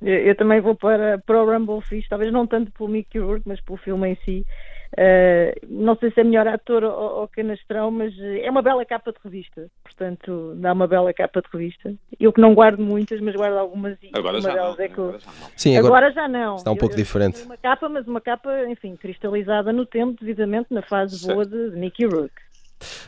Eu, 0.00 0.18
eu, 0.18 0.36
também 0.36 0.60
vou 0.60 0.74
para, 0.74 1.18
para 1.18 1.42
o 1.42 1.50
Rumble 1.50 1.80
Fish, 1.80 2.08
talvez 2.08 2.32
não 2.32 2.46
tanto 2.46 2.72
pelo 2.72 2.88
Mickey 2.88 3.20
Rourke, 3.20 3.48
mas 3.48 3.60
pelo 3.60 3.78
filme 3.78 4.08
em 4.08 4.16
si. 4.24 4.44
Uh, 4.92 5.54
não 5.70 5.96
sei 5.96 6.10
se 6.10 6.20
é 6.20 6.24
melhor 6.24 6.46
ator 6.46 6.84
ou, 6.84 7.20
ou 7.20 7.28
canastrão, 7.28 7.90
mas 7.90 8.12
é 8.18 8.50
uma 8.50 8.60
bela 8.60 8.84
capa 8.84 9.12
de 9.12 9.18
revista. 9.24 9.70
Portanto, 9.82 10.54
dá 10.56 10.72
uma 10.72 10.86
bela 10.86 11.14
capa 11.14 11.40
de 11.40 11.48
revista. 11.50 11.94
Eu 12.18 12.32
que 12.32 12.40
não 12.40 12.52
guardo 12.52 12.80
muitas, 12.80 13.20
mas 13.20 13.34
guardo 13.34 13.56
algumas 13.56 13.96
e 14.02 14.10
agora 14.12 14.38
uma 14.38 14.52
delas 14.52 14.76
não, 14.76 14.84
é 14.84 14.88
que 14.88 14.98
eu... 14.98 15.18
Sim, 15.56 15.76
agora, 15.78 16.08
agora, 16.08 16.12
já 16.12 16.28
não. 16.28 16.56
Está 16.56 16.72
um 16.72 16.76
pouco 16.76 16.94
eu, 16.94 16.98
diferente. 16.98 17.42
uma 17.44 17.56
capa, 17.56 17.88
mas 17.88 18.06
uma 18.06 18.20
capa, 18.20 18.68
enfim, 18.68 18.96
cristalizada 18.96 19.72
no 19.72 19.86
tempo, 19.86 20.18
devidamente 20.20 20.74
na 20.74 20.82
fase 20.82 21.18
certo. 21.18 21.32
boa 21.32 21.46
de, 21.46 21.70
de 21.70 21.76
Mickey 21.76 22.04
Rourke. 22.04 22.42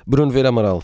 Bruno 0.06 0.30
Vera 0.30 0.48
Amaral. 0.48 0.82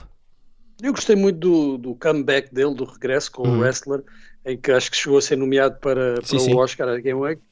Eu 0.83 0.93
gostei 0.93 1.15
muito 1.15 1.39
do, 1.39 1.79
do 1.79 1.95
comeback 1.95 2.53
dele, 2.55 2.75
do 2.75 2.85
regresso 2.85 3.31
com 3.31 3.47
uhum. 3.47 3.59
o 3.59 3.61
wrestler, 3.61 4.03
em 4.47 4.57
que 4.57 4.73
acho 4.73 4.91
que 4.91 4.97
chegou 4.97 5.19
a 5.19 5.23
ser 5.23 5.37
nomeado 5.37 5.77
para, 5.81 6.15
para 6.15 6.25
sim, 6.25 6.37
o 6.37 6.41
sim. 6.41 6.57
Oscar, 6.57 6.89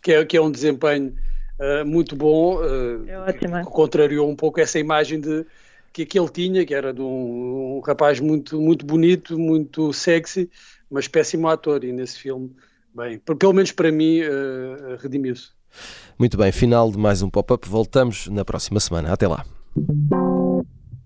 que 0.02 0.12
é, 0.12 0.24
que 0.24 0.36
é 0.36 0.40
um 0.40 0.50
desempenho 0.50 1.14
uh, 1.60 1.86
muito 1.86 2.16
bom, 2.16 2.56
uh, 2.56 3.04
é 3.26 3.32
que 3.32 3.46
contrariou 3.64 4.28
um 4.28 4.36
pouco 4.36 4.60
essa 4.60 4.78
imagem 4.78 5.20
de, 5.20 5.44
que, 5.92 6.06
que 6.06 6.18
ele 6.18 6.28
tinha, 6.28 6.64
que 6.64 6.74
era 6.74 6.92
de 6.92 7.02
um, 7.02 7.76
um, 7.76 7.80
rapaz 7.80 8.18
muito, 8.18 8.60
muito 8.60 8.86
bonito, 8.86 9.38
muito 9.38 9.92
sexy, 9.92 10.50
mas 10.90 11.06
péssimo 11.06 11.48
ator, 11.48 11.84
e 11.84 11.92
nesse 11.92 12.18
filme, 12.18 12.50
bem, 12.94 13.18
pelo 13.18 13.52
menos 13.52 13.72
para 13.72 13.92
mim, 13.92 14.22
uh, 14.22 14.96
redimiu-se. 14.98 15.50
Muito 16.18 16.36
bem, 16.36 16.50
final 16.50 16.90
de 16.90 16.98
mais 16.98 17.20
um 17.20 17.28
pop-up. 17.28 17.68
Voltamos 17.68 18.26
na 18.28 18.44
próxima 18.44 18.80
semana. 18.80 19.12
Até 19.12 19.28
lá. 19.28 19.44